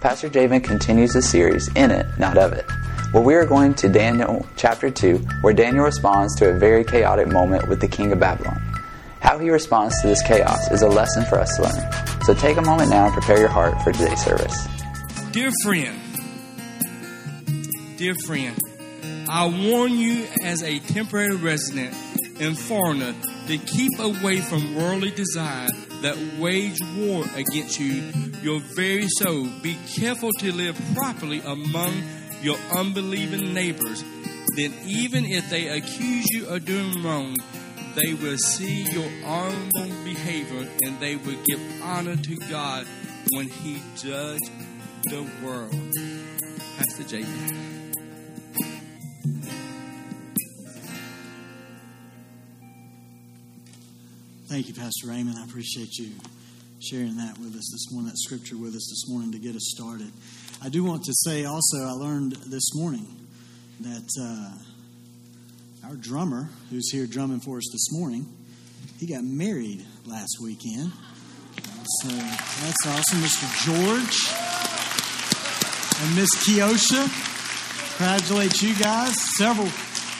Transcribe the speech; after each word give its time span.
Pastor 0.00 0.30
Javen 0.30 0.64
continues 0.64 1.12
the 1.12 1.20
series, 1.20 1.68
In 1.74 1.90
It, 1.90 2.06
Not 2.18 2.38
Of 2.38 2.54
It. 2.54 2.64
Well, 3.12 3.22
we 3.22 3.34
are 3.34 3.44
going 3.44 3.74
to 3.74 3.88
Daniel 3.90 4.46
chapter 4.56 4.90
2, 4.90 5.18
where 5.42 5.52
Daniel 5.52 5.84
responds 5.84 6.34
to 6.36 6.48
a 6.48 6.54
very 6.54 6.84
chaotic 6.84 7.28
moment 7.28 7.68
with 7.68 7.82
the 7.82 7.88
king 7.88 8.10
of 8.10 8.18
Babylon. 8.18 8.58
How 9.20 9.38
he 9.38 9.50
responds 9.50 10.00
to 10.00 10.06
this 10.06 10.22
chaos 10.22 10.70
is 10.70 10.80
a 10.80 10.88
lesson 10.88 11.26
for 11.26 11.38
us 11.38 11.54
to 11.56 11.64
learn. 11.64 12.22
So 12.22 12.32
take 12.32 12.56
a 12.56 12.62
moment 12.62 12.88
now 12.88 13.04
and 13.04 13.12
prepare 13.12 13.38
your 13.38 13.50
heart 13.50 13.74
for 13.82 13.92
today's 13.92 14.24
service. 14.24 14.66
Dear 15.32 15.50
friend, 15.62 16.00
dear 17.98 18.14
friend, 18.24 18.58
I 19.28 19.68
warn 19.68 19.92
you 19.92 20.26
as 20.42 20.62
a 20.62 20.78
temporary 20.78 21.36
resident 21.36 21.94
and 22.40 22.58
foreigner 22.58 23.14
to 23.48 23.58
keep 23.58 23.98
away 23.98 24.40
from 24.40 24.76
worldly 24.76 25.10
desire 25.10 25.68
that 26.02 26.16
wage 26.38 26.78
war 26.96 27.24
against 27.34 27.78
you, 27.78 28.12
your 28.42 28.60
very 28.74 29.06
soul. 29.08 29.48
Be 29.62 29.76
careful 29.94 30.30
to 30.38 30.52
live 30.52 30.80
properly 30.94 31.40
among 31.40 32.02
your 32.42 32.56
unbelieving 32.76 33.52
neighbors. 33.52 34.02
Then, 34.56 34.74
even 34.84 35.24
if 35.24 35.48
they 35.50 35.68
accuse 35.68 36.26
you 36.30 36.48
of 36.48 36.64
doing 36.64 37.02
wrong, 37.02 37.36
they 37.94 38.14
will 38.14 38.38
see 38.38 38.84
your 38.90 39.10
honorable 39.24 40.04
behavior 40.04 40.68
and 40.84 40.98
they 41.00 41.16
will 41.16 41.38
give 41.44 41.60
honor 41.82 42.16
to 42.16 42.36
God 42.48 42.86
when 43.32 43.48
He 43.48 43.80
judges 43.96 44.50
the 45.04 45.26
world. 45.42 45.74
Pastor 46.76 47.04
Jacob. 47.04 47.79
Thank 54.50 54.66
you, 54.66 54.74
Pastor 54.74 55.06
Raymond. 55.06 55.38
I 55.38 55.44
appreciate 55.44 55.96
you 55.96 56.10
sharing 56.80 57.18
that 57.18 57.38
with 57.38 57.54
us 57.54 57.70
this 57.70 57.92
morning, 57.92 58.10
that 58.10 58.18
scripture 58.18 58.56
with 58.56 58.74
us 58.74 58.88
this 58.90 59.08
morning 59.08 59.30
to 59.30 59.38
get 59.38 59.54
us 59.54 59.70
started. 59.72 60.10
I 60.60 60.68
do 60.68 60.82
want 60.82 61.04
to 61.04 61.12
say 61.14 61.44
also, 61.44 61.84
I 61.84 61.92
learned 61.92 62.32
this 62.32 62.74
morning 62.74 63.06
that 63.78 64.08
uh, 64.20 65.86
our 65.88 65.94
drummer, 65.94 66.48
who's 66.68 66.90
here 66.90 67.06
drumming 67.06 67.38
for 67.38 67.58
us 67.58 67.68
this 67.70 67.92
morning, 67.92 68.26
he 68.98 69.06
got 69.06 69.22
married 69.22 69.86
last 70.04 70.38
weekend. 70.42 70.90
So 72.02 72.08
that's 72.08 72.86
awesome. 72.88 73.20
Mr. 73.20 73.46
George 73.66 74.34
and 76.02 76.16
Miss 76.16 76.30
Keosha. 76.44 77.06
Congratulate 77.98 78.60
you 78.62 78.74
guys. 78.74 79.14
Several 79.38 79.68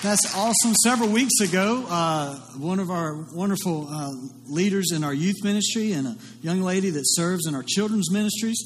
that's 0.02 0.34
awesome. 0.34 0.74
Several 0.82 1.10
weeks 1.10 1.40
ago, 1.42 1.84
uh, 1.88 2.36
one 2.56 2.80
of 2.80 2.90
our 2.90 3.26
wonderful 3.34 3.86
uh, 3.90 4.12
leaders 4.46 4.92
in 4.92 5.04
our 5.04 5.12
youth 5.12 5.44
ministry 5.44 5.92
and 5.92 6.06
a 6.06 6.16
young 6.40 6.62
lady 6.62 6.88
that 6.90 7.02
serves 7.04 7.46
in 7.46 7.54
our 7.54 7.62
children's 7.62 8.10
ministries, 8.10 8.58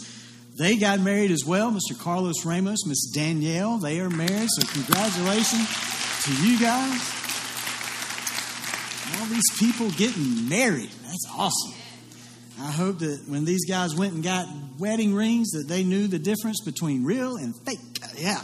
they 0.56 0.76
got 0.76 1.00
married 1.00 1.32
as 1.32 1.44
well. 1.44 1.72
Mr. 1.72 1.98
Carlos 1.98 2.44
Ramos, 2.44 2.86
Miss 2.86 3.10
Danielle, 3.12 3.78
they 3.78 4.00
are 4.00 4.10
married. 4.10 4.48
So 4.48 4.66
congratulations 4.72 5.68
to 6.24 6.46
you 6.46 6.58
guys. 6.60 7.12
All 9.18 9.26
these 9.26 9.50
people 9.58 9.90
getting 9.90 10.48
married. 10.48 10.90
That's 11.02 11.26
awesome. 11.36 11.74
I 12.60 12.70
hope 12.70 13.00
that 13.00 13.24
when 13.26 13.44
these 13.44 13.68
guys 13.68 13.96
went 13.96 14.14
and 14.14 14.22
got 14.22 14.46
wedding 14.78 15.14
rings, 15.14 15.50
that 15.50 15.66
they 15.66 15.82
knew 15.82 16.06
the 16.06 16.20
difference 16.20 16.60
between 16.64 17.04
real 17.04 17.36
and 17.36 17.54
fake. 17.66 17.80
Yeah. 18.16 18.40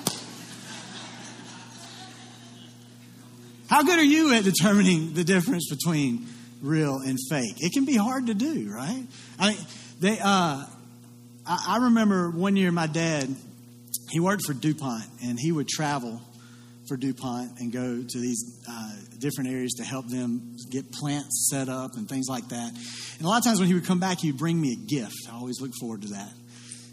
How 3.70 3.84
good 3.84 4.00
are 4.00 4.04
you 4.04 4.34
at 4.34 4.42
determining 4.42 5.14
the 5.14 5.22
difference 5.22 5.70
between 5.70 6.26
real 6.60 6.96
and 6.96 7.16
fake? 7.30 7.54
It 7.58 7.72
can 7.72 7.84
be 7.84 7.94
hard 7.94 8.26
to 8.26 8.34
do, 8.34 8.68
right? 8.68 9.06
I 9.38 9.56
they, 10.00 10.18
uh, 10.18 10.64
I, 11.46 11.64
I 11.68 11.78
remember 11.84 12.30
one 12.30 12.56
year 12.56 12.72
my 12.72 12.88
dad, 12.88 13.32
he 14.10 14.18
worked 14.18 14.44
for 14.44 14.54
DuPont, 14.54 15.04
and 15.22 15.38
he 15.38 15.52
would 15.52 15.68
travel 15.68 16.20
for 16.88 16.96
DuPont 16.96 17.60
and 17.60 17.70
go 17.70 18.02
to 18.02 18.18
these 18.18 18.60
uh, 18.68 18.92
different 19.20 19.50
areas 19.50 19.74
to 19.74 19.84
help 19.84 20.08
them 20.08 20.56
get 20.69 20.91
plants 20.91 21.48
set 21.48 21.69
up 21.69 21.94
and 21.94 22.09
things 22.09 22.26
like 22.28 22.48
that. 22.48 22.72
And 22.72 23.25
a 23.25 23.28
lot 23.28 23.38
of 23.38 23.44
times 23.44 23.60
when 23.60 23.69
he 23.69 23.75
would 23.75 23.86
come 23.86 24.00
back, 24.00 24.19
he 24.19 24.32
would 24.32 24.41
bring 24.41 24.60
me 24.60 24.72
a 24.72 24.84
gift. 24.88 25.28
I 25.30 25.36
always 25.36 25.60
look 25.60 25.75
forward 25.78 26.03
to 26.03 26.09
that. 26.09 26.32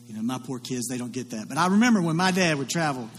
You 0.06 0.14
know, 0.14 0.22
my 0.22 0.38
poor 0.46 0.60
kids, 0.60 0.88
they 0.90 1.00
don't 1.00 1.12
get 1.12 1.32
that. 1.32 1.50
But 1.50 1.58
I 1.58 1.70
remember 1.70 2.04
when 2.04 2.18
my 2.18 2.30
dad 2.30 2.60
would 2.60 2.70
travel, 2.70 3.10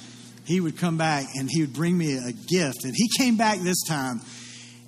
he 0.48 0.60
would 0.60 0.78
come 0.78 0.97
back 0.97 1.26
and 1.34 1.47
he 1.50 1.60
would 1.60 1.75
bring 1.75 1.97
me 1.97 2.16
a 2.16 2.32
gift. 2.32 2.84
And 2.84 2.94
he 2.97 3.10
came 3.19 3.36
back 3.36 3.59
this 3.59 3.82
time 3.86 4.22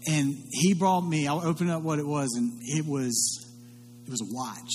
and 0.09 0.35
he 0.51 0.73
brought 0.73 1.03
me, 1.03 1.29
I'll 1.29 1.47
open 1.47 1.69
up 1.69 1.83
what 1.83 1.99
it 1.99 2.07
was, 2.07 2.35
and 2.35 2.59
it 2.63 2.87
was 2.87 3.47
it 4.07 4.11
was 4.11 4.23
a 4.23 4.35
watch. 4.35 4.73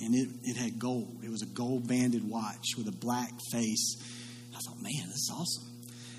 And 0.00 0.14
it, 0.14 0.28
it 0.44 0.56
had 0.56 0.78
gold. 0.78 1.18
It 1.22 1.30
was 1.30 1.42
a 1.42 1.46
gold 1.46 1.86
banded 1.86 2.26
watch 2.26 2.68
with 2.78 2.88
a 2.88 2.92
black 2.92 3.30
face. 3.52 3.96
I 4.56 4.58
thought, 4.66 4.82
man, 4.82 5.06
this 5.06 5.28
is 5.28 5.32
awesome. 5.32 5.68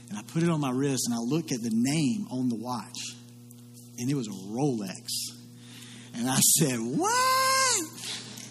And 0.10 0.20
I 0.20 0.22
put 0.32 0.44
it 0.44 0.50
on 0.50 0.62
my 0.62 0.70
wrist 0.70 1.08
and 1.08 1.16
I 1.16 1.18
looked 1.18 1.52
at 1.52 1.62
the 1.62 1.72
name 1.74 2.28
on 2.30 2.50
the 2.50 2.56
watch. 2.56 3.00
And 3.98 4.10
it 4.10 4.14
was 4.14 4.28
a 4.28 4.32
Rolex. 4.32 5.08
And 6.16 6.30
I 6.30 6.40
said, 6.60 6.78
What? 6.78 7.14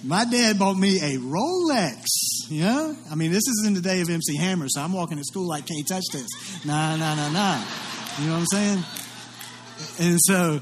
My 0.05 0.25
dad 0.25 0.59
bought 0.59 0.77
me 0.77 0.97
a 0.97 1.19
Rolex. 1.19 2.05
Know? 2.51 2.97
I 3.11 3.15
mean, 3.15 3.31
this 3.31 3.47
is 3.47 3.65
in 3.67 3.75
the 3.75 3.81
day 3.81 4.01
of 4.01 4.11
MC 4.11 4.37
Hammer, 4.37 4.67
so 4.69 4.81
I'm 4.81 4.93
walking 4.93 5.17
to 5.17 5.25
school 5.25 5.47
like, 5.47 5.67
can't 5.67 5.87
touch 5.87 6.05
this. 6.13 6.27
Nah, 6.67 6.97
nah, 6.97 7.15
nah, 7.15 7.31
nah. 7.31 7.65
You 8.19 8.27
know 8.27 8.33
what 8.33 8.41
I'm 8.41 8.47
saying? 8.47 8.85
And 10.01 10.19
so 10.21 10.61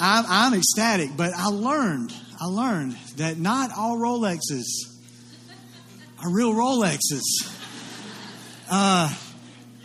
I'm, 0.00 0.24
I'm 0.28 0.54
ecstatic, 0.54 1.10
but 1.16 1.30
I 1.36 1.46
learned, 1.46 2.12
I 2.40 2.46
learned 2.46 2.96
that 3.16 3.38
not 3.38 3.70
all 3.76 3.98
Rolexes 3.98 4.64
are 6.22 6.30
real 6.30 6.52
Rolexes. 6.52 7.22
Uh, 8.68 9.14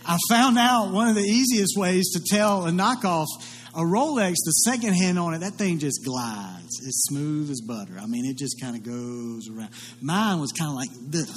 I 0.05 0.17
found 0.29 0.57
out 0.57 0.91
one 0.91 1.07
of 1.07 1.15
the 1.15 1.21
easiest 1.21 1.77
ways 1.77 2.11
to 2.13 2.21
tell 2.35 2.65
a 2.65 2.71
knockoff 2.71 3.27
a 3.77 3.81
Rolex, 3.81 4.33
the 4.43 4.51
second 4.51 4.95
hand 4.95 5.19
on 5.19 5.35
it, 5.35 5.41
that 5.41 5.53
thing 5.53 5.77
just 5.77 6.03
glides. 6.03 6.81
It's 6.83 7.05
smooth 7.07 7.51
as 7.51 7.61
butter. 7.61 7.93
I 8.01 8.07
mean, 8.07 8.25
it 8.25 8.35
just 8.35 8.59
kind 8.59 8.75
of 8.75 8.81
goes 8.81 9.47
around. 9.49 9.69
Mine 10.01 10.39
was 10.39 10.51
kind 10.51 10.71
of 10.71 10.75
like 10.75 10.89
this. 11.11 11.31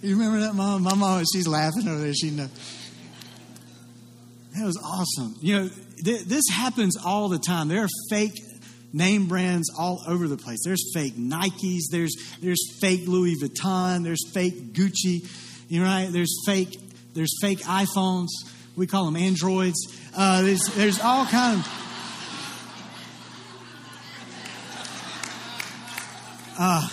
you 0.00 0.16
remember 0.16 0.38
that, 0.40 0.54
Mom? 0.54 0.84
My 0.84 0.94
mom, 0.94 1.24
she's 1.32 1.48
laughing 1.48 1.88
over 1.88 1.98
there. 1.98 2.14
She 2.14 2.30
knows. 2.30 2.50
That 4.54 4.64
was 4.64 4.76
awesome. 4.76 5.34
You 5.40 5.58
know, 5.58 5.70
th- 6.04 6.22
this 6.26 6.44
happens 6.52 6.96
all 7.04 7.30
the 7.30 7.40
time. 7.40 7.66
There 7.66 7.82
are 7.82 7.88
fake 8.10 8.38
name 8.92 9.26
brands 9.26 9.72
all 9.76 10.00
over 10.06 10.28
the 10.28 10.36
place. 10.36 10.60
There's 10.64 10.92
fake 10.94 11.16
Nikes. 11.16 11.90
There's 11.90 12.14
there's 12.40 12.78
fake 12.80 13.08
Louis 13.08 13.34
Vuitton. 13.42 14.04
There's 14.04 14.30
fake 14.32 14.72
Gucci. 14.72 15.26
You 15.72 15.80
know, 15.80 15.86
right? 15.86 16.08
There's 16.12 16.36
fake, 16.44 16.78
there's 17.14 17.32
fake 17.40 17.60
iPhones. 17.60 18.28
We 18.76 18.86
call 18.86 19.06
them 19.06 19.16
Androids. 19.16 19.78
Uh, 20.14 20.42
there's, 20.42 20.66
there's 20.74 21.00
all 21.00 21.24
kind 21.24 21.60
of. 21.60 21.66
Uh, 26.58 26.88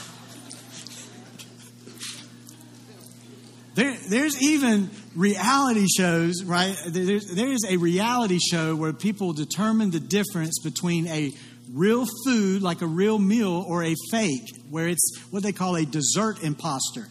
there, 3.76 3.98
there's 4.08 4.42
even 4.42 4.90
reality 5.14 5.86
shows, 5.98 6.46
right? 6.46 6.74
There's, 6.88 7.36
there's 7.36 7.66
a 7.68 7.76
reality 7.76 8.40
show 8.40 8.78
where 8.78 8.94
people 8.94 9.34
determine 9.34 9.92
the 9.92 10.00
difference 10.00 10.58
between 10.64 11.06
a 11.08 11.34
real 11.74 12.08
food, 12.24 12.62
like 12.62 12.82
a 12.82 12.88
real 12.88 13.20
meal, 13.20 13.66
or 13.68 13.84
a 13.84 13.94
fake, 14.10 14.48
where 14.70 14.88
it's 14.88 15.20
what 15.32 15.44
they 15.44 15.52
call 15.52 15.76
a 15.76 15.84
dessert 15.84 16.42
imposter. 16.44 17.10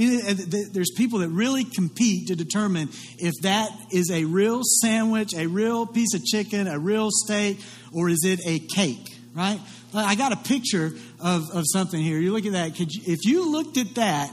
Mean, 0.00 0.20
uh, 0.26 0.34
there's 0.72 0.90
people 0.96 1.18
that 1.18 1.28
really 1.28 1.64
compete 1.64 2.28
to 2.28 2.34
determine 2.34 2.88
if 3.18 3.34
that 3.42 3.70
is 3.92 4.10
a 4.10 4.24
real 4.24 4.62
sandwich, 4.64 5.34
a 5.34 5.46
real 5.46 5.86
piece 5.86 6.14
of 6.14 6.24
chicken, 6.24 6.66
a 6.66 6.78
real 6.78 7.08
steak, 7.10 7.58
or 7.92 8.08
is 8.08 8.24
it 8.24 8.40
a 8.46 8.60
cake, 8.60 9.06
right? 9.34 9.60
I 9.92 10.14
got 10.14 10.32
a 10.32 10.36
picture 10.36 10.92
of, 11.22 11.50
of 11.52 11.64
something 11.66 12.00
here. 12.00 12.18
You 12.18 12.32
look 12.32 12.46
at 12.46 12.52
that. 12.52 12.80
You, 12.80 12.86
if 13.06 13.26
you 13.26 13.52
looked 13.52 13.76
at 13.76 13.94
that, 13.96 14.32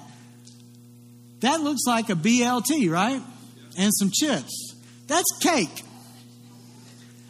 that 1.41 1.59
looks 1.59 1.81
like 1.85 2.09
a 2.09 2.15
BLT, 2.15 2.89
right? 2.89 3.21
And 3.77 3.93
some 3.93 4.09
chips. 4.09 4.73
That's 5.07 5.27
cake. 5.41 5.83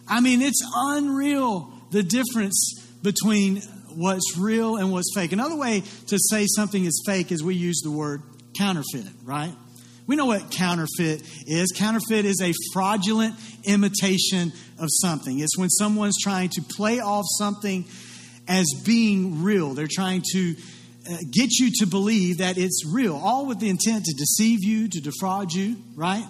I 0.08 0.22
mean, 0.22 0.44
it's 0.44 0.62
unreal 0.76 1.74
the 1.90 2.04
difference 2.04 2.86
between 3.02 3.62
what's 3.98 4.38
real 4.38 4.78
and 4.78 4.92
what's 4.92 5.12
fake. 5.16 5.32
Another 5.32 5.56
way 5.56 5.82
to 5.82 6.18
say 6.30 6.46
something 6.48 6.86
is 6.86 7.02
fake 7.06 7.32
is 7.32 7.44
we 7.44 7.56
use 7.56 7.82
the 7.84 7.92
word 7.92 8.22
counterfeit, 8.58 9.12
right? 9.24 9.54
We 10.06 10.16
know 10.16 10.28
what 10.28 10.52
counterfeit 10.52 11.24
is. 11.48 11.74
Counterfeit 11.76 12.24
is 12.24 12.42
a 12.42 12.54
fraudulent 12.72 13.36
imitation 13.66 14.54
of 14.80 14.88
something. 15.02 15.40
It's 15.40 15.58
when 15.58 15.70
someone's 15.70 16.16
trying 16.22 16.50
to 16.50 16.62
play 16.62 17.00
off 17.00 17.26
something 17.38 17.86
as 18.48 18.68
being 18.86 19.44
real. 19.44 19.74
They're 19.74 19.88
trying 19.92 20.24
to 20.34 20.56
uh, 21.10 21.18
get 21.32 21.52
you 21.60 21.72
to 21.80 21.88
believe 21.88 22.38
that 22.38 22.58
it's 22.58 22.84
real, 22.86 23.18
all 23.18 23.48
with 23.48 23.60
the 23.60 23.70
intent 23.70 24.06
to 24.06 24.14
deceive 24.14 24.64
you, 24.64 24.88
to 24.88 25.02
defraud 25.02 25.52
you, 25.52 25.76
right? 25.96 26.26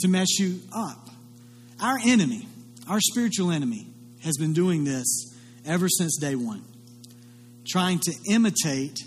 To 0.00 0.08
mess 0.08 0.38
you 0.38 0.60
up. 0.72 1.10
Our 1.80 1.98
enemy, 2.04 2.48
our 2.88 3.00
spiritual 3.00 3.50
enemy, 3.50 3.86
has 4.24 4.36
been 4.38 4.54
doing 4.54 4.84
this 4.84 5.34
ever 5.64 5.88
since 5.88 6.16
day 6.18 6.34
one, 6.34 6.64
trying 7.68 7.98
to 8.00 8.12
imitate 8.30 8.98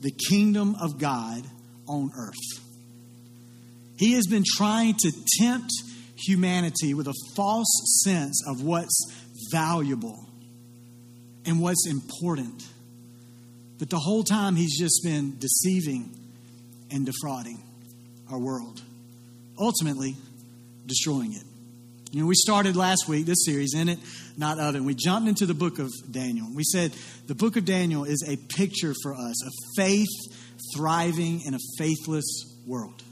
the 0.00 0.10
kingdom 0.28 0.76
of 0.80 0.98
God 0.98 1.42
on 1.86 2.10
earth. 2.16 2.62
He 3.96 4.12
has 4.14 4.26
been 4.26 4.44
trying 4.56 4.94
to 5.00 5.12
tempt 5.40 5.70
humanity 6.16 6.94
with 6.94 7.08
a 7.08 7.14
false 7.36 8.02
sense 8.04 8.42
of 8.48 8.62
what's 8.62 9.12
valuable 9.50 10.28
and 11.44 11.60
what's 11.60 11.86
important. 11.88 12.62
But 13.78 13.90
the 13.90 13.98
whole 13.98 14.22
time, 14.22 14.56
he's 14.56 14.78
just 14.78 15.02
been 15.04 15.38
deceiving 15.38 16.16
and 16.90 17.06
defrauding 17.06 17.62
our 18.30 18.38
world, 18.38 18.80
ultimately 19.58 20.16
destroying 20.86 21.32
it. 21.32 21.42
You 22.12 22.20
know, 22.20 22.26
we 22.26 22.34
started 22.34 22.76
last 22.76 23.08
week 23.08 23.26
this 23.26 23.44
series 23.44 23.74
in 23.74 23.88
it, 23.88 23.98
not 24.36 24.58
other. 24.58 24.78
And 24.78 24.86
we 24.86 24.94
jumped 24.94 25.28
into 25.28 25.46
the 25.46 25.54
book 25.54 25.78
of 25.78 25.90
Daniel. 26.10 26.46
We 26.54 26.64
said 26.64 26.92
the 27.26 27.34
book 27.34 27.56
of 27.56 27.64
Daniel 27.64 28.04
is 28.04 28.24
a 28.28 28.36
picture 28.54 28.94
for 29.02 29.14
us 29.14 29.46
of 29.46 29.52
faith 29.76 30.08
thriving 30.74 31.42
in 31.44 31.54
a 31.54 31.58
faithless 31.78 32.56
world. 32.66 33.02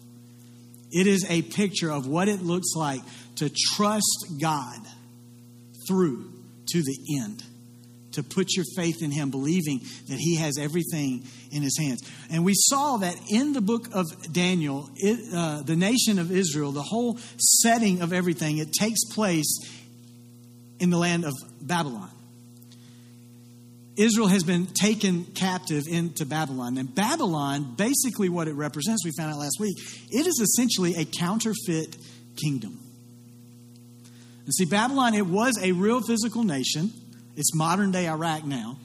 It 0.92 1.06
is 1.06 1.24
a 1.30 1.42
picture 1.42 1.90
of 1.90 2.06
what 2.06 2.28
it 2.28 2.42
looks 2.42 2.74
like 2.74 3.02
to 3.36 3.50
trust 3.74 4.34
God 4.40 4.80
through 5.88 6.32
to 6.68 6.82
the 6.82 6.98
end 7.20 7.42
to 8.12 8.22
put 8.22 8.56
your 8.56 8.64
faith 8.76 9.02
in 9.02 9.10
Him, 9.10 9.30
believing 9.30 9.80
that 10.08 10.18
He 10.18 10.36
has 10.36 10.58
everything 10.58 11.24
in 11.50 11.62
His 11.62 11.78
hands. 11.78 12.02
And 12.30 12.44
we 12.44 12.54
saw 12.54 12.98
that 12.98 13.16
in 13.30 13.52
the 13.52 13.60
book 13.60 13.88
of 13.92 14.06
Daniel, 14.32 14.90
it, 14.96 15.32
uh, 15.34 15.62
the 15.62 15.76
nation 15.76 16.18
of 16.18 16.30
Israel, 16.30 16.72
the 16.72 16.82
whole 16.82 17.18
setting 17.38 18.02
of 18.02 18.12
everything, 18.12 18.58
it 18.58 18.72
takes 18.72 19.04
place 19.12 19.58
in 20.80 20.90
the 20.90 20.98
land 20.98 21.24
of 21.24 21.34
Babylon. 21.60 22.10
Israel 23.96 24.28
has 24.28 24.42
been 24.42 24.66
taken 24.66 25.24
captive 25.24 25.84
into 25.86 26.24
Babylon. 26.24 26.78
And 26.78 26.94
Babylon, 26.94 27.74
basically 27.76 28.30
what 28.30 28.48
it 28.48 28.54
represents, 28.54 29.04
we 29.04 29.12
found 29.16 29.32
out 29.32 29.38
last 29.38 29.58
week, 29.60 29.76
it 30.10 30.26
is 30.26 30.40
essentially 30.40 30.94
a 30.96 31.04
counterfeit 31.04 31.96
kingdom. 32.36 32.78
And 34.46 34.54
see, 34.54 34.64
Babylon, 34.64 35.14
it 35.14 35.26
was 35.26 35.58
a 35.62 35.72
real 35.72 36.00
physical 36.00 36.44
nation. 36.44 36.92
It's 37.36 37.54
modern 37.54 37.90
day 37.90 38.08
Iraq 38.08 38.44
now. 38.44 38.78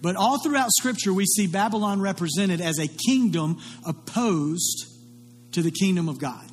But 0.00 0.16
all 0.16 0.40
throughout 0.42 0.70
Scripture, 0.70 1.12
we 1.12 1.26
see 1.26 1.48
Babylon 1.48 2.00
represented 2.00 2.60
as 2.60 2.78
a 2.78 2.86
kingdom 2.86 3.60
opposed 3.84 4.86
to 5.52 5.62
the 5.62 5.72
kingdom 5.72 6.08
of 6.08 6.18
God. 6.18 6.51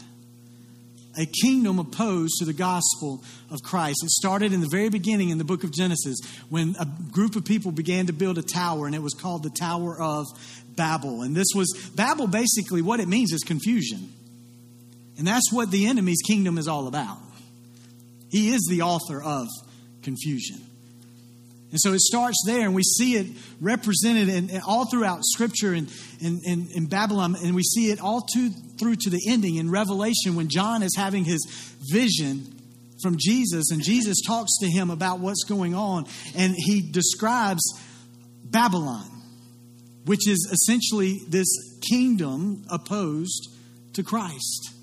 A 1.19 1.25
kingdom 1.25 1.79
opposed 1.79 2.35
to 2.39 2.45
the 2.45 2.53
gospel 2.53 3.21
of 3.51 3.61
Christ. 3.61 3.97
It 4.03 4.09
started 4.09 4.53
in 4.53 4.61
the 4.61 4.69
very 4.71 4.87
beginning 4.87 5.29
in 5.29 5.37
the 5.37 5.43
book 5.43 5.65
of 5.65 5.71
Genesis 5.73 6.17
when 6.47 6.77
a 6.79 6.87
group 7.11 7.35
of 7.35 7.43
people 7.43 7.73
began 7.73 8.07
to 8.07 8.13
build 8.13 8.37
a 8.37 8.41
tower, 8.41 8.85
and 8.85 8.95
it 8.95 9.01
was 9.01 9.13
called 9.13 9.43
the 9.43 9.49
Tower 9.49 9.99
of 9.99 10.25
Babel. 10.77 11.23
And 11.23 11.35
this 11.35 11.49
was, 11.53 11.91
Babel 11.93 12.27
basically, 12.27 12.81
what 12.81 13.01
it 13.01 13.09
means 13.09 13.33
is 13.33 13.43
confusion. 13.43 14.13
And 15.17 15.27
that's 15.27 15.51
what 15.51 15.71
the 15.71 15.87
enemy's 15.87 16.21
kingdom 16.25 16.57
is 16.57 16.69
all 16.69 16.87
about. 16.87 17.17
He 18.31 18.53
is 18.53 18.65
the 18.69 18.83
author 18.83 19.21
of 19.21 19.47
confusion. 20.01 20.61
And 21.71 21.79
so 21.79 21.93
it 21.93 21.99
starts 21.99 22.41
there, 22.47 22.61
and 22.61 22.73
we 22.73 22.81
see 22.81 23.15
it 23.15 23.27
represented 23.61 24.27
in, 24.27 24.49
in 24.49 24.61
all 24.65 24.89
throughout 24.89 25.23
Scripture 25.23 25.73
and 25.73 25.91
in, 26.19 26.39
in, 26.43 26.67
in, 26.73 26.85
Babylon, 26.87 27.35
and 27.43 27.53
we 27.53 27.61
see 27.61 27.91
it 27.91 28.01
all 28.01 28.21
to, 28.33 28.49
through 28.79 28.95
to 29.01 29.09
the 29.11 29.21
ending 29.27 29.57
in 29.57 29.69
Revelation 29.69 30.35
when 30.35 30.49
John 30.49 30.81
is 30.81 30.95
having 30.97 31.25
his 31.25 31.45
vision 31.91 32.55
from 33.03 33.17
Jesus, 33.19 33.71
and 33.71 33.83
Jesus 33.83 34.17
talks 34.25 34.57
to 34.61 34.67
him 34.67 34.89
about 34.89 35.19
what's 35.19 35.43
going 35.43 35.75
on, 35.75 36.05
and 36.35 36.55
he 36.57 36.81
describes 36.91 37.61
Babylon, 38.43 39.05
which 40.05 40.27
is 40.27 40.49
essentially 40.51 41.19
this 41.27 41.47
kingdom 41.87 42.65
opposed 42.69 43.47
to 43.93 44.03
Christ. 44.03 44.73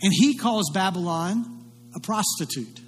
And 0.00 0.12
he 0.12 0.36
calls 0.36 0.70
Babylon 0.72 1.70
a 1.94 2.00
prostitute. 2.00 2.80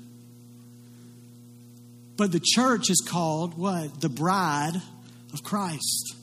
But 2.19 2.32
the 2.32 2.43
church 2.44 2.91
is 2.91 3.00
called 3.09 3.56
what? 3.56 4.00
The 4.00 4.09
bride 4.09 4.75
of 5.32 5.43
Christ. 5.44 6.17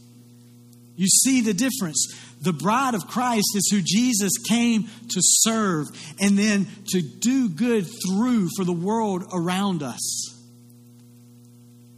You 0.97 1.07
see 1.07 1.41
the 1.41 1.53
difference. 1.53 2.13
The 2.41 2.53
bride 2.53 2.93
of 2.93 3.07
Christ 3.07 3.47
is 3.55 3.69
who 3.71 3.81
Jesus 3.81 4.33
came 4.47 4.83
to 4.83 5.19
serve 5.21 5.87
and 6.19 6.37
then 6.37 6.67
to 6.89 7.01
do 7.01 7.49
good 7.49 7.87
through 8.05 8.49
for 8.57 8.65
the 8.65 8.73
world 8.73 9.23
around 9.33 9.81
us, 9.81 10.37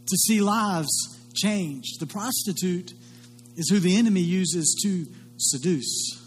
to 0.06 0.16
see 0.16 0.40
lives 0.40 1.18
changed. 1.34 1.98
The 2.00 2.06
prostitute 2.06 2.92
is 3.56 3.68
who 3.68 3.80
the 3.80 3.96
enemy 3.96 4.20
uses 4.20 4.80
to 4.84 5.06
seduce 5.38 6.24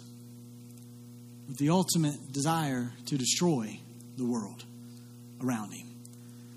with 1.48 1.58
the 1.58 1.70
ultimate 1.70 2.34
desire 2.34 2.92
to 3.06 3.18
destroy 3.18 3.80
the 4.18 4.26
world 4.26 4.66
around 5.42 5.72
him. 5.72 5.91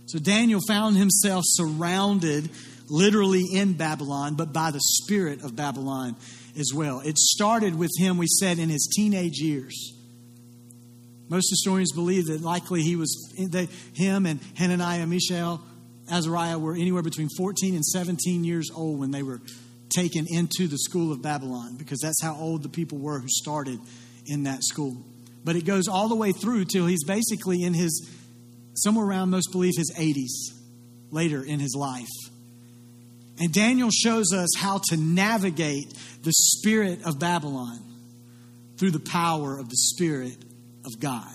So 0.06 0.19
Daniel 0.19 0.61
found 0.69 0.97
himself 0.97 1.45
surrounded 1.47 2.51
literally 2.89 3.45
in 3.53 3.73
Babylon, 3.73 4.35
but 4.35 4.53
by 4.53 4.71
the 4.71 4.81
spirit 4.81 5.43
of 5.43 5.56
Babylon 5.56 6.17
as 6.59 6.73
well. 6.75 7.01
It 7.01 7.19
started 7.19 7.75
with 7.75 7.91
him, 7.99 8.19
we 8.19 8.27
said, 8.27 8.59
in 8.59 8.69
his 8.69 8.93
teenage 8.95 9.39
years. 9.39 9.93
Most 11.29 11.49
historians 11.51 11.93
believe 11.93 12.27
that 12.27 12.43
likely 12.43 12.83
he 12.83 12.97
was, 12.97 13.35
him 13.95 14.27
and 14.27 14.41
Hananiah, 14.56 15.06
Mishael, 15.06 15.62
Azariah 16.11 16.59
were 16.59 16.75
anywhere 16.75 17.03
between 17.03 17.29
14 17.37 17.75
and 17.75 17.85
17 17.85 18.45
years 18.45 18.71
old 18.75 19.01
when 19.01 19.11
they 19.11 19.23
were 19.23 19.41
taken 19.89 20.27
into 20.29 20.69
the 20.69 20.79
school 20.79 21.12
of 21.12 21.23
Babylon, 21.23 21.77
because 21.79 21.99
that's 22.01 22.23
how 22.23 22.37
old 22.37 22.62
the 22.62 22.69
people 22.69 22.99
were 22.99 23.21
who 23.21 23.29
started 23.29 23.79
in 24.27 24.43
that 24.43 24.62
school. 24.62 24.97
But 25.45 25.56
it 25.56 25.65
goes 25.65 25.89
all 25.89 26.09
the 26.09 26.15
way 26.15 26.33
through 26.33 26.67
till 26.67 26.87
he's 26.87 27.05
basically 27.05 27.62
in 27.62 27.73
his 27.75 28.11
somewhere 28.75 29.06
around, 29.06 29.31
most 29.31 29.53
believe, 29.53 29.75
his 29.76 29.93
80s 29.97 30.56
later 31.11 31.43
in 31.43 31.61
his 31.61 31.75
life. 31.76 32.09
And 33.38 33.53
Daniel 33.53 33.91
shows 33.91 34.32
us 34.32 34.50
how 34.56 34.81
to 34.91 34.97
navigate 34.97 35.93
the 36.23 36.32
spirit 36.32 37.05
of 37.05 37.19
Babylon 37.19 37.81
through 38.79 38.93
the 38.93 39.00
power 39.00 39.59
of 39.59 39.69
the 39.69 39.76
Spirit 39.76 40.37
of 40.85 41.00
God. 41.00 41.35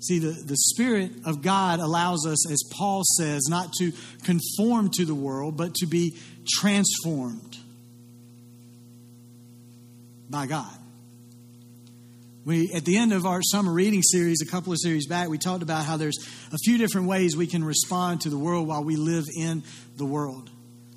See, 0.00 0.18
the, 0.18 0.32
the 0.32 0.56
Spirit 0.56 1.12
of 1.24 1.40
God 1.40 1.80
allows 1.80 2.26
us, 2.26 2.50
as 2.50 2.62
Paul 2.70 3.02
says, 3.16 3.46
not 3.48 3.72
to 3.78 3.92
conform 4.22 4.90
to 4.96 5.06
the 5.06 5.14
world, 5.14 5.56
but 5.56 5.74
to 5.76 5.86
be 5.86 6.18
transformed 6.46 7.56
by 10.28 10.46
God. 10.46 10.78
We, 12.44 12.72
at 12.74 12.84
the 12.84 12.98
end 12.98 13.14
of 13.14 13.24
our 13.24 13.40
summer 13.42 13.72
reading 13.72 14.02
series, 14.02 14.42
a 14.42 14.46
couple 14.46 14.70
of 14.70 14.78
series 14.78 15.06
back, 15.06 15.30
we 15.30 15.38
talked 15.38 15.62
about 15.62 15.86
how 15.86 15.96
there's 15.96 16.18
a 16.52 16.58
few 16.58 16.76
different 16.76 17.06
ways 17.06 17.34
we 17.34 17.46
can 17.46 17.64
respond 17.64 18.20
to 18.22 18.30
the 18.30 18.36
world 18.36 18.68
while 18.68 18.84
we 18.84 18.96
live 18.96 19.24
in 19.34 19.62
the 19.96 20.04
world. 20.04 20.50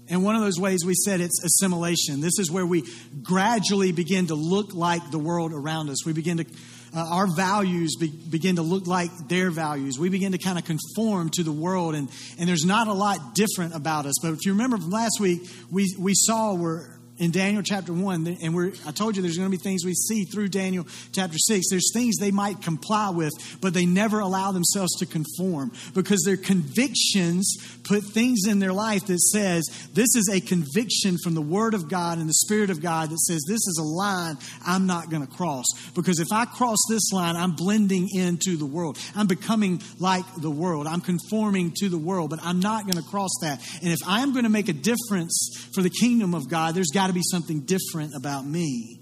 And 0.09 0.25
one 0.25 0.35
of 0.35 0.41
those 0.41 0.59
ways 0.59 0.83
we 0.85 0.93
said 0.93 1.21
it's 1.21 1.41
assimilation. 1.41 2.19
This 2.19 2.37
is 2.37 2.51
where 2.51 2.65
we 2.65 2.83
gradually 3.23 3.93
begin 3.93 4.27
to 4.27 4.35
look 4.35 4.73
like 4.73 5.09
the 5.09 5.19
world 5.19 5.53
around 5.53 5.89
us. 5.89 6.05
We 6.05 6.11
begin 6.11 6.37
to, 6.37 6.45
uh, 6.93 7.05
our 7.11 7.27
values 7.33 7.95
be, 7.97 8.09
begin 8.09 8.57
to 8.57 8.61
look 8.61 8.85
like 8.85 9.11
their 9.29 9.49
values. 9.49 9.97
We 9.97 10.09
begin 10.09 10.33
to 10.33 10.37
kind 10.37 10.57
of 10.57 10.65
conform 10.65 11.29
to 11.31 11.43
the 11.43 11.51
world, 11.53 11.95
and, 11.95 12.09
and 12.37 12.49
there's 12.49 12.65
not 12.65 12.89
a 12.89 12.93
lot 12.93 13.35
different 13.35 13.73
about 13.73 14.05
us. 14.05 14.15
But 14.21 14.33
if 14.33 14.45
you 14.45 14.51
remember 14.51 14.77
from 14.77 14.89
last 14.89 15.21
week, 15.21 15.49
we, 15.71 15.95
we 15.97 16.13
saw 16.13 16.53
where 16.53 16.96
in 17.19 17.31
Daniel 17.31 17.63
chapter 17.63 17.93
1, 17.93 18.37
and 18.41 18.55
we're, 18.55 18.73
I 18.85 18.91
told 18.91 19.15
you 19.15 19.21
there's 19.21 19.37
going 19.37 19.49
to 19.51 19.57
be 19.57 19.61
things 19.61 19.83
we 19.83 19.93
see 19.93 20.25
through 20.25 20.49
Daniel 20.49 20.85
chapter 21.11 21.37
6. 21.37 21.69
There's 21.69 21.91
things 21.93 22.17
they 22.17 22.31
might 22.31 22.61
comply 22.61 23.09
with, 23.09 23.33
but 23.59 23.73
they 23.73 23.85
never 23.85 24.19
allow 24.19 24.51
themselves 24.51 24.95
to 24.99 25.05
conform 25.05 25.71
because 25.93 26.23
their 26.23 26.37
convictions 26.37 27.57
put 27.83 28.03
things 28.03 28.45
in 28.47 28.59
their 28.59 28.73
life 28.73 29.05
that 29.07 29.19
says, 29.19 29.67
this 29.93 30.15
is 30.15 30.29
a 30.31 30.39
conviction 30.39 31.17
from 31.23 31.33
the 31.33 31.41
Word 31.41 31.73
of 31.73 31.89
God 31.89 32.17
and 32.17 32.29
the 32.29 32.33
Spirit 32.33 32.69
of 32.69 32.81
God 32.81 33.09
that 33.09 33.19
says, 33.19 33.43
this 33.47 33.65
is 33.67 33.79
a 33.81 33.83
line 33.83 34.37
I'm 34.65 34.85
not 34.85 35.09
going 35.09 35.25
to 35.25 35.31
cross. 35.31 35.65
Because 35.95 36.19
if 36.19 36.27
I 36.31 36.45
cross 36.45 36.77
this 36.89 37.11
line, 37.11 37.35
I'm 37.35 37.53
blending 37.53 38.09
into 38.13 38.57
the 38.57 38.65
world. 38.65 38.97
I'm 39.15 39.27
becoming 39.27 39.81
like 39.99 40.25
the 40.39 40.51
world. 40.51 40.87
I'm 40.87 41.01
conforming 41.01 41.73
to 41.77 41.89
the 41.89 41.97
world, 41.97 42.29
but 42.29 42.39
I'm 42.43 42.59
not 42.59 42.83
going 42.83 43.01
to 43.01 43.09
cross 43.09 43.31
that. 43.41 43.61
And 43.81 43.91
if 43.91 43.99
I'm 44.05 44.33
going 44.33 44.43
to 44.43 44.49
make 44.49 44.69
a 44.69 44.73
difference 44.73 45.69
for 45.73 45.81
the 45.81 45.89
kingdom 45.89 46.33
of 46.33 46.49
God, 46.49 46.75
there's 46.75 46.91
got 46.93 47.06
to 47.07 47.13
be 47.13 47.23
something 47.23 47.61
different 47.61 48.15
about 48.15 48.45
me. 48.45 48.99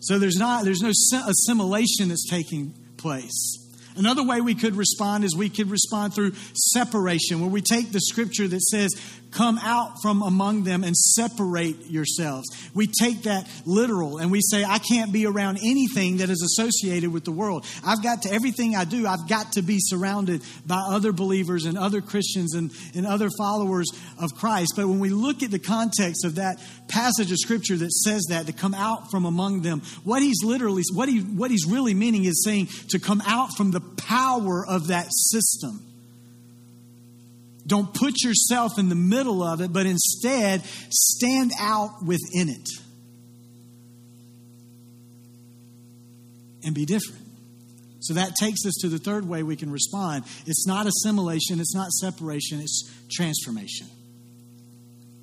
So 0.00 0.18
there's 0.18 0.36
not 0.36 0.64
there's 0.64 0.82
no 0.82 0.92
assimilation 1.26 2.08
that's 2.08 2.28
taking 2.28 2.74
place. 2.96 3.58
Another 3.96 4.24
way 4.24 4.40
we 4.40 4.54
could 4.54 4.74
respond 4.74 5.24
is 5.24 5.36
we 5.36 5.48
could 5.48 5.70
respond 5.70 6.14
through 6.14 6.32
separation, 6.54 7.40
where 7.40 7.48
we 7.48 7.62
take 7.62 7.92
the 7.92 8.00
scripture 8.00 8.48
that 8.48 8.60
says, 8.60 8.90
Come 9.34 9.58
out 9.58 10.00
from 10.00 10.22
among 10.22 10.62
them 10.62 10.84
and 10.84 10.96
separate 10.96 11.90
yourselves. 11.90 12.46
We 12.72 12.86
take 12.86 13.22
that 13.22 13.48
literal 13.66 14.18
and 14.18 14.30
we 14.30 14.40
say, 14.40 14.64
I 14.64 14.78
can't 14.78 15.12
be 15.12 15.26
around 15.26 15.58
anything 15.58 16.18
that 16.18 16.30
is 16.30 16.40
associated 16.40 17.12
with 17.12 17.24
the 17.24 17.32
world. 17.32 17.66
I've 17.84 18.00
got 18.02 18.22
to, 18.22 18.32
everything 18.32 18.76
I 18.76 18.84
do, 18.84 19.08
I've 19.08 19.28
got 19.28 19.54
to 19.54 19.62
be 19.62 19.78
surrounded 19.80 20.42
by 20.64 20.80
other 20.88 21.12
believers 21.12 21.64
and 21.64 21.76
other 21.76 22.00
Christians 22.00 22.54
and, 22.54 22.70
and 22.94 23.06
other 23.06 23.28
followers 23.36 23.88
of 24.20 24.30
Christ. 24.34 24.74
But 24.76 24.86
when 24.86 25.00
we 25.00 25.10
look 25.10 25.42
at 25.42 25.50
the 25.50 25.58
context 25.58 26.24
of 26.24 26.36
that 26.36 26.62
passage 26.86 27.32
of 27.32 27.38
scripture 27.38 27.76
that 27.76 27.92
says 27.92 28.26
that, 28.28 28.46
to 28.46 28.52
come 28.52 28.74
out 28.74 29.10
from 29.10 29.24
among 29.24 29.62
them, 29.62 29.82
what 30.04 30.22
he's 30.22 30.44
literally, 30.44 30.82
what, 30.92 31.08
he, 31.08 31.18
what 31.18 31.50
he's 31.50 31.66
really 31.66 31.94
meaning 31.94 32.24
is 32.24 32.44
saying 32.44 32.68
to 32.90 33.00
come 33.00 33.20
out 33.26 33.48
from 33.56 33.72
the 33.72 33.80
power 33.80 34.64
of 34.66 34.88
that 34.88 35.08
system. 35.10 35.93
Don't 37.66 37.92
put 37.94 38.22
yourself 38.22 38.78
in 38.78 38.88
the 38.88 38.94
middle 38.94 39.42
of 39.42 39.60
it, 39.60 39.72
but 39.72 39.86
instead 39.86 40.62
stand 40.90 41.52
out 41.58 42.04
within 42.04 42.48
it 42.48 42.68
and 46.64 46.74
be 46.74 46.84
different. 46.84 47.20
So 48.00 48.14
that 48.14 48.36
takes 48.36 48.66
us 48.66 48.74
to 48.82 48.88
the 48.88 48.98
third 48.98 49.26
way 49.26 49.42
we 49.42 49.56
can 49.56 49.70
respond. 49.70 50.24
It's 50.46 50.66
not 50.66 50.86
assimilation, 50.86 51.58
it's 51.58 51.74
not 51.74 51.90
separation, 51.90 52.60
it's 52.60 52.90
transformation. 53.10 53.86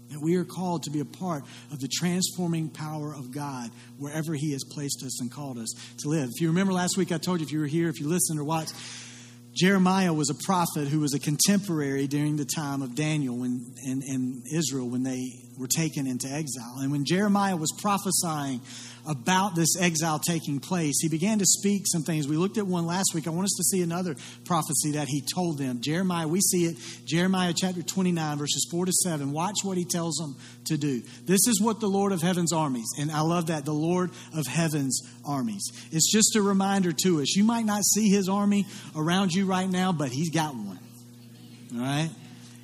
That 0.10 0.20
we 0.20 0.36
are 0.36 0.44
called 0.44 0.84
to 0.84 0.90
be 0.90 1.00
a 1.00 1.06
part 1.06 1.44
of 1.72 1.80
the 1.80 1.88
transforming 1.88 2.70
power 2.70 3.14
of 3.14 3.32
God 3.32 3.70
wherever 3.98 4.34
He 4.34 4.52
has 4.54 4.64
placed 4.64 5.04
us 5.04 5.22
and 5.22 5.32
called 5.32 5.60
us 5.60 5.74
to 6.00 6.10
live. 6.10 6.30
If 6.34 6.42
you 6.42 6.48
remember 6.48 6.74
last 6.74 6.98
week, 6.98 7.12
I 7.12 7.20
told 7.20 7.40
you 7.40 7.46
if 7.46 7.52
you 7.52 7.60
were 7.60 7.68
here, 7.68 7.88
if 7.88 8.00
you 8.00 8.08
listened 8.08 8.40
or 8.40 8.44
watched, 8.44 8.74
Jeremiah 9.54 10.14
was 10.14 10.30
a 10.30 10.36
prophet 10.46 10.88
who 10.88 11.02
was 11.02 11.14
a 11.14 11.20
contemporary 11.20 12.08
during 12.08 12.38
the 12.38 12.46
time 12.46 12.82
of 12.82 12.96
Daniel 12.96 13.36
when, 13.36 13.60
in, 13.86 14.02
in 14.02 14.44
Israel 14.54 14.90
when 14.90 15.04
they 15.04 15.22
were 15.58 15.68
taken 15.68 16.08
into 16.08 16.28
exile. 16.28 16.78
And 16.80 16.92
when 16.92 17.04
Jeremiah 17.06 17.58
was 17.58 17.72
prophesying 17.82 18.62
about 19.08 19.56
this 19.56 19.76
exile 19.80 20.20
taking 20.20 20.60
place, 20.60 21.00
he 21.02 21.10
began 21.10 21.40
to 21.40 21.46
speak 21.46 21.84
some 21.86 22.04
things. 22.04 22.28
We 22.28 22.38
looked 22.38 22.58
at 22.58 22.68
one 22.68 22.86
last 22.86 23.14
week. 23.14 23.28
I 23.28 23.32
want 23.32 23.46
us 23.46 23.56
to 23.58 23.64
see 23.64 23.82
another 23.82 24.16
prophecy 24.46 24.92
that 24.94 25.08
he 25.08 25.22
told 25.34 25.58
them. 25.58 25.82
Jeremiah, 25.82 26.28
we 26.28 26.42
see 26.42 26.66
it, 26.66 26.78
Jeremiah 27.06 27.54
chapter 27.56 27.82
29, 27.82 28.38
verses 28.38 28.68
4 28.72 28.86
to 28.86 28.92
7. 28.92 29.32
Watch 29.32 29.58
what 29.64 29.78
he 29.78 29.86
tells 29.86 30.16
them 30.16 30.36
to 30.66 30.78
do. 30.78 31.02
This 31.26 31.48
is 31.48 31.62
what 31.62 31.80
the 31.80 31.88
Lord 31.88 32.12
of 32.12 32.22
heaven's 32.22 32.54
armies, 32.54 32.88
and 33.00 33.12
I 33.12 33.22
love 33.22 33.48
that, 33.48 33.66
the 33.66 33.74
Lord 33.74 34.12
of 34.36 34.46
heaven's 34.48 35.02
armies. 35.26 35.72
It's 35.92 36.12
just 36.12 36.36
a 36.36 36.42
reminder 36.42 36.92
to 37.04 37.22
us. 37.22 37.36
You 37.36 37.44
might 37.44 37.66
not 37.66 37.84
see 37.84 38.10
his 38.10 38.30
army 38.30 38.66
around 38.96 39.34
you 39.34 39.46
right 39.46 39.70
now, 39.70 39.92
but 39.92 40.10
he's 40.10 40.30
got 40.30 40.56
one. 40.56 40.80
All 41.74 41.80
right? 41.82 42.10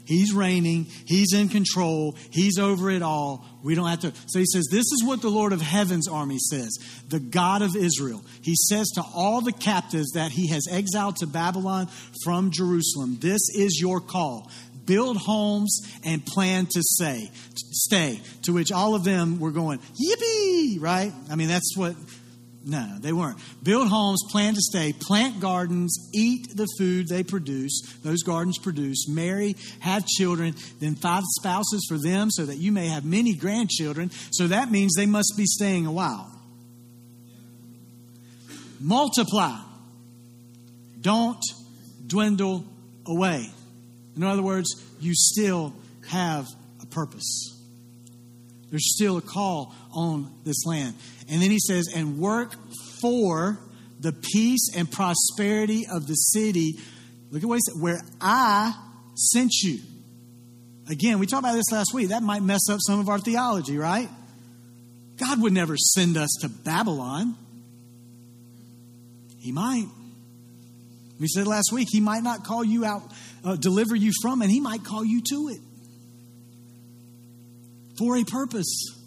He's 0.08 0.34
reigning. 0.34 0.86
He's 1.06 1.34
in 1.34 1.50
control. 1.50 2.16
He's 2.32 2.58
over 2.58 2.90
it 2.90 3.02
all. 3.02 3.46
We 3.62 3.76
don't 3.76 3.90
have 3.90 4.00
to. 4.00 4.14
So 4.28 4.40
he 4.40 4.46
says, 4.46 4.66
This 4.72 4.86
is 4.86 5.04
what 5.04 5.22
the 5.22 5.30
Lord 5.30 5.52
of 5.52 5.60
heaven's 5.62 6.08
army 6.08 6.38
says, 6.40 6.78
the 7.10 7.20
God 7.20 7.62
of 7.62 7.76
Israel. 7.76 8.24
He 8.42 8.56
says 8.56 8.88
to 8.96 9.04
all 9.14 9.42
the 9.42 9.52
captives 9.52 10.12
that 10.14 10.32
he 10.32 10.48
has 10.48 10.66
exiled 10.72 11.18
to 11.18 11.28
Babylon 11.28 11.90
from 12.24 12.52
Jerusalem, 12.52 13.18
This 13.20 13.42
is 13.54 13.80
your 13.82 14.00
call. 14.00 14.50
Build 14.86 15.18
homes 15.18 15.82
and 16.06 16.26
plan 16.26 16.68
to 16.68 16.82
say, 16.82 17.30
stay. 17.54 18.22
To 18.44 18.54
which 18.54 18.72
all 18.72 18.96
of 18.96 19.04
them 19.04 19.42
were 19.42 19.52
going, 19.52 19.80
Yippee! 20.02 20.80
Right? 20.80 21.12
I 21.30 21.36
mean, 21.36 21.50
that's 21.50 21.76
what 21.76 21.98
no, 22.68 22.98
they 23.00 23.14
weren't. 23.14 23.38
Build 23.64 23.88
homes, 23.88 24.22
plan 24.30 24.54
to 24.54 24.60
stay, 24.62 24.92
plant 24.92 25.40
gardens, 25.40 26.10
eat 26.14 26.56
the 26.56 26.68
food 26.78 27.08
they 27.08 27.24
produce, 27.24 27.82
those 28.04 28.24
gardens 28.24 28.58
produce, 28.58 29.08
marry, 29.08 29.56
have 29.80 30.06
children, 30.06 30.54
then 30.82 30.96
five 30.96 31.24
spouses 31.40 31.86
for 31.88 31.98
them 31.98 32.30
so 32.30 32.46
that 32.46 32.58
you 32.58 32.74
may 32.74 32.88
have 32.88 33.06
many 33.06 33.34
grandchildren. 33.34 34.12
So 34.32 34.48
that 34.48 34.70
means 34.70 34.96
they 34.96 35.06
must 35.06 35.34
be 35.38 35.46
staying 35.46 35.86
a 35.86 35.92
while. 35.92 36.30
Multiply. 38.82 39.60
Don't 41.00 41.42
dwindle 42.06 42.66
away. 43.06 43.50
In 44.18 44.24
other 44.24 44.44
words, 44.44 44.84
you 45.00 45.14
still 45.16 45.74
have 46.10 46.48
a 46.82 46.86
purpose. 46.86 47.57
There's 48.70 48.94
still 48.94 49.18
a 49.18 49.22
call 49.22 49.74
on 49.94 50.32
this 50.44 50.66
land. 50.66 50.96
And 51.30 51.42
then 51.42 51.52
he 51.52 51.60
says, 51.60 51.90
and 51.94 52.18
work 52.18 52.54
for 53.02 53.60
the 54.00 54.12
peace 54.12 54.70
and 54.76 54.92
prosperity 54.92 55.86
of 55.88 56.08
the 56.08 56.16
city. 56.16 56.78
Look 57.32 57.44
at 57.44 57.50
what 57.50 57.56
he 57.56 57.62
said, 57.62 57.82
where 57.82 58.02
I 58.20 58.74
sent 59.16 59.52
you. 59.64 59.80
Again, 60.90 61.20
we 61.20 61.26
talked 61.26 61.44
about 61.44 61.56
this 61.56 61.72
last 61.72 61.94
week. 61.94 62.10
That 62.10 62.24
might 62.24 62.44
mess 62.44 62.70
up 62.70 62.80
some 62.82 63.00
of 63.00 63.10
our 63.10 63.20
theology, 63.20 63.78
right? 63.78 64.10
God 65.18 65.42
would 65.42 65.54
never 65.54 65.76
send 65.76 66.16
us 66.18 66.30
to 66.42 66.50
Babylon. 66.50 67.36
He 69.40 69.52
might. 69.52 69.88
We 71.20 71.28
said 71.28 71.48
last 71.48 71.72
week, 71.74 71.88
He 71.92 72.00
might 72.00 72.22
not 72.22 72.44
call 72.44 72.64
you 72.64 72.86
out, 72.86 73.02
uh, 73.44 73.56
deliver 73.56 73.96
you 73.96 74.12
from, 74.22 74.42
and 74.42 74.52
He 74.52 74.60
might 74.60 74.84
call 74.84 75.04
you 75.04 75.22
to 75.30 75.50
it 75.50 75.60
for 77.98 78.18
a 78.18 78.24
purpose. 78.24 78.98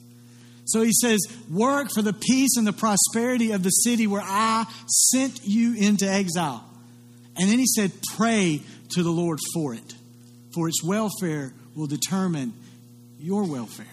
So 0.64 0.82
he 0.82 0.92
says, 0.92 1.18
Work 1.50 1.90
for 1.92 2.02
the 2.02 2.12
peace 2.12 2.56
and 2.56 2.66
the 2.66 2.72
prosperity 2.72 3.52
of 3.52 3.62
the 3.62 3.70
city 3.70 4.06
where 4.06 4.22
I 4.24 4.66
sent 4.86 5.40
you 5.44 5.74
into 5.74 6.08
exile. 6.08 6.64
And 7.36 7.50
then 7.50 7.58
he 7.58 7.66
said, 7.66 7.92
Pray 8.16 8.62
to 8.90 9.02
the 9.02 9.10
Lord 9.10 9.38
for 9.54 9.74
it, 9.74 9.94
for 10.54 10.68
its 10.68 10.82
welfare 10.84 11.52
will 11.74 11.86
determine 11.86 12.52
your 13.18 13.44
welfare. 13.44 13.86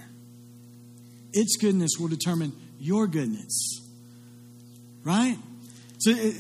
Its 1.34 1.58
goodness 1.58 1.92
will 2.00 2.08
determine 2.08 2.54
your 2.80 3.08
goodness. 3.08 3.82
Right? 5.04 5.38
So, 6.00 6.12
uh, 6.12 6.32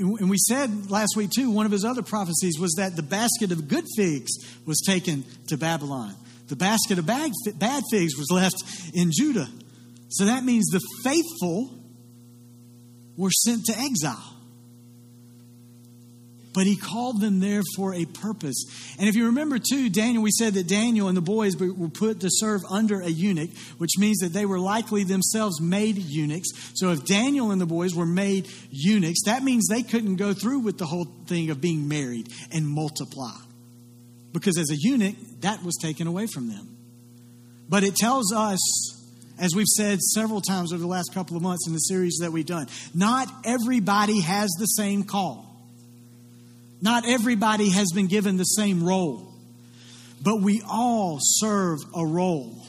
and 0.00 0.30
we 0.30 0.38
said 0.38 0.90
last 0.90 1.14
week 1.16 1.30
too, 1.30 1.50
one 1.50 1.66
of 1.66 1.72
his 1.72 1.84
other 1.84 2.02
prophecies 2.02 2.58
was 2.58 2.74
that 2.78 2.96
the 2.96 3.02
basket 3.02 3.52
of 3.52 3.68
good 3.68 3.84
figs 3.96 4.30
was 4.64 4.80
taken 4.86 5.24
to 5.48 5.56
Babylon. 5.56 6.14
The 6.48 6.56
basket 6.56 6.98
of 6.98 7.06
bad 7.06 7.82
figs 7.90 8.16
was 8.16 8.30
left 8.30 8.56
in 8.94 9.10
Judah. 9.12 9.48
So 10.08 10.24
that 10.24 10.44
means 10.44 10.66
the 10.66 10.80
faithful 11.04 11.70
were 13.16 13.30
sent 13.30 13.66
to 13.66 13.78
exile. 13.78 14.34
But 16.54 16.66
he 16.66 16.76
called 16.76 17.20
them 17.20 17.38
there 17.38 17.62
for 17.76 17.94
a 17.94 18.04
purpose. 18.04 18.64
And 18.98 19.08
if 19.08 19.14
you 19.14 19.26
remember, 19.26 19.58
too, 19.58 19.90
Daniel, 19.90 20.22
we 20.22 20.30
said 20.32 20.54
that 20.54 20.66
Daniel 20.66 21.06
and 21.06 21.16
the 21.16 21.20
boys 21.20 21.56
were 21.56 21.88
put 21.88 22.20
to 22.20 22.28
serve 22.30 22.62
under 22.68 23.00
a 23.00 23.08
eunuch, 23.08 23.50
which 23.76 23.92
means 23.98 24.18
that 24.18 24.32
they 24.32 24.46
were 24.46 24.58
likely 24.58 25.04
themselves 25.04 25.60
made 25.60 25.98
eunuchs. 25.98 26.48
So 26.74 26.90
if 26.90 27.04
Daniel 27.04 27.50
and 27.50 27.60
the 27.60 27.66
boys 27.66 27.94
were 27.94 28.06
made 28.06 28.48
eunuchs, 28.70 29.24
that 29.26 29.44
means 29.44 29.68
they 29.68 29.82
couldn't 29.82 30.16
go 30.16 30.32
through 30.32 30.60
with 30.60 30.78
the 30.78 30.86
whole 30.86 31.06
thing 31.26 31.50
of 31.50 31.60
being 31.60 31.86
married 31.86 32.28
and 32.50 32.66
multiply. 32.66 33.36
Because 34.38 34.58
as 34.58 34.70
a 34.70 34.76
eunuch, 34.78 35.16
that 35.40 35.62
was 35.64 35.76
taken 35.76 36.06
away 36.06 36.26
from 36.26 36.48
them. 36.48 36.76
But 37.68 37.82
it 37.82 37.96
tells 37.96 38.32
us, 38.32 38.60
as 39.38 39.54
we've 39.54 39.66
said 39.66 40.00
several 40.00 40.40
times 40.40 40.72
over 40.72 40.80
the 40.80 40.88
last 40.88 41.12
couple 41.12 41.36
of 41.36 41.42
months 41.42 41.66
in 41.66 41.72
the 41.72 41.80
series 41.80 42.18
that 42.20 42.30
we've 42.30 42.46
done, 42.46 42.68
not 42.94 43.28
everybody 43.44 44.20
has 44.20 44.48
the 44.58 44.66
same 44.66 45.02
call. 45.02 45.44
Not 46.80 47.04
everybody 47.06 47.70
has 47.70 47.88
been 47.92 48.06
given 48.06 48.36
the 48.36 48.44
same 48.44 48.84
role. 48.84 49.34
But 50.22 50.40
we 50.40 50.62
all 50.68 51.18
serve 51.20 51.78
a 51.94 52.06
role 52.06 52.64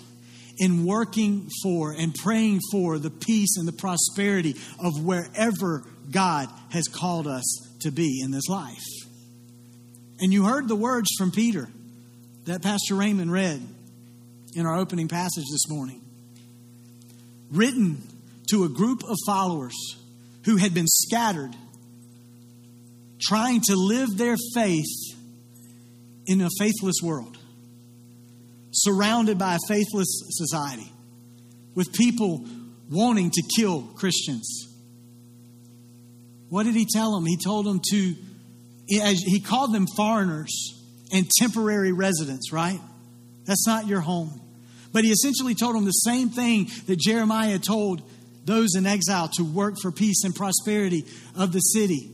in 0.57 0.85
working 0.85 1.49
for 1.61 1.91
and 1.91 2.13
praying 2.15 2.61
for 2.71 2.97
the 2.97 3.11
peace 3.11 3.57
and 3.57 3.67
the 3.67 3.73
prosperity 3.73 4.55
of 4.83 5.03
wherever 5.03 5.83
God 6.09 6.49
has 6.71 6.87
called 6.87 7.27
us 7.27 7.45
to 7.81 7.91
be 7.91 8.21
in 8.23 8.31
this 8.31 8.49
life. 8.49 8.98
And 10.21 10.33
you 10.33 10.43
heard 10.45 10.67
the 10.67 10.75
words 10.75 11.09
from 11.17 11.31
Peter 11.31 11.69
that 12.45 12.61
Pastor 12.61 12.95
Raymond 12.95 13.31
read 13.31 13.61
in 14.53 14.65
our 14.65 14.75
opening 14.75 15.07
passage 15.07 15.45
this 15.51 15.69
morning. 15.69 16.01
Written 17.51 18.01
to 18.49 18.65
a 18.65 18.69
group 18.69 19.03
of 19.03 19.15
followers 19.25 19.75
who 20.45 20.57
had 20.57 20.73
been 20.73 20.87
scattered, 20.87 21.55
trying 23.21 23.61
to 23.61 23.75
live 23.75 24.09
their 24.17 24.35
faith 24.53 24.85
in 26.25 26.41
a 26.41 26.49
faithless 26.59 26.97
world, 27.03 27.37
surrounded 28.71 29.37
by 29.37 29.55
a 29.55 29.59
faithless 29.67 30.21
society, 30.29 30.91
with 31.75 31.93
people 31.93 32.45
wanting 32.89 33.31
to 33.31 33.43
kill 33.55 33.83
Christians. 33.95 34.67
What 36.49 36.63
did 36.63 36.75
he 36.75 36.87
tell 36.91 37.13
them? 37.13 37.25
He 37.25 37.37
told 37.37 37.65
them 37.65 37.79
to, 37.91 38.15
he 38.89 39.39
called 39.39 39.73
them 39.73 39.85
foreigners 39.95 40.51
and 41.13 41.29
temporary 41.29 41.91
residents, 41.91 42.51
right? 42.51 42.79
That's 43.45 43.65
not 43.65 43.87
your 43.87 44.01
home. 44.01 44.41
But 44.91 45.03
he 45.03 45.11
essentially 45.11 45.53
told 45.55 45.75
them 45.75 45.85
the 45.85 45.91
same 45.91 46.29
thing 46.29 46.69
that 46.87 46.99
Jeremiah 46.99 47.59
told 47.59 48.01
those 48.45 48.75
in 48.75 48.87
exile 48.87 49.29
to 49.35 49.43
work 49.43 49.75
for 49.79 49.91
peace 49.91 50.23
and 50.23 50.33
prosperity 50.33 51.05
of 51.35 51.51
the 51.51 51.59
city. 51.59 52.09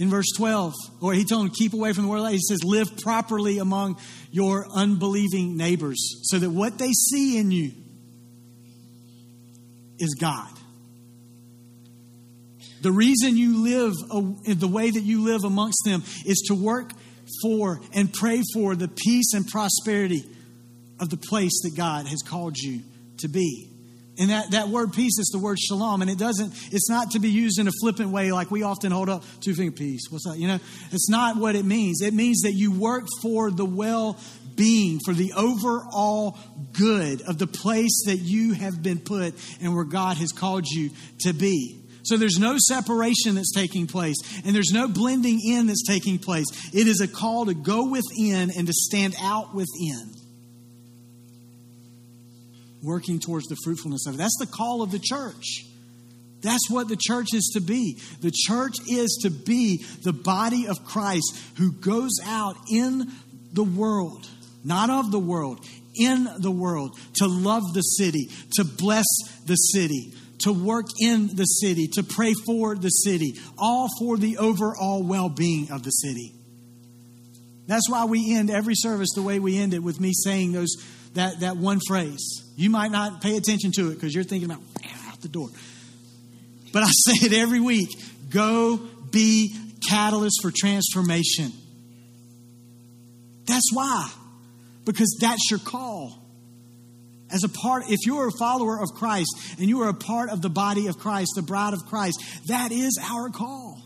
in 0.00 0.08
verse 0.08 0.32
12, 0.36 0.74
or 1.02 1.12
he 1.12 1.24
told 1.26 1.44
them, 1.44 1.52
keep 1.54 1.74
away 1.74 1.92
from 1.92 2.04
the 2.04 2.08
world. 2.08 2.30
He 2.30 2.38
says, 2.38 2.64
live 2.64 2.96
properly 3.02 3.58
among 3.58 3.98
your 4.30 4.66
unbelieving 4.74 5.58
neighbors 5.58 6.20
so 6.22 6.38
that 6.38 6.48
what 6.48 6.78
they 6.78 6.92
see 6.92 7.36
in 7.36 7.50
you 7.50 7.72
is 9.98 10.14
God. 10.18 10.48
The 12.82 12.92
reason 12.92 13.36
you 13.36 13.62
live 13.64 13.92
the 14.46 14.68
way 14.68 14.90
that 14.90 15.02
you 15.02 15.24
live 15.24 15.44
amongst 15.44 15.82
them 15.84 16.02
is 16.24 16.44
to 16.48 16.54
work 16.54 16.92
for 17.42 17.80
and 17.94 18.12
pray 18.12 18.42
for 18.54 18.74
the 18.74 18.88
peace 18.88 19.34
and 19.34 19.46
prosperity 19.46 20.24
of 20.98 21.10
the 21.10 21.16
place 21.16 21.62
that 21.62 21.76
God 21.76 22.06
has 22.06 22.22
called 22.22 22.56
you 22.56 22.80
to 23.18 23.28
be. 23.28 23.70
And 24.18 24.28
that, 24.30 24.50
that 24.50 24.68
word 24.68 24.92
peace 24.92 25.18
is 25.18 25.30
the 25.32 25.38
word 25.38 25.58
shalom. 25.58 26.02
And 26.02 26.10
it 26.10 26.18
doesn't, 26.18 26.52
it's 26.72 26.90
not 26.90 27.12
to 27.12 27.20
be 27.20 27.30
used 27.30 27.58
in 27.58 27.68
a 27.68 27.72
flippant 27.80 28.10
way 28.10 28.32
like 28.32 28.50
we 28.50 28.62
often 28.62 28.92
hold 28.92 29.08
up 29.08 29.24
two 29.40 29.54
finger 29.54 29.72
peace. 29.72 30.08
What's 30.10 30.28
that? 30.28 30.36
You 30.36 30.48
know, 30.48 30.58
it's 30.90 31.08
not 31.08 31.36
what 31.36 31.54
it 31.54 31.64
means. 31.64 32.02
It 32.02 32.12
means 32.12 32.40
that 32.42 32.52
you 32.52 32.70
work 32.70 33.06
for 33.22 33.50
the 33.50 33.64
well 33.64 34.18
being, 34.56 34.98
for 35.06 35.14
the 35.14 35.32
overall 35.34 36.38
good 36.72 37.22
of 37.22 37.38
the 37.38 37.46
place 37.46 38.02
that 38.06 38.18
you 38.18 38.52
have 38.52 38.82
been 38.82 38.98
put 38.98 39.34
and 39.62 39.74
where 39.74 39.84
God 39.84 40.18
has 40.18 40.32
called 40.32 40.66
you 40.66 40.90
to 41.20 41.32
be. 41.32 41.79
So 42.02 42.16
there's 42.16 42.38
no 42.38 42.56
separation 42.58 43.34
that's 43.34 43.52
taking 43.52 43.86
place, 43.86 44.16
and 44.44 44.54
there's 44.54 44.72
no 44.72 44.88
blending 44.88 45.40
in 45.46 45.66
that's 45.66 45.86
taking 45.86 46.18
place. 46.18 46.46
It 46.72 46.86
is 46.86 47.00
a 47.00 47.08
call 47.08 47.46
to 47.46 47.54
go 47.54 47.88
within 47.88 48.50
and 48.56 48.66
to 48.66 48.72
stand 48.72 49.14
out 49.20 49.54
within 49.54 50.14
working 52.82 53.20
towards 53.20 53.46
the 53.46 53.56
fruitfulness 53.62 54.06
of 54.06 54.14
it. 54.14 54.18
That's 54.18 54.38
the 54.38 54.46
call 54.46 54.82
of 54.82 54.90
the 54.90 54.98
church. 54.98 55.66
That's 56.42 56.70
what 56.70 56.88
the 56.88 56.96
church 56.96 57.28
is 57.34 57.50
to 57.54 57.60
be. 57.60 58.00
The 58.22 58.32
church 58.34 58.76
is 58.88 59.20
to 59.22 59.30
be 59.30 59.84
the 60.02 60.12
body 60.12 60.66
of 60.66 60.84
Christ 60.84 61.38
who 61.58 61.72
goes 61.72 62.12
out 62.24 62.56
in 62.70 63.10
the 63.52 63.64
world, 63.64 64.26
not 64.64 64.88
of 64.88 65.10
the 65.10 65.18
world, 65.18 65.66
in 65.94 66.26
the 66.38 66.50
world, 66.50 66.98
to 67.16 67.26
love 67.26 67.62
the 67.74 67.82
city, 67.82 68.30
to 68.54 68.64
bless 68.64 69.06
the 69.44 69.56
city, 69.56 70.14
to 70.40 70.52
work 70.52 70.86
in 71.00 71.34
the 71.34 71.44
city, 71.44 71.88
to 71.94 72.02
pray 72.02 72.32
for 72.46 72.74
the 72.74 72.88
city, 72.88 73.38
all 73.58 73.88
for 73.98 74.16
the 74.16 74.38
overall 74.38 75.02
well 75.02 75.28
being 75.28 75.70
of 75.70 75.82
the 75.82 75.90
city. 75.90 76.34
That's 77.66 77.88
why 77.88 78.04
we 78.06 78.34
end 78.34 78.50
every 78.50 78.74
service 78.74 79.10
the 79.14 79.22
way 79.22 79.38
we 79.38 79.58
end 79.58 79.74
it 79.74 79.82
with 79.82 80.00
me 80.00 80.12
saying 80.12 80.52
those 80.52 80.76
that, 81.14 81.40
that 81.40 81.56
one 81.56 81.80
phrase. 81.86 82.42
You 82.56 82.70
might 82.70 82.90
not 82.90 83.20
pay 83.20 83.36
attention 83.36 83.72
to 83.76 83.90
it 83.90 83.94
because 83.94 84.14
you're 84.14 84.24
thinking 84.24 84.50
about 84.50 84.62
out 85.08 85.20
the 85.20 85.28
door. 85.28 85.48
But 86.72 86.82
I 86.82 86.86
say 87.06 87.26
it 87.26 87.32
every 87.32 87.60
week 87.60 87.88
go 88.28 88.78
be 89.10 89.56
catalyst 89.88 90.40
for 90.42 90.52
transformation. 90.54 91.52
That's 93.46 93.70
why. 93.72 94.10
Because 94.84 95.16
that's 95.20 95.50
your 95.50 95.60
call. 95.60 96.19
As 97.32 97.44
a 97.44 97.48
part, 97.48 97.84
if 97.88 97.98
you're 98.04 98.28
a 98.28 98.38
follower 98.38 98.80
of 98.80 98.88
Christ 98.96 99.30
and 99.58 99.68
you 99.68 99.82
are 99.82 99.88
a 99.88 99.94
part 99.94 100.30
of 100.30 100.42
the 100.42 100.50
body 100.50 100.88
of 100.88 100.98
Christ, 100.98 101.32
the 101.36 101.42
bride 101.42 101.74
of 101.74 101.80
Christ, 101.86 102.22
that 102.48 102.72
is 102.72 102.98
our 103.02 103.30
call 103.30 103.82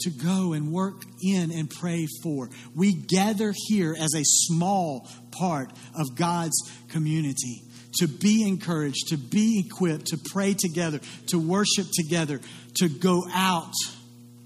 to 0.00 0.10
go 0.10 0.52
and 0.52 0.72
work 0.72 1.02
in 1.22 1.50
and 1.50 1.68
pray 1.68 2.06
for. 2.22 2.48
We 2.74 2.92
gather 2.92 3.52
here 3.66 3.96
as 3.98 4.14
a 4.14 4.22
small 4.24 5.08
part 5.32 5.70
of 5.94 6.16
God's 6.16 6.56
community 6.88 7.62
to 7.98 8.06
be 8.06 8.46
encouraged, 8.46 9.08
to 9.08 9.16
be 9.16 9.64
equipped, 9.66 10.06
to 10.08 10.18
pray 10.32 10.54
together, 10.54 11.00
to 11.28 11.38
worship 11.38 11.86
together, 11.92 12.40
to 12.76 12.88
go 12.88 13.24
out 13.34 13.72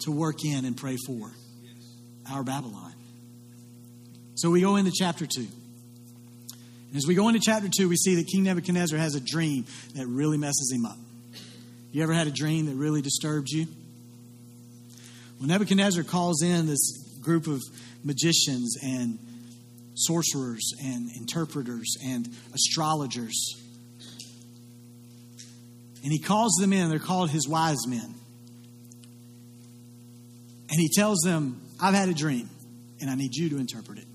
to 0.00 0.10
work 0.10 0.44
in 0.44 0.64
and 0.64 0.76
pray 0.76 0.96
for 1.06 1.30
our 2.30 2.42
Babylon. 2.42 2.94
So 4.34 4.50
we 4.50 4.62
go 4.62 4.76
into 4.76 4.92
chapter 4.94 5.26
2. 5.26 5.46
As 6.94 7.06
we 7.06 7.14
go 7.14 7.28
into 7.28 7.40
chapter 7.42 7.70
2, 7.74 7.88
we 7.88 7.96
see 7.96 8.16
that 8.16 8.26
King 8.26 8.42
Nebuchadnezzar 8.42 8.98
has 8.98 9.14
a 9.14 9.20
dream 9.20 9.64
that 9.94 10.06
really 10.06 10.36
messes 10.36 10.70
him 10.74 10.84
up. 10.84 10.98
You 11.90 12.02
ever 12.02 12.12
had 12.12 12.26
a 12.26 12.30
dream 12.30 12.66
that 12.66 12.74
really 12.74 13.00
disturbed 13.00 13.48
you? 13.50 13.66
When 15.38 15.48
Nebuchadnezzar 15.48 16.04
calls 16.04 16.42
in 16.42 16.66
this 16.66 17.16
group 17.20 17.46
of 17.46 17.62
magicians 18.04 18.76
and 18.82 19.18
sorcerers 19.94 20.72
and 20.84 21.10
interpreters 21.16 21.96
and 22.04 22.28
astrologers, 22.54 23.56
and 26.02 26.12
he 26.12 26.18
calls 26.18 26.52
them 26.60 26.72
in, 26.72 26.90
they're 26.90 26.98
called 26.98 27.30
his 27.30 27.48
wise 27.48 27.86
men. 27.86 28.14
And 30.70 30.80
he 30.80 30.90
tells 30.94 31.20
them, 31.20 31.60
I've 31.80 31.94
had 31.94 32.08
a 32.10 32.14
dream, 32.14 32.50
and 33.00 33.08
I 33.08 33.14
need 33.14 33.34
you 33.34 33.48
to 33.50 33.58
interpret 33.58 33.98
it. 33.98 34.06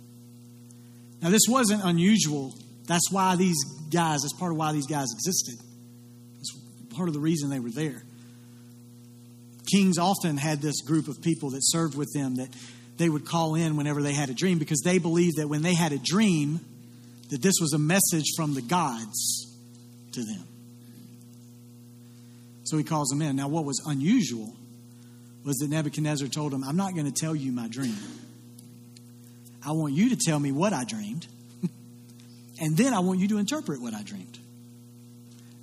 Now, 1.22 1.30
this 1.30 1.44
wasn't 1.48 1.84
unusual. 1.84 2.54
That's 2.88 3.12
why 3.12 3.36
these 3.36 3.64
guys, 3.92 4.22
that's 4.22 4.34
part 4.34 4.52
of 4.52 4.58
why 4.58 4.72
these 4.72 4.88
guys 4.88 5.08
existed. 5.14 5.60
That's 6.38 6.52
part 6.96 7.08
of 7.08 7.14
the 7.14 7.20
reason 7.20 7.50
they 7.50 7.60
were 7.60 7.70
there. 7.70 8.02
Kings 9.72 9.98
often 9.98 10.38
had 10.38 10.62
this 10.62 10.82
group 10.82 11.08
of 11.08 11.22
people 11.22 11.52
that 11.52 11.60
served 11.62 11.96
with 11.96 12.12
them 12.14 12.38
that 12.38 12.50
they 12.96 13.10
would 13.10 13.26
call 13.26 13.56
in 13.56 13.76
whenever 13.76 14.02
they 14.02 14.14
had 14.14 14.30
a 14.30 14.34
dream 14.34 14.58
because 14.58 14.82
they 14.84 14.98
believed 14.98 15.38
that 15.38 15.48
when 15.48 15.62
they 15.62 15.74
had 15.76 15.92
a 15.92 16.00
dream, 16.00 16.62
that 17.30 17.42
this 17.42 17.56
was 17.60 17.74
a 17.74 17.78
message 17.78 18.26
from 18.36 18.54
the 18.54 18.62
gods 18.62 19.56
to 20.14 20.24
them. 20.24 20.44
So 22.64 22.78
he 22.78 22.84
calls 22.84 23.10
them 23.10 23.22
in. 23.22 23.36
Now, 23.36 23.50
what 23.50 23.66
was 23.66 23.82
unusual 23.86 24.56
was 25.44 25.58
that 25.58 25.70
Nebuchadnezzar 25.70 26.28
told 26.28 26.54
him, 26.54 26.64
I'm 26.64 26.76
not 26.76 26.94
going 26.94 27.06
to 27.06 27.12
tell 27.12 27.36
you 27.36 27.52
my 27.52 27.68
dream. 27.68 27.96
I 29.66 29.72
want 29.72 29.94
you 29.94 30.10
to 30.10 30.16
tell 30.16 30.40
me 30.40 30.52
what 30.52 30.74
I 30.74 30.84
dreamed, 30.86 31.28
and 32.60 32.76
then 32.78 32.94
I 32.94 33.00
want 33.00 33.20
you 33.20 33.28
to 33.30 33.38
interpret 33.38 33.82
what 33.82 33.94
I 33.94 34.04
dreamed. 34.04 34.40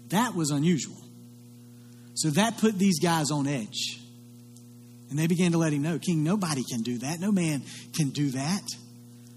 That 0.08 0.34
was 0.34 0.50
unusual. 0.50 0.96
So 2.14 2.30
that 2.30 2.58
put 2.58 2.78
these 2.78 3.00
guys 3.00 3.30
on 3.30 3.46
edge. 3.46 4.00
And 5.10 5.18
they 5.18 5.26
began 5.26 5.52
to 5.52 5.58
let 5.58 5.72
him 5.72 5.82
know, 5.82 5.98
King, 5.98 6.24
nobody 6.24 6.62
can 6.68 6.82
do 6.82 6.98
that. 6.98 7.20
No 7.20 7.30
man 7.32 7.62
can 7.96 8.10
do 8.10 8.30
that. 8.30 8.62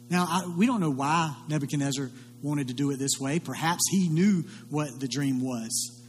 Now, 0.10 0.26
I, 0.28 0.48
we 0.58 0.66
don't 0.66 0.80
know 0.80 0.92
why 0.92 1.36
Nebuchadnezzar 1.50 2.10
wanted 2.42 2.70
to 2.70 2.74
do 2.74 2.92
it 2.92 3.00
this 3.00 3.20
way. 3.20 3.40
Perhaps 3.40 3.84
he 3.90 4.08
knew 4.10 4.44
what 4.70 5.00
the 5.00 5.08
dream 5.08 5.42
was. 5.42 6.02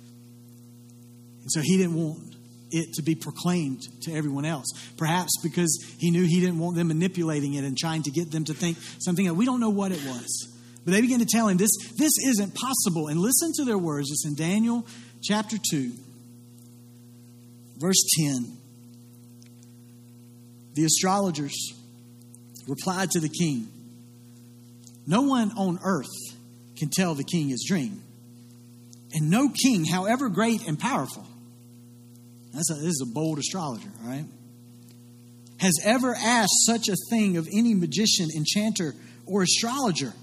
And 1.42 1.50
so 1.50 1.60
he 1.60 1.76
didn't 1.76 1.94
want 1.94 2.36
it 2.70 2.94
to 2.94 3.02
be 3.02 3.14
proclaimed 3.14 3.82
to 4.02 4.12
everyone 4.12 4.44
else. 4.44 4.66
Perhaps 4.96 5.32
because 5.42 5.84
he 5.98 6.10
knew 6.10 6.24
he 6.24 6.40
didn't 6.40 6.58
want 6.58 6.76
them 6.76 6.88
manipulating 6.88 7.54
it 7.54 7.64
and 7.64 7.76
trying 7.76 8.02
to 8.02 8.10
get 8.10 8.30
them 8.30 8.44
to 8.44 8.54
think 8.54 8.76
something. 9.00 9.34
We 9.36 9.46
don't 9.46 9.60
know 9.60 9.70
what 9.70 9.92
it 9.92 10.04
was. 10.04 10.57
But 10.88 10.94
they 10.94 11.02
began 11.02 11.18
to 11.18 11.26
tell 11.26 11.48
him 11.48 11.58
this, 11.58 11.76
this 11.98 12.12
isn't 12.28 12.54
possible. 12.54 13.08
And 13.08 13.20
listen 13.20 13.52
to 13.56 13.66
their 13.66 13.76
words. 13.76 14.10
It's 14.10 14.24
in 14.24 14.34
Daniel 14.34 14.86
chapter 15.22 15.58
2. 15.70 15.92
Verse 17.76 18.08
10 18.18 18.56
The 20.72 20.84
astrologers 20.84 21.74
replied 22.66 23.10
to 23.10 23.20
the 23.20 23.28
king 23.28 23.68
No 25.06 25.20
one 25.20 25.50
on 25.58 25.78
earth 25.84 26.06
can 26.78 26.88
tell 26.88 27.14
the 27.14 27.22
king 27.22 27.50
his 27.50 27.66
dream, 27.68 28.02
and 29.12 29.28
no 29.28 29.50
king, 29.50 29.84
however 29.84 30.30
great 30.30 30.66
and 30.66 30.78
powerful, 30.78 31.26
that's 32.54 32.70
a, 32.70 32.74
this 32.76 32.84
is 32.94 33.06
a 33.06 33.12
bold 33.12 33.38
astrologer, 33.38 33.90
right? 34.04 34.24
Has 35.58 35.78
ever 35.84 36.14
asked 36.14 36.64
such 36.64 36.88
a 36.88 36.96
thing 37.10 37.36
of 37.36 37.46
any 37.52 37.74
magician, 37.74 38.30
enchanter, 38.34 38.94
or 39.26 39.42
astrologer. 39.42 40.14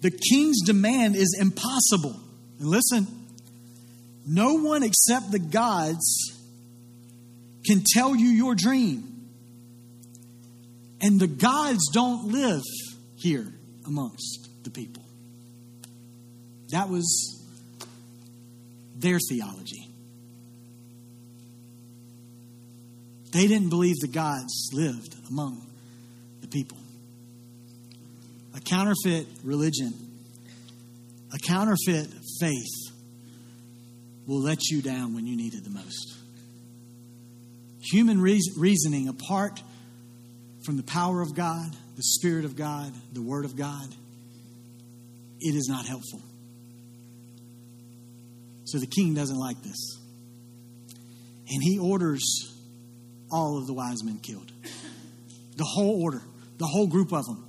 The 0.00 0.10
king's 0.10 0.62
demand 0.62 1.16
is 1.16 1.36
impossible. 1.38 2.18
And 2.58 2.68
listen, 2.68 3.06
no 4.26 4.54
one 4.54 4.82
except 4.82 5.30
the 5.30 5.38
gods 5.38 6.32
can 7.66 7.82
tell 7.94 8.16
you 8.16 8.28
your 8.28 8.54
dream. 8.54 9.06
And 11.02 11.18
the 11.18 11.26
gods 11.26 11.90
don't 11.92 12.28
live 12.28 12.62
here 13.16 13.52
amongst 13.86 14.48
the 14.64 14.70
people. 14.70 15.02
That 16.70 16.88
was 16.88 17.38
their 18.96 19.18
theology. 19.28 19.88
They 23.32 23.46
didn't 23.46 23.70
believe 23.70 23.96
the 24.00 24.08
gods 24.08 24.70
lived 24.72 25.14
among 25.28 25.66
the 26.40 26.48
people. 26.48 26.79
A 28.54 28.60
counterfeit 28.60 29.26
religion, 29.44 29.92
a 31.32 31.38
counterfeit 31.38 32.08
faith 32.40 32.90
will 34.26 34.42
let 34.42 34.68
you 34.70 34.82
down 34.82 35.14
when 35.14 35.26
you 35.26 35.36
need 35.36 35.54
it 35.54 35.64
the 35.64 35.70
most. 35.70 36.16
Human 37.80 38.20
reasoning 38.20 39.08
apart 39.08 39.62
from 40.64 40.76
the 40.76 40.82
power 40.82 41.22
of 41.22 41.34
God, 41.34 41.74
the 41.96 42.02
Spirit 42.02 42.44
of 42.44 42.54
God, 42.56 42.92
the 43.12 43.22
Word 43.22 43.44
of 43.44 43.56
God, 43.56 43.88
it 45.40 45.54
is 45.54 45.68
not 45.68 45.86
helpful. 45.86 46.20
So 48.64 48.78
the 48.78 48.86
king 48.86 49.14
doesn't 49.14 49.38
like 49.38 49.60
this. 49.62 49.98
And 51.48 51.62
he 51.62 51.78
orders 51.78 52.54
all 53.32 53.58
of 53.58 53.66
the 53.66 53.72
wise 53.72 54.04
men 54.04 54.18
killed. 54.18 54.52
The 55.56 55.64
whole 55.64 56.02
order, 56.02 56.22
the 56.58 56.66
whole 56.66 56.86
group 56.86 57.12
of 57.12 57.24
them. 57.24 57.44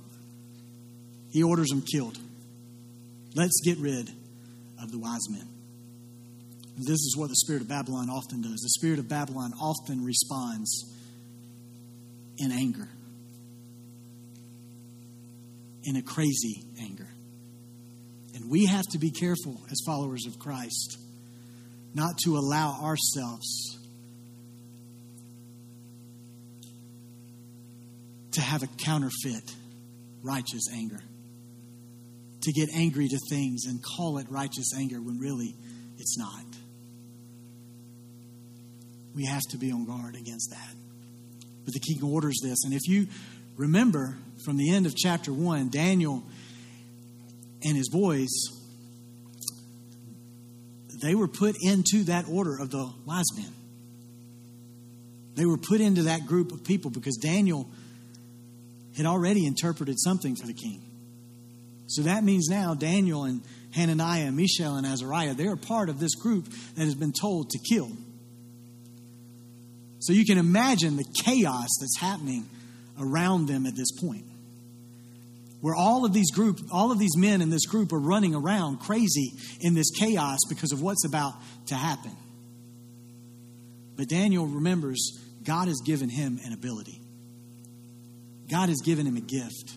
He 1.32 1.42
orders 1.42 1.68
them 1.68 1.82
killed. 1.82 2.18
Let's 3.34 3.60
get 3.64 3.78
rid 3.78 4.10
of 4.80 4.92
the 4.92 4.98
wise 4.98 5.28
men. 5.30 5.48
This 6.76 6.98
is 6.98 7.14
what 7.16 7.28
the 7.28 7.36
spirit 7.36 7.62
of 7.62 7.68
Babylon 7.68 8.10
often 8.10 8.42
does. 8.42 8.60
The 8.60 8.68
spirit 8.68 8.98
of 8.98 9.08
Babylon 9.08 9.52
often 9.60 10.04
responds 10.04 10.94
in 12.36 12.52
anger, 12.52 12.88
in 15.84 15.96
a 15.96 16.02
crazy 16.02 16.64
anger. 16.80 17.08
And 18.34 18.50
we 18.50 18.66
have 18.66 18.84
to 18.92 18.98
be 18.98 19.10
careful 19.10 19.60
as 19.70 19.78
followers 19.86 20.26
of 20.26 20.38
Christ 20.38 20.98
not 21.94 22.18
to 22.24 22.36
allow 22.36 22.78
ourselves 22.82 23.78
to 28.32 28.40
have 28.40 28.62
a 28.62 28.66
counterfeit 28.66 29.54
righteous 30.22 30.68
anger. 30.72 31.00
To 32.42 32.52
get 32.52 32.70
angry 32.74 33.06
to 33.06 33.18
things 33.30 33.66
and 33.66 33.80
call 33.96 34.18
it 34.18 34.26
righteous 34.28 34.72
anger 34.76 35.00
when 35.00 35.18
really 35.18 35.54
it's 35.98 36.18
not. 36.18 36.44
We 39.14 39.26
have 39.26 39.42
to 39.50 39.58
be 39.58 39.70
on 39.70 39.84
guard 39.84 40.16
against 40.16 40.50
that. 40.50 40.74
But 41.64 41.72
the 41.74 41.80
king 41.80 42.02
orders 42.02 42.40
this. 42.42 42.64
And 42.64 42.74
if 42.74 42.88
you 42.88 43.06
remember 43.56 44.16
from 44.44 44.56
the 44.56 44.74
end 44.74 44.86
of 44.86 44.96
chapter 44.96 45.32
1, 45.32 45.68
Daniel 45.68 46.24
and 47.64 47.76
his 47.76 47.88
boys, 47.88 48.30
they 51.00 51.14
were 51.14 51.28
put 51.28 51.54
into 51.60 52.04
that 52.04 52.24
order 52.28 52.58
of 52.60 52.70
the 52.70 52.92
wise 53.06 53.26
men. 53.36 53.52
They 55.34 55.46
were 55.46 55.58
put 55.58 55.80
into 55.80 56.02
that 56.04 56.26
group 56.26 56.50
of 56.52 56.64
people 56.64 56.90
because 56.90 57.16
Daniel 57.16 57.70
had 58.96 59.06
already 59.06 59.46
interpreted 59.46 59.98
something 59.98 60.34
for 60.34 60.46
the 60.46 60.54
king. 60.54 60.91
So 61.86 62.02
that 62.02 62.24
means 62.24 62.48
now 62.48 62.74
Daniel 62.74 63.24
and 63.24 63.42
Hananiah 63.72 64.26
and 64.26 64.36
Mishael 64.36 64.76
and 64.76 64.86
Azariah, 64.86 65.34
they're 65.34 65.56
part 65.56 65.88
of 65.88 65.98
this 65.98 66.14
group 66.14 66.48
that 66.74 66.84
has 66.84 66.94
been 66.94 67.12
told 67.12 67.50
to 67.50 67.58
kill. 67.58 67.90
So 69.98 70.12
you 70.12 70.24
can 70.24 70.38
imagine 70.38 70.96
the 70.96 71.04
chaos 71.24 71.68
that's 71.80 71.98
happening 71.98 72.48
around 72.98 73.46
them 73.46 73.66
at 73.66 73.76
this 73.76 73.92
point. 73.92 74.24
Where 75.60 75.76
all 75.76 76.04
of 76.04 76.12
these 76.12 76.32
group, 76.32 76.58
all 76.72 76.90
of 76.90 76.98
these 76.98 77.16
men 77.16 77.40
in 77.40 77.50
this 77.50 77.66
group 77.66 77.92
are 77.92 78.00
running 78.00 78.34
around 78.34 78.80
crazy 78.80 79.32
in 79.60 79.74
this 79.74 79.90
chaos 79.90 80.38
because 80.48 80.72
of 80.72 80.82
what's 80.82 81.04
about 81.06 81.34
to 81.66 81.76
happen. 81.76 82.10
But 83.96 84.08
Daniel 84.08 84.46
remembers 84.46 85.20
God 85.44 85.68
has 85.68 85.80
given 85.84 86.08
him 86.08 86.40
an 86.44 86.52
ability. 86.52 87.00
God 88.50 88.68
has 88.68 88.80
given 88.80 89.06
him 89.06 89.16
a 89.16 89.20
gift. 89.20 89.76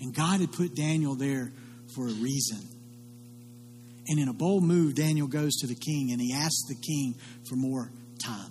And 0.00 0.14
God 0.14 0.40
had 0.40 0.52
put 0.52 0.74
Daniel 0.74 1.14
there 1.14 1.52
for 1.94 2.08
a 2.08 2.12
reason. 2.12 2.58
And 4.06 4.18
in 4.18 4.28
a 4.28 4.32
bold 4.32 4.64
move, 4.64 4.94
Daniel 4.94 5.26
goes 5.26 5.56
to 5.56 5.66
the 5.66 5.74
king 5.74 6.12
and 6.12 6.20
he 6.20 6.32
asks 6.32 6.64
the 6.68 6.74
king 6.74 7.14
for 7.48 7.56
more 7.56 7.90
time. 8.18 8.50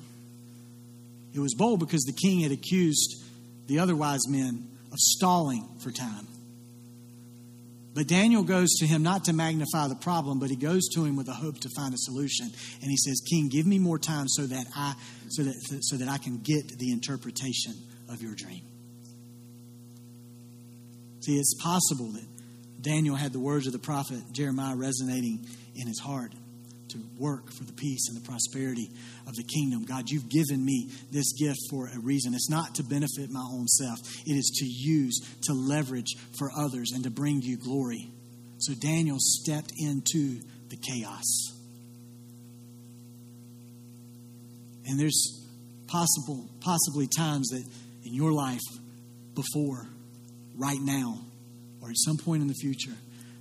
It 1.34 1.40
was 1.40 1.54
bold 1.56 1.80
because 1.80 2.04
the 2.04 2.14
king 2.14 2.42
had 2.42 2.52
accused 2.52 3.24
the 3.68 3.80
other 3.80 3.96
wise 3.96 4.28
men 4.28 4.68
of 4.92 4.98
stalling 5.00 5.68
for 5.84 5.92
time. 5.92 6.28
But 7.96 8.08
Daniel 8.08 8.44
goes 8.44 8.74
to 8.80 8.88
him 8.88 9.04
not 9.04 9.26
to 9.26 9.34
magnify 9.34 9.88
the 9.88 9.96
problem, 9.96 10.40
but 10.40 10.50
he 10.50 10.56
goes 10.56 10.88
to 10.96 11.06
him 11.06 11.16
with 11.16 11.28
a 11.28 11.34
hope 11.34 11.60
to 11.60 11.70
find 11.76 11.94
a 11.94 11.98
solution. 11.98 12.52
And 12.82 12.90
he 12.90 12.98
says, 12.98 13.22
"King, 13.30 13.50
give 13.50 13.68
me 13.68 13.78
more 13.78 14.00
time 14.00 14.28
so 14.28 14.48
that 14.48 14.66
I 14.76 14.96
so 15.30 15.44
that 15.44 15.56
so 15.82 15.98
that 15.98 16.08
I 16.08 16.18
can 16.18 16.40
get 16.40 16.80
the 16.80 16.92
interpretation 16.92 17.76
of 18.10 18.22
your 18.22 18.34
dream." 18.34 18.62
See, 21.24 21.38
it's 21.38 21.56
possible 21.62 22.12
that 22.12 22.26
Daniel 22.82 23.16
had 23.16 23.32
the 23.32 23.40
words 23.40 23.66
of 23.66 23.72
the 23.72 23.80
prophet 23.80 24.20
Jeremiah 24.34 24.76
resonating 24.76 25.46
in 25.76 25.88
his 25.88 26.00
heart 26.00 26.34
to 26.90 26.98
work 27.18 27.52
for 27.52 27.64
the 27.64 27.72
peace 27.72 28.10
and 28.10 28.18
the 28.18 28.28
prosperity 28.28 28.90
of 29.26 29.34
the 29.36 29.44
kingdom. 29.44 29.86
God, 29.86 30.10
you've 30.10 30.30
given 30.30 30.64
me 30.64 30.90
this 31.12 31.32
gift 31.34 31.60
for 31.70 31.88
a 31.88 32.00
reason. 32.00 32.34
It's 32.34 32.50
not 32.50 32.76
to 32.76 32.84
benefit 32.84 33.30
my 33.30 33.46
own 33.52 33.68
self, 33.68 34.00
it 34.26 34.34
is 34.34 34.52
to 34.60 34.66
use, 34.66 35.20
to 35.44 35.54
leverage 35.54 36.14
for 36.38 36.52
others, 36.56 36.92
and 36.94 37.04
to 37.06 37.10
bring 37.10 37.42
you 37.42 37.58
glory. 37.58 38.12
So 38.58 38.74
Daniel 38.74 39.18
stepped 39.20 39.72
into 39.78 40.42
the 40.70 40.76
chaos. 40.76 41.24
And 44.86 45.00
there's 45.00 45.48
possible, 45.88 46.50
possibly 46.60 47.08
times 47.08 47.48
that 47.50 47.64
in 48.04 48.14
your 48.14 48.34
life, 48.34 48.60
before, 49.34 49.88
right 50.56 50.80
now, 50.80 51.20
or 51.82 51.90
at 51.90 51.98
some 51.98 52.18
point 52.18 52.42
in 52.42 52.48
the 52.48 52.54
future, 52.54 52.94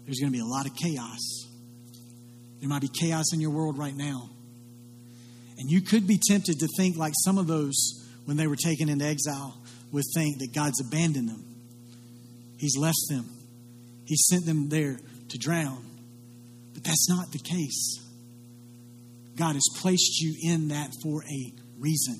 there's 0.04 0.18
going 0.18 0.32
to 0.32 0.36
be 0.36 0.42
a 0.42 0.46
lot 0.46 0.66
of 0.66 0.74
chaos. 0.76 1.20
There 2.60 2.68
might 2.68 2.80
be 2.80 2.88
chaos 2.88 3.32
in 3.32 3.40
your 3.40 3.50
world 3.50 3.78
right 3.78 3.94
now. 3.94 4.30
And 5.58 5.70
you 5.70 5.80
could 5.80 6.06
be 6.06 6.18
tempted 6.18 6.58
to 6.60 6.68
think 6.76 6.96
like 6.96 7.12
some 7.24 7.38
of 7.38 7.46
those 7.46 7.76
when 8.24 8.36
they 8.36 8.46
were 8.46 8.56
taken 8.56 8.88
into 8.88 9.04
exile 9.04 9.56
would 9.92 10.04
think 10.14 10.38
that 10.38 10.54
God's 10.54 10.80
abandoned 10.80 11.28
them. 11.28 11.44
He's 12.58 12.76
left 12.76 12.98
them. 13.08 13.28
He 14.06 14.16
sent 14.16 14.46
them 14.46 14.68
there 14.68 14.98
to 15.28 15.38
drown. 15.38 15.84
But 16.74 16.84
that's 16.84 17.08
not 17.08 17.30
the 17.32 17.38
case. 17.38 18.00
God 19.36 19.54
has 19.54 19.68
placed 19.80 20.20
you 20.20 20.34
in 20.42 20.68
that 20.68 20.90
for 21.02 21.22
a 21.24 21.52
reason. 21.78 22.16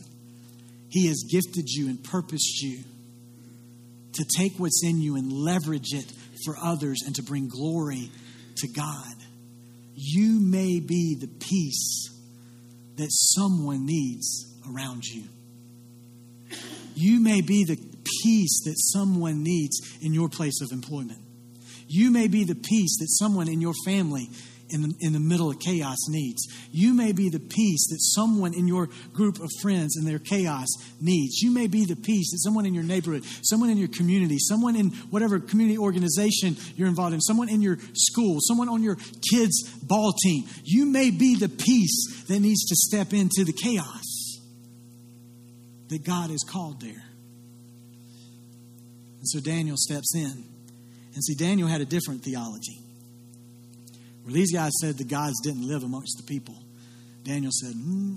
He 0.89 1.07
has 1.07 1.25
gifted 1.31 1.69
you 1.69 1.87
and 1.87 2.03
purposed 2.03 2.63
you 2.63 2.85
to 4.15 4.25
take 4.37 4.59
what's 4.59 4.83
in 4.85 5.01
you 5.01 5.17
and 5.17 5.33
leverage 5.33 5.93
it 5.93 6.13
for 6.45 6.57
others 6.63 7.03
and 7.07 7.15
to 7.17 7.23
bring 7.23 7.49
glory 7.49 8.11
to 8.57 8.69
God 8.69 9.15
you 9.95 10.41
may 10.41 10.81
be 10.81 11.17
the 11.21 11.29
peace 11.29 12.11
that 12.97 13.09
someone 13.11 13.87
needs 13.87 14.53
around 14.69 15.05
you. 15.05 15.25
You 16.95 17.21
may 17.21 17.41
be 17.41 17.65
the 17.65 17.77
peace 18.23 18.63
that 18.65 18.75
someone 18.77 19.43
needs 19.43 19.81
in 20.03 20.13
your 20.13 20.29
place 20.29 20.61
of 20.61 20.73
employment. 20.73 21.21
You 21.89 22.11
may 22.11 22.29
be 22.29 22.45
the 22.45 22.55
peace 22.55 22.99
that 22.99 23.09
someone 23.11 23.49
in 23.49 23.61
your 23.61 23.75
family 23.85 24.29
in 24.73 24.83
the, 24.83 24.95
in 25.01 25.13
the 25.13 25.21
middle 25.21 25.51
of 25.51 25.59
chaos 25.59 25.97
needs. 26.09 26.47
You 26.71 26.95
may 26.95 27.13
be 27.13 27.29
the 27.29 27.41
peace 27.41 27.89
that 27.91 27.99
someone 28.01 28.55
in 28.55 28.67
your 28.67 28.89
group 29.13 29.41
of 29.41 29.51
friends 29.61 29.97
in 29.97 30.05
their 30.05 30.19
chaos 30.19 30.69
needs. 31.01 31.41
You 31.41 31.51
may 31.51 31.67
be 31.67 31.85
the 31.85 31.97
peace 31.97 32.31
that 32.33 32.39
someone 32.39 32.67
in 32.67 32.75
your 32.75 32.85
neighborhood, 32.85 33.25
someone 33.43 33.71
in 33.71 33.79
your 33.79 33.89
community, 33.89 34.39
someone 34.39 34.77
in 34.77 34.91
whatever 35.11 35.39
community 35.39 35.79
organization 35.79 36.57
you're 36.77 36.89
involved 36.89 37.15
in, 37.15 37.21
someone 37.21 37.49
in 37.49 37.63
your 37.63 37.79
school, 37.95 38.39
someone 38.41 38.69
on 38.69 38.83
your 38.83 38.97
kids' 39.31 39.69
ball 39.83 40.13
team. 40.23 40.45
You 40.65 40.87
may 40.87 41.11
be 41.11 41.37
the 41.37 41.49
peace 41.49 42.25
that 42.29 42.41
needs 42.41 42.65
to 42.67 42.77
step 42.77 43.13
into 43.13 43.45
the 43.45 43.53
chaos 43.53 44.41
that 45.89 46.05
God 46.05 46.31
has 46.31 46.43
called 46.43 46.81
there. 46.81 47.05
And 49.19 49.29
so 49.29 49.41
Daniel 49.41 49.77
steps 49.77 50.17
in. 50.17 50.45
And 51.15 51.23
see, 51.23 51.35
Daniel 51.35 51.69
had 51.69 51.81
a 51.81 51.85
different 51.85 52.25
theology. 52.25 52.81
Where 54.23 54.33
these 54.33 54.53
guys 54.53 54.73
said 54.81 54.99
the 54.99 55.05
gods 55.05 55.41
didn't 55.43 55.67
live 55.67 55.83
amongst 55.83 56.17
the 56.19 56.23
people, 56.23 56.55
Daniel 57.25 57.53
said, 57.53 57.73
hmm, 57.73 58.17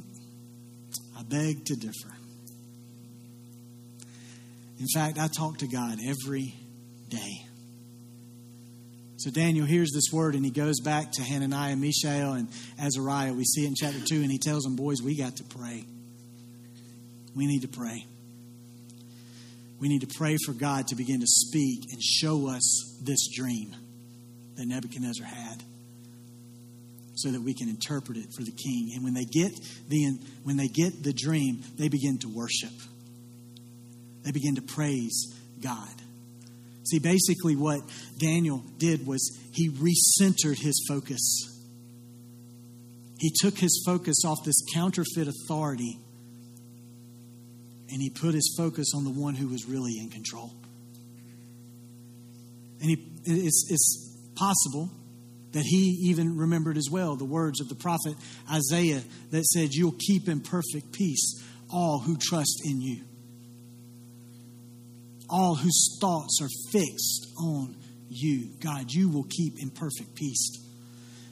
I 1.18 1.24
beg 1.24 1.66
to 1.66 1.76
differ. 1.76 2.12
In 4.80 4.88
fact, 4.94 5.18
I 5.18 5.28
talk 5.28 5.60
to 5.60 5.68
God 5.68 5.98
every 6.06 6.54
day. 7.10 7.46
So 9.18 9.32
Daniel 9.32 9.66
hears 9.66 9.92
this 9.94 10.12
word 10.12 10.36
and 10.36 10.44
he 10.44 10.52
goes 10.52 10.80
back 10.82 11.14
to 11.14 11.24
Hananiah, 11.24 11.76
Mishael, 11.76 12.34
and 12.34 12.50
Azariah. 12.80 13.34
We 13.34 13.44
see 13.44 13.64
it 13.64 13.68
in 13.68 13.76
chapter 13.76 14.00
2, 14.00 14.22
and 14.22 14.32
he 14.32 14.38
tells 14.38 14.64
them, 14.64 14.76
Boys, 14.76 15.02
we 15.02 15.18
got 15.18 15.38
to 15.38 15.44
pray. 15.44 15.86
We 17.36 17.48
need 17.48 17.62
to 17.62 17.68
pray. 17.68 18.06
We 19.80 19.88
need 19.88 20.02
to 20.02 20.18
pray 20.18 20.38
for 20.46 20.54
God 20.54 20.88
to 20.88 20.96
begin 20.96 21.22
to 21.22 21.28
speak 21.28 21.86
and 21.92 22.02
show 22.04 22.50
us 22.50 23.00
this 23.04 23.28
dream 23.34 23.76
that 24.56 24.68
Nebuchadnezzar 24.68 25.26
had 25.26 25.64
so 27.16 27.32
that 27.32 27.42
we 27.42 27.54
can 27.54 27.70
interpret 27.70 28.18
it 28.18 28.28
for 28.36 28.44
the 28.44 28.52
king. 28.52 28.92
And 28.94 29.04
when 29.04 29.14
they 29.14 29.26
get 29.26 29.52
the 29.88 30.20
when 30.44 30.58
they 30.58 30.68
get 30.68 31.04
the 31.04 31.14
dream, 31.14 31.62
they 31.78 31.88
begin 31.88 32.18
to 32.20 32.30
worship. 32.30 32.74
They 34.24 34.32
begin 34.32 34.56
to 34.56 34.62
praise 34.62 35.34
God. 35.62 35.94
See, 36.84 37.00
basically 37.00 37.56
what 37.56 37.82
Daniel 38.18 38.64
did 38.78 39.08
was 39.08 39.38
he 39.54 39.70
recentered 39.70 40.60
his 40.60 40.86
focus. 40.88 41.52
He 43.18 43.32
took 43.42 43.58
his 43.58 43.82
focus 43.86 44.24
off 44.26 44.44
this 44.44 44.62
counterfeit 44.74 45.28
authority 45.28 46.00
and 47.90 48.02
he 48.02 48.10
put 48.10 48.34
his 48.34 48.54
focus 48.58 48.92
on 48.96 49.04
the 49.04 49.10
one 49.10 49.36
who 49.36 49.48
was 49.48 49.66
really 49.66 49.98
in 49.98 50.10
control. 50.10 50.52
And 52.82 52.90
he, 52.90 53.08
it's, 53.24 53.68
it's 53.72 54.18
possible 54.36 54.92
that 55.56 55.64
he 55.64 56.10
even 56.10 56.38
remembered 56.38 56.76
as 56.78 56.90
well 56.92 57.16
the 57.16 57.24
words 57.24 57.62
of 57.62 57.70
the 57.70 57.76
prophet 57.76 58.14
Isaiah 58.52 59.02
that 59.32 59.46
said, 59.46 59.74
You'll 59.74 59.96
keep 59.98 60.28
in 60.28 60.42
perfect 60.42 60.92
peace 60.92 61.42
all 61.72 62.00
who 62.00 62.18
trust 62.18 62.62
in 62.66 62.82
you, 62.82 63.02
all 65.30 65.56
whose 65.56 65.98
thoughts 66.02 66.40
are 66.42 66.50
fixed 66.72 67.28
on 67.40 67.74
you. 68.10 68.50
God, 68.60 68.92
you 68.92 69.08
will 69.08 69.26
keep 69.30 69.54
in 69.62 69.70
perfect 69.70 70.14
peace. 70.14 70.62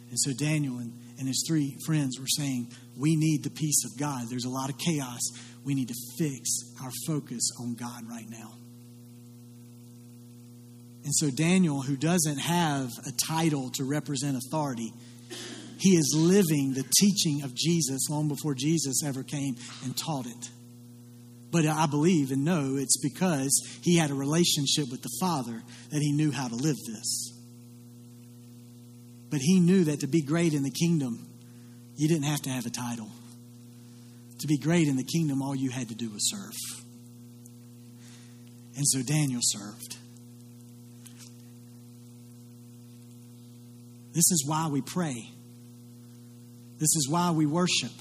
And 0.10 0.18
so 0.18 0.32
Daniel 0.32 0.78
and, 0.78 0.94
and 1.20 1.28
his 1.28 1.44
three 1.46 1.76
friends 1.86 2.18
were 2.18 2.28
saying, 2.28 2.72
We 2.98 3.18
need 3.18 3.44
the 3.44 3.50
peace 3.50 3.84
of 3.84 4.00
God. 4.00 4.30
There's 4.30 4.46
a 4.46 4.50
lot 4.50 4.70
of 4.70 4.78
chaos. 4.78 5.20
We 5.66 5.76
need 5.76 5.90
to 5.90 5.96
fix 6.18 6.50
our 6.82 6.92
focus 7.06 7.52
on 7.60 7.76
God 7.76 8.08
right 8.10 8.30
now. 8.30 8.54
And 11.04 11.14
so 11.14 11.30
Daniel, 11.30 11.82
who 11.82 11.98
doesn't 11.98 12.40
have 12.40 12.90
a 13.06 13.12
title 13.12 13.70
to 13.72 13.84
represent 13.84 14.38
authority, 14.38 14.94
he 15.78 15.98
is 15.98 16.16
living 16.16 16.74
the 16.74 16.86
teaching 17.00 17.44
of 17.44 17.54
Jesus 17.54 18.10
long 18.10 18.30
before 18.30 18.56
Jesus 18.56 19.04
ever 19.06 19.22
came 19.24 19.56
and 19.84 19.98
taught 19.98 20.26
it. 20.26 20.50
But 21.52 21.66
I 21.66 21.86
believe 21.86 22.32
and 22.32 22.46
know 22.46 22.78
it's 22.78 22.98
because 22.98 23.52
he 23.82 23.98
had 23.98 24.10
a 24.10 24.16
relationship 24.16 24.90
with 24.90 25.02
the 25.02 25.12
Father 25.20 25.62
that 25.92 26.02
he 26.02 26.12
knew 26.12 26.32
how 26.32 26.48
to 26.48 26.56
live 26.56 26.78
this. 26.88 27.34
But 29.30 29.42
he 29.42 29.60
knew 29.60 29.84
that 29.86 30.00
to 30.00 30.08
be 30.08 30.22
great 30.22 30.54
in 30.54 30.64
the 30.64 30.72
kingdom, 30.72 31.28
you 31.96 32.08
didn't 32.08 32.26
have 32.26 32.42
to 32.44 32.50
have 32.50 32.66
a 32.66 32.70
title. 32.70 33.10
To 34.40 34.48
be 34.48 34.58
great 34.58 34.88
in 34.88 34.96
the 34.96 35.04
kingdom, 35.04 35.42
all 35.42 35.56
you 35.56 35.70
had 35.70 35.90
to 35.90 35.96
do 35.96 36.10
was 36.10 36.30
serve. 36.30 36.86
And 38.76 38.88
so 38.88 39.02
Daniel 39.04 39.42
served. 39.44 39.98
This 44.14 44.32
is 44.32 44.46
why 44.48 44.68
we 44.68 44.82
pray. 44.82 45.30
This 46.78 46.96
is 46.96 47.08
why 47.10 47.32
we 47.32 47.46
worship. 47.46 47.92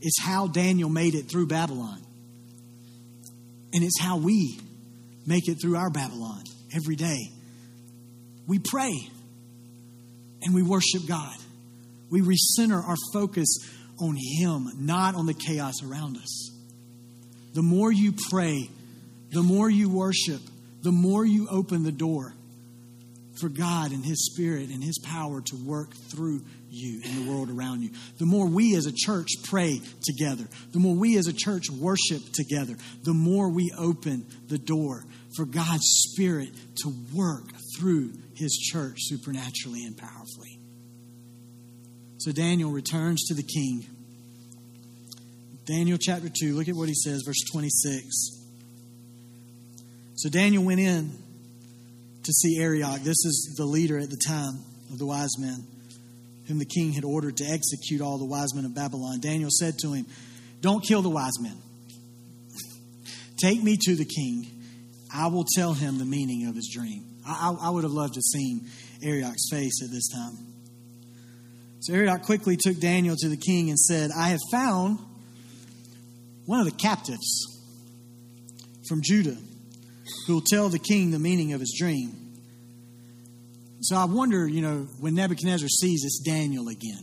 It's 0.00 0.20
how 0.20 0.46
Daniel 0.46 0.88
made 0.88 1.14
it 1.14 1.30
through 1.30 1.46
Babylon. 1.46 2.00
And 3.72 3.84
it's 3.84 4.00
how 4.00 4.16
we 4.16 4.58
make 5.26 5.48
it 5.48 5.56
through 5.60 5.76
our 5.76 5.90
Babylon 5.90 6.42
every 6.74 6.96
day. 6.96 7.18
We 8.46 8.58
pray 8.58 8.96
and 10.42 10.54
we 10.54 10.62
worship 10.62 11.06
God. 11.06 11.36
We 12.10 12.22
recenter 12.22 12.82
our 12.82 12.96
focus 13.12 13.48
on 14.00 14.16
Him, 14.16 14.68
not 14.78 15.14
on 15.14 15.26
the 15.26 15.34
chaos 15.34 15.82
around 15.84 16.16
us. 16.16 16.50
The 17.52 17.62
more 17.62 17.92
you 17.92 18.14
pray, 18.30 18.70
the 19.30 19.42
more 19.42 19.68
you 19.68 19.90
worship, 19.90 20.40
the 20.82 20.92
more 20.92 21.24
you 21.24 21.46
open 21.50 21.82
the 21.82 21.92
door 21.92 22.34
for 23.40 23.48
God 23.48 23.92
and 23.92 24.04
His 24.04 24.26
Spirit 24.26 24.68
and 24.70 24.82
His 24.82 24.98
power 24.98 25.40
to 25.40 25.56
work 25.56 25.94
through 26.10 26.42
you 26.68 27.00
and 27.04 27.26
the 27.26 27.30
world 27.30 27.50
around 27.50 27.82
you. 27.82 27.90
The 28.18 28.26
more 28.26 28.46
we 28.46 28.76
as 28.76 28.86
a 28.86 28.92
church 28.92 29.28
pray 29.44 29.80
together, 30.04 30.44
the 30.72 30.78
more 30.78 30.94
we 30.94 31.16
as 31.16 31.26
a 31.26 31.32
church 31.32 31.70
worship 31.70 32.22
together, 32.32 32.76
the 33.02 33.14
more 33.14 33.50
we 33.50 33.72
open 33.76 34.26
the 34.48 34.58
door 34.58 35.04
for 35.36 35.44
God's 35.44 35.84
Spirit 35.84 36.50
to 36.82 36.92
work 37.14 37.44
through 37.76 38.12
His 38.34 38.52
church 38.72 38.96
supernaturally 39.00 39.84
and 39.84 39.96
powerfully. 39.96 40.60
So 42.18 42.32
Daniel 42.32 42.70
returns 42.70 43.26
to 43.28 43.34
the 43.34 43.42
king. 43.42 43.86
Daniel 45.64 45.98
chapter 45.98 46.28
2, 46.28 46.54
look 46.54 46.68
at 46.68 46.74
what 46.74 46.88
he 46.88 46.94
says, 46.94 47.22
verse 47.24 47.42
26. 47.52 48.04
So 50.16 50.28
Daniel 50.28 50.64
went 50.64 50.80
in 50.80 51.16
to 52.30 52.34
see 52.34 52.60
Arioch. 52.60 53.00
This 53.00 53.24
is 53.24 53.54
the 53.56 53.64
leader 53.64 53.98
at 53.98 54.08
the 54.08 54.16
time 54.16 54.60
of 54.92 54.98
the 54.98 55.06
wise 55.06 55.36
men, 55.36 55.66
whom 56.46 56.60
the 56.60 56.64
king 56.64 56.92
had 56.92 57.04
ordered 57.04 57.36
to 57.38 57.44
execute 57.44 58.00
all 58.00 58.18
the 58.18 58.24
wise 58.24 58.54
men 58.54 58.64
of 58.64 58.72
Babylon. 58.72 59.18
Daniel 59.20 59.50
said 59.50 59.78
to 59.80 59.92
him, 59.92 60.06
Don't 60.60 60.80
kill 60.84 61.02
the 61.02 61.10
wise 61.10 61.40
men. 61.40 61.56
Take 63.36 63.62
me 63.62 63.76
to 63.80 63.96
the 63.96 64.04
king. 64.04 64.46
I 65.12 65.26
will 65.26 65.44
tell 65.56 65.74
him 65.74 65.98
the 65.98 66.04
meaning 66.04 66.46
of 66.46 66.54
his 66.54 66.70
dream. 66.72 67.04
I, 67.26 67.50
I, 67.50 67.66
I 67.66 67.70
would 67.70 67.82
have 67.82 67.92
loved 67.92 68.14
to 68.14 68.18
have 68.18 68.40
seen 68.40 68.68
Arioch's 69.02 69.48
face 69.50 69.82
at 69.82 69.90
this 69.90 70.08
time. 70.08 70.38
So 71.80 71.94
Arioch 71.94 72.22
quickly 72.22 72.56
took 72.56 72.78
Daniel 72.78 73.16
to 73.18 73.28
the 73.28 73.36
king 73.36 73.70
and 73.70 73.78
said, 73.78 74.10
I 74.16 74.28
have 74.28 74.40
found 74.52 75.00
one 76.46 76.60
of 76.60 76.66
the 76.66 76.76
captives 76.76 77.48
from 78.88 79.00
Judah 79.02 79.36
who 80.26 80.34
will 80.34 80.44
tell 80.48 80.68
the 80.68 80.78
king 80.78 81.10
the 81.10 81.18
meaning 81.18 81.54
of 81.54 81.60
his 81.60 81.74
dream. 81.76 82.19
So 83.82 83.96
I 83.96 84.04
wonder, 84.04 84.46
you 84.46 84.60
know, 84.60 84.86
when 84.98 85.14
Nebuchadnezzar 85.14 85.68
sees 85.68 86.04
it's 86.04 86.20
Daniel 86.20 86.68
again, 86.68 87.02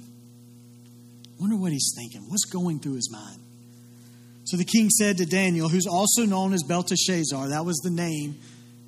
wonder 1.39 1.55
what 1.55 1.71
he's 1.71 1.91
thinking. 1.97 2.29
What's 2.29 2.45
going 2.45 2.79
through 2.79 2.95
his 2.95 3.11
mind? 3.11 3.39
So 4.43 4.57
the 4.57 4.65
king 4.65 4.89
said 4.89 5.17
to 5.17 5.25
Daniel, 5.25 5.69
who's 5.69 5.87
also 5.87 6.25
known 6.25 6.53
as 6.53 6.63
Belteshazzar, 6.63 7.49
that 7.49 7.65
was 7.65 7.77
the 7.77 7.89
name 7.89 8.37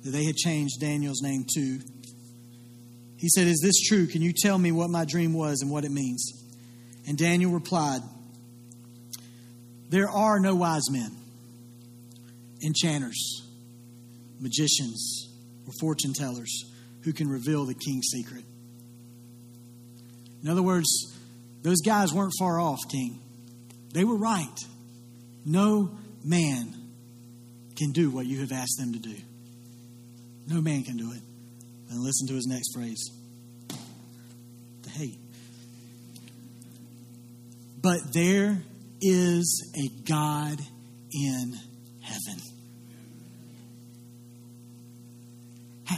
that 0.04 0.10
they 0.10 0.24
had 0.24 0.36
changed 0.36 0.80
Daniel's 0.80 1.20
name 1.20 1.44
to. 1.54 1.80
He 3.18 3.28
said, 3.28 3.46
Is 3.46 3.60
this 3.62 3.80
true? 3.82 4.06
Can 4.06 4.22
you 4.22 4.32
tell 4.32 4.56
me 4.56 4.72
what 4.72 4.88
my 4.88 5.04
dream 5.04 5.34
was 5.34 5.60
and 5.60 5.70
what 5.70 5.84
it 5.84 5.90
means? 5.90 6.32
And 7.06 7.18
Daniel 7.18 7.50
replied, 7.50 8.00
There 9.90 10.08
are 10.08 10.38
no 10.38 10.54
wise 10.54 10.88
men, 10.90 11.10
enchanters, 12.64 13.42
magicians, 14.40 15.28
or 15.66 15.72
fortune 15.80 16.14
tellers 16.14 16.69
who 17.02 17.12
can 17.12 17.28
reveal 17.28 17.64
the 17.64 17.74
king's 17.74 18.06
secret. 18.08 18.44
In 20.42 20.48
other 20.48 20.62
words, 20.62 20.88
those 21.62 21.80
guys 21.84 22.12
weren't 22.12 22.32
far 22.38 22.60
off, 22.60 22.78
King. 22.90 23.20
They 23.92 24.04
were 24.04 24.16
right. 24.16 24.58
No 25.44 25.90
man 26.24 26.74
can 27.76 27.92
do 27.92 28.10
what 28.10 28.26
you 28.26 28.40
have 28.40 28.52
asked 28.52 28.76
them 28.78 28.92
to 28.92 28.98
do. 28.98 29.16
No 30.46 30.60
man 30.60 30.82
can 30.82 30.96
do 30.96 31.10
it. 31.12 31.22
And 31.90 32.02
listen 32.02 32.28
to 32.28 32.34
his 32.34 32.46
next 32.46 32.74
phrase. 32.74 33.10
Hey. 34.92 35.18
But 37.82 38.12
there 38.12 38.62
is 39.00 39.72
a 39.74 39.88
God 40.08 40.58
in 41.12 41.54
heaven. 42.02 42.49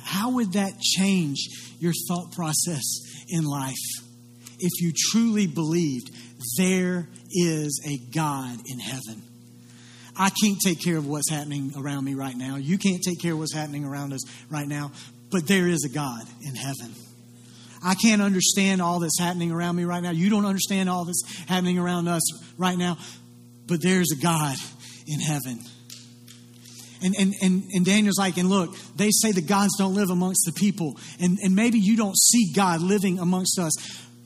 How 0.04 0.32
would 0.32 0.52
that 0.54 0.80
change 0.80 1.48
your 1.78 1.92
thought 2.08 2.32
process 2.32 2.82
in 3.28 3.44
life 3.44 3.74
if 4.58 4.80
you 4.80 4.92
truly 5.10 5.46
believed 5.46 6.10
there 6.56 7.08
is 7.30 7.80
a 7.86 7.98
God 8.14 8.58
in 8.66 8.78
heaven? 8.78 9.22
I 10.16 10.30
can't 10.30 10.58
take 10.62 10.82
care 10.82 10.96
of 10.96 11.06
what's 11.06 11.30
happening 11.30 11.72
around 11.76 12.04
me 12.04 12.14
right 12.14 12.36
now. 12.36 12.56
You 12.56 12.78
can't 12.78 13.02
take 13.02 13.20
care 13.20 13.32
of 13.32 13.38
what's 13.38 13.54
happening 13.54 13.84
around 13.84 14.12
us 14.12 14.22
right 14.50 14.68
now, 14.68 14.92
but 15.30 15.46
there 15.46 15.68
is 15.68 15.84
a 15.84 15.88
God 15.88 16.22
in 16.42 16.54
heaven. 16.54 16.94
I 17.84 17.94
can't 17.94 18.22
understand 18.22 18.80
all 18.80 19.00
that's 19.00 19.18
happening 19.18 19.50
around 19.50 19.76
me 19.76 19.84
right 19.84 20.02
now. 20.02 20.10
You 20.10 20.30
don't 20.30 20.46
understand 20.46 20.88
all 20.88 21.04
that's 21.04 21.22
happening 21.48 21.78
around 21.78 22.08
us 22.08 22.22
right 22.56 22.78
now, 22.78 22.98
but 23.66 23.82
there's 23.82 24.12
a 24.12 24.22
God 24.22 24.56
in 25.06 25.18
heaven. 25.18 25.60
And, 27.02 27.14
and, 27.18 27.34
and, 27.42 27.64
and 27.72 27.84
Daniel's 27.84 28.18
like, 28.18 28.36
and 28.36 28.48
look, 28.48 28.76
they 28.96 29.10
say 29.10 29.32
the 29.32 29.42
gods 29.42 29.72
don't 29.78 29.94
live 29.94 30.10
amongst 30.10 30.44
the 30.46 30.52
people. 30.52 30.98
And, 31.20 31.38
and 31.42 31.54
maybe 31.54 31.78
you 31.78 31.96
don't 31.96 32.16
see 32.16 32.52
God 32.54 32.80
living 32.80 33.18
amongst 33.18 33.58
us, 33.58 33.72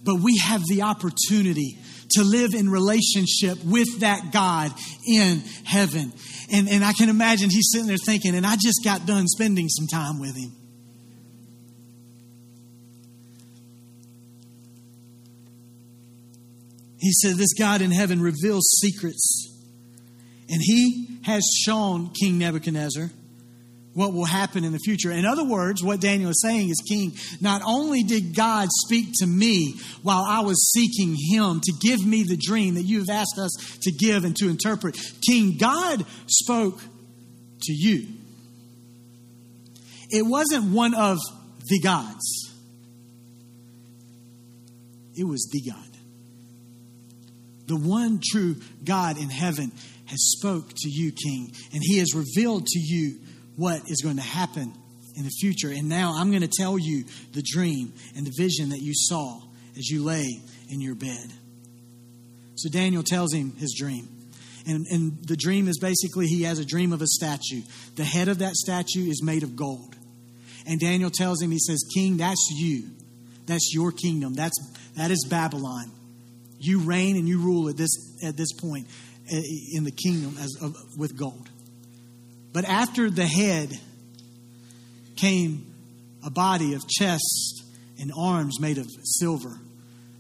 but 0.02 0.16
we 0.16 0.38
have 0.38 0.62
the 0.68 0.82
opportunity 0.82 1.78
to 2.10 2.22
live 2.22 2.54
in 2.54 2.68
relationship 2.68 3.62
with 3.64 4.00
that 4.00 4.30
God 4.32 4.72
in 5.06 5.42
heaven. 5.64 6.12
And, 6.52 6.68
and 6.68 6.84
I 6.84 6.92
can 6.92 7.08
imagine 7.08 7.50
he's 7.50 7.70
sitting 7.72 7.88
there 7.88 7.96
thinking, 7.96 8.34
and 8.34 8.46
I 8.46 8.54
just 8.54 8.84
got 8.84 9.06
done 9.06 9.26
spending 9.26 9.68
some 9.68 9.86
time 9.86 10.20
with 10.20 10.36
him. 10.36 10.52
He 16.98 17.12
said, 17.12 17.36
This 17.36 17.52
God 17.58 17.82
in 17.82 17.90
heaven 17.90 18.20
reveals 18.20 18.64
secrets. 18.80 19.52
And 20.48 20.60
he 20.62 21.15
has 21.26 21.42
shown 21.64 22.10
King 22.10 22.38
Nebuchadnezzar 22.38 23.10
what 23.94 24.12
will 24.12 24.26
happen 24.26 24.62
in 24.62 24.72
the 24.72 24.78
future. 24.78 25.10
In 25.10 25.24
other 25.24 25.44
words, 25.44 25.82
what 25.82 26.00
Daniel 26.00 26.30
is 26.30 26.40
saying 26.40 26.68
is, 26.68 26.76
King, 26.88 27.16
not 27.40 27.62
only 27.66 28.04
did 28.04 28.36
God 28.36 28.68
speak 28.70 29.08
to 29.20 29.26
me 29.26 29.74
while 30.02 30.22
I 30.22 30.40
was 30.40 30.70
seeking 30.70 31.16
him 31.30 31.60
to 31.64 31.72
give 31.80 32.06
me 32.06 32.22
the 32.22 32.36
dream 32.36 32.74
that 32.74 32.82
you 32.82 33.00
have 33.00 33.08
asked 33.10 33.38
us 33.38 33.50
to 33.82 33.90
give 33.90 34.24
and 34.24 34.36
to 34.36 34.48
interpret, 34.48 34.96
King, 35.26 35.56
God 35.58 36.04
spoke 36.28 36.80
to 37.62 37.72
you. 37.72 38.06
It 40.10 40.24
wasn't 40.24 40.72
one 40.72 40.94
of 40.94 41.18
the 41.68 41.80
gods, 41.80 42.52
it 45.16 45.24
was 45.24 45.48
the 45.50 45.62
God. 45.68 45.82
The 47.66 47.76
one 47.76 48.20
true 48.24 48.54
God 48.84 49.18
in 49.18 49.28
heaven 49.28 49.72
has 50.06 50.18
spoke 50.38 50.70
to 50.74 50.88
you, 50.88 51.12
King, 51.12 51.52
and 51.72 51.82
he 51.82 51.98
has 51.98 52.14
revealed 52.14 52.66
to 52.66 52.78
you 52.78 53.18
what 53.56 53.82
is 53.88 54.02
going 54.02 54.16
to 54.16 54.22
happen 54.22 54.72
in 55.16 55.24
the 55.24 55.30
future. 55.30 55.70
And 55.70 55.88
now 55.88 56.14
I'm 56.16 56.30
going 56.30 56.42
to 56.42 56.48
tell 56.48 56.78
you 56.78 57.04
the 57.32 57.42
dream 57.42 57.92
and 58.14 58.26
the 58.26 58.32
vision 58.36 58.70
that 58.70 58.80
you 58.80 58.92
saw 58.94 59.40
as 59.76 59.88
you 59.88 60.04
lay 60.04 60.40
in 60.68 60.80
your 60.80 60.94
bed. 60.94 61.32
So 62.56 62.68
Daniel 62.70 63.02
tells 63.02 63.32
him 63.32 63.52
his 63.56 63.74
dream. 63.78 64.08
And, 64.66 64.86
and 64.90 65.26
the 65.26 65.36
dream 65.36 65.68
is 65.68 65.78
basically 65.78 66.26
he 66.26 66.42
has 66.42 66.58
a 66.58 66.64
dream 66.64 66.92
of 66.92 67.00
a 67.00 67.06
statue. 67.06 67.62
The 67.94 68.04
head 68.04 68.28
of 68.28 68.38
that 68.38 68.54
statue 68.54 69.08
is 69.08 69.22
made 69.22 69.42
of 69.42 69.56
gold. 69.56 69.94
And 70.66 70.80
Daniel 70.80 71.10
tells 71.10 71.40
him, 71.40 71.50
he 71.50 71.58
says, 71.58 71.84
King, 71.94 72.16
that's 72.16 72.48
you. 72.52 72.90
That's 73.46 73.72
your 73.72 73.92
kingdom. 73.92 74.34
That's, 74.34 74.58
that 74.96 75.12
is 75.12 75.24
Babylon. 75.30 75.92
You 76.58 76.80
reign 76.80 77.16
and 77.16 77.28
you 77.28 77.38
rule 77.38 77.68
at 77.68 77.76
this, 77.76 77.90
at 78.24 78.36
this 78.36 78.52
point 78.52 78.88
in 79.28 79.84
the 79.84 79.90
kingdom 79.90 80.36
as, 80.38 80.56
of, 80.60 80.74
with 80.96 81.16
gold. 81.16 81.48
But 82.52 82.64
after 82.64 83.10
the 83.10 83.26
head 83.26 83.70
came 85.16 85.74
a 86.24 86.30
body 86.30 86.74
of 86.74 86.86
chest 86.88 87.64
and 88.00 88.12
arms 88.18 88.60
made 88.60 88.78
of 88.78 88.86
silver. 89.02 89.60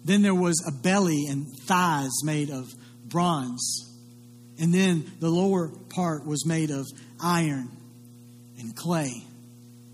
Then 0.04 0.22
there 0.22 0.34
was 0.34 0.62
a 0.66 0.72
belly 0.72 1.26
and 1.28 1.46
thighs 1.66 2.12
made 2.24 2.50
of 2.50 2.72
bronze. 3.04 3.92
And 4.58 4.72
then 4.72 5.10
the 5.20 5.28
lower 5.28 5.68
part 5.90 6.24
was 6.24 6.46
made 6.46 6.70
of 6.70 6.86
iron 7.20 7.68
and 8.58 8.74
clay. 8.74 9.24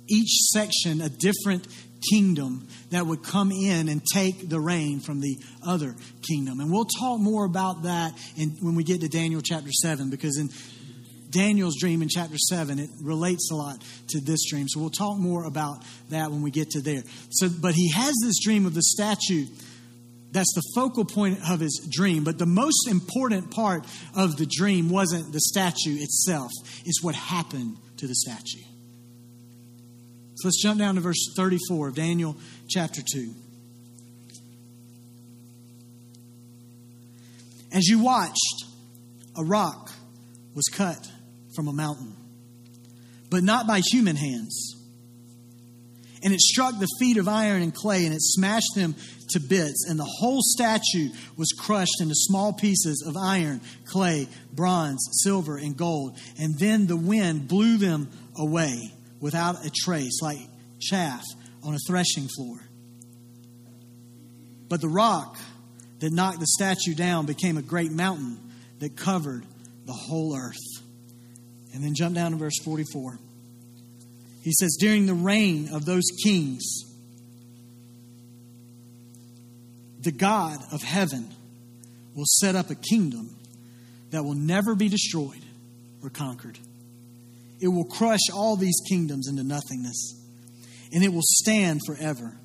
Each 0.09 0.31
section 0.53 1.01
a 1.01 1.09
different 1.09 1.67
kingdom 2.11 2.67
that 2.91 3.07
would 3.07 3.23
come 3.23 3.51
in 3.53 3.89
and 3.89 4.03
take 4.13 4.49
the 4.49 4.61
reign 4.61 5.01
from 5.01 5.21
the 5.21 5.37
other 5.67 5.95
kingdom. 6.29 6.61
And 6.61 6.71
we'll 6.71 6.87
talk 7.01 7.21
more 7.21 7.45
about 7.45 7.83
that 7.85 8.13
in, 8.37 8.51
when 8.61 8.75
we 8.75 8.85
get 8.85 9.01
to 9.01 9.09
Daniel 9.09 9.41
chapter 9.43 9.71
7, 9.71 10.11
because 10.11 10.39
in 10.39 10.49
Daniel's 11.31 11.77
dream 11.81 12.03
in 12.03 12.09
chapter 12.09 12.37
7, 12.37 12.79
it 12.79 12.91
relates 13.03 13.51
a 13.51 13.55
lot 13.55 13.83
to 14.09 14.21
this 14.21 14.41
dream. 14.49 14.69
So 14.69 14.81
we'll 14.81 14.91
talk 14.91 15.19
more 15.19 15.45
about 15.45 15.83
that 16.11 16.31
when 16.31 16.43
we 16.43 16.51
get 16.51 16.71
to 16.71 16.81
there. 16.81 17.03
So, 17.31 17.49
but 17.49 17.75
he 17.75 17.91
has 17.93 18.15
this 18.23 18.39
dream 18.43 18.67
of 18.67 18.75
the 18.75 18.83
statue. 18.83 19.47
That's 20.31 20.53
the 20.55 20.63
focal 20.75 21.05
point 21.05 21.39
of 21.51 21.61
his 21.61 21.87
dream. 21.91 22.25
But 22.25 22.39
the 22.39 22.47
most 22.47 22.89
important 22.89 23.51
part 23.51 23.85
of 24.15 24.37
the 24.37 24.47
dream 24.47 24.91
wasn't 24.91 25.33
the 25.33 25.41
statue 25.41 25.97
itself, 25.99 26.51
it's 26.85 27.03
what 27.03 27.15
happened 27.15 27.77
to 27.99 28.07
the 28.07 28.15
statue. 28.15 28.72
So 30.35 30.49
let's 30.49 30.63
jump 30.63 30.79
down 30.79 30.95
to 30.95 31.01
verse 31.01 31.33
34 31.37 31.89
of 31.89 31.95
Daniel 31.95 32.37
chapter 32.69 33.03
2. 33.03 33.35
As 37.73 37.87
you 37.89 38.01
watched, 38.01 38.65
a 39.37 39.45
rock 39.45 39.91
was 40.55 40.67
cut 40.73 41.09
from 41.55 41.69
a 41.69 41.73
mountain, 41.73 42.15
but 43.31 43.43
not 43.43 43.67
by 43.67 43.81
human 43.81 44.17
hands. 44.17 44.77
And 46.23 46.33
it 46.33 46.41
struck 46.41 46.79
the 46.79 46.89
feet 47.01 47.17
of 47.17 47.29
iron 47.29 47.63
and 47.63 47.75
clay, 47.75 48.05
and 48.05 48.15
it 48.15 48.23
smashed 48.23 48.75
them 48.77 48.95
to 49.31 49.41
bits, 49.41 49.87
and 49.89 49.99
the 49.99 50.05
whole 50.05 50.41
statue 50.41 51.09
was 51.37 51.49
crushed 51.59 52.01
into 52.01 52.15
small 52.15 52.53
pieces 52.53 53.05
of 53.07 53.17
iron, 53.17 53.61
clay, 53.87 54.29
bronze, 54.53 55.05
silver, 55.23 55.57
and 55.57 55.77
gold. 55.77 56.19
And 56.39 56.59
then 56.59 56.87
the 56.87 56.97
wind 56.97 57.49
blew 57.49 57.79
them 57.79 58.11
away 58.37 58.93
without 59.23 59.65
a 59.65 59.71
trace, 59.71 60.21
like 60.21 60.41
chaff 60.79 61.25
on 61.63 61.75
a 61.75 61.79
threshing 61.87 62.29
floor. 62.37 62.59
But 64.69 64.83
the 64.83 64.89
rock 64.89 65.39
that 66.01 66.13
knocked 66.13 66.41
the 66.41 66.47
statue 66.47 66.95
down 66.95 67.25
became 67.25 67.57
a 67.57 67.63
great 67.63 67.93
mountain 67.93 68.39
that 68.81 68.97
covered 68.97 69.47
the 69.87 69.93
whole 69.93 70.37
earth. 70.37 70.57
And 71.73 71.83
then 71.83 71.95
jump 71.95 72.17
down 72.17 72.33
to 72.33 72.37
verse 72.37 72.59
44. 72.65 73.19
He 74.43 74.53
says, 74.59 74.77
During 74.79 75.07
the 75.07 75.15
reign 75.15 75.71
of 75.73 75.85
those 75.85 76.05
kings, 76.25 76.65
the 80.01 80.11
God 80.11 80.59
of 80.73 80.83
heaven 80.83 81.33
will 82.15 82.27
set 82.27 82.57
up 82.57 82.71
a 82.71 82.75
kingdom 82.75 83.37
that 84.11 84.25
will 84.25 84.35
never 84.35 84.75
be 84.75 84.89
destroyed 84.89 85.45
or 86.03 86.11
conquered. 86.11 86.59
It 87.63 87.69
will 87.69 87.85
crush 87.85 88.29
all 88.35 88.57
these 88.57 88.81
kingdoms 88.89 89.29
into 89.29 89.45
nothingness, 89.45 90.21
and 90.93 91.05
it 91.05 91.13
will 91.13 91.23
stand 91.23 91.81
forever. 91.87 92.37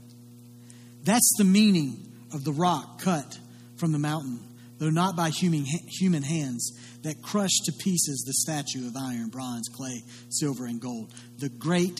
That's 1.03 1.34
the 1.39 1.43
meaning 1.43 2.06
of 2.32 2.43
the 2.43 2.51
rock 2.51 3.01
cut 3.01 3.39
from 3.77 3.91
the 3.93 3.97
mountain, 3.97 4.39
though 4.77 4.91
not 4.91 5.15
by 5.15 5.32
human, 5.32 5.65
human 5.99 6.21
hands 6.21 6.71
that 7.01 7.23
crushed 7.23 7.63
to 7.65 7.71
pieces 7.84 8.23
the 8.27 8.34
statue 8.34 8.88
of 8.88 8.95
iron, 8.95 9.30
bronze, 9.30 9.67
clay, 9.69 10.03
silver, 10.30 10.65
and 10.65 10.80
gold. 10.80 11.12
The 11.39 11.49
great 11.49 11.99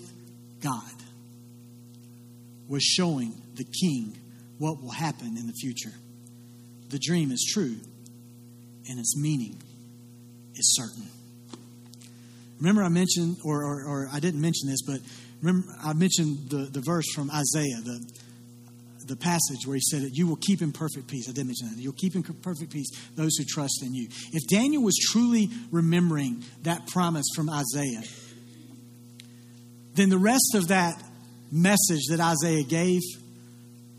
God 0.62 0.84
was 2.68 2.84
showing 2.84 3.34
the 3.56 3.64
king 3.64 4.16
what 4.60 4.80
will 4.80 4.92
happen 4.92 5.38
in 5.38 5.48
the 5.48 5.54
future. 5.54 5.94
The 6.90 7.00
dream 7.00 7.32
is 7.32 7.50
true, 7.52 7.78
and 8.88 9.00
its 9.00 9.18
meaning 9.18 9.60
is 10.54 10.76
certain. 10.76 11.10
Remember, 12.60 12.84
I 12.84 12.90
mentioned, 12.90 13.38
or, 13.44 13.64
or, 13.64 13.86
or 13.86 14.10
I 14.12 14.20
didn't 14.20 14.42
mention 14.42 14.70
this, 14.70 14.82
but 14.82 15.00
remember, 15.42 15.68
I 15.84 15.94
mentioned 15.94 16.50
the, 16.50 16.70
the 16.72 16.82
verse 16.82 17.06
from 17.14 17.30
Isaiah, 17.30 17.82
the, 17.84 18.00
the 19.06 19.16
passage 19.16 19.66
where 19.66 19.76
he 19.76 19.82
said 19.82 20.02
that 20.02 20.12
you 20.14 20.28
will 20.28 20.38
keep 20.38 20.62
in 20.62 20.72
perfect 20.72 21.08
peace. 21.08 21.30
I 21.30 21.32
didn't 21.32 21.48
mention 21.48 21.70
that. 21.70 21.82
You'll 21.82 21.94
keep 21.94 22.16
in 22.16 22.24
perfect 22.24 22.72
peace 22.72 22.90
those 23.16 23.38
who 23.38 23.46
trust 23.48 23.84
in 23.84 23.94
you. 23.94 24.08
If 24.34 24.48
Daniel 24.48 24.84
was 24.84 24.98
truly 25.12 25.50
remembering 25.72 26.44
that 26.64 26.88
promise 26.88 27.26
from 27.36 27.50
Isaiah, 27.50 28.04
then 29.94 30.10
the 30.10 30.18
rest 30.18 30.56
of 30.56 30.70
that 30.70 31.02
message 31.52 32.08
that 32.10 32.20
Isaiah 32.20 32.64
gave 32.64 33.02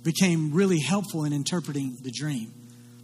became 0.03 0.53
really 0.53 0.81
helpful 0.81 1.25
in 1.25 1.33
interpreting 1.33 1.97
the 2.03 2.11
dream. 2.11 2.53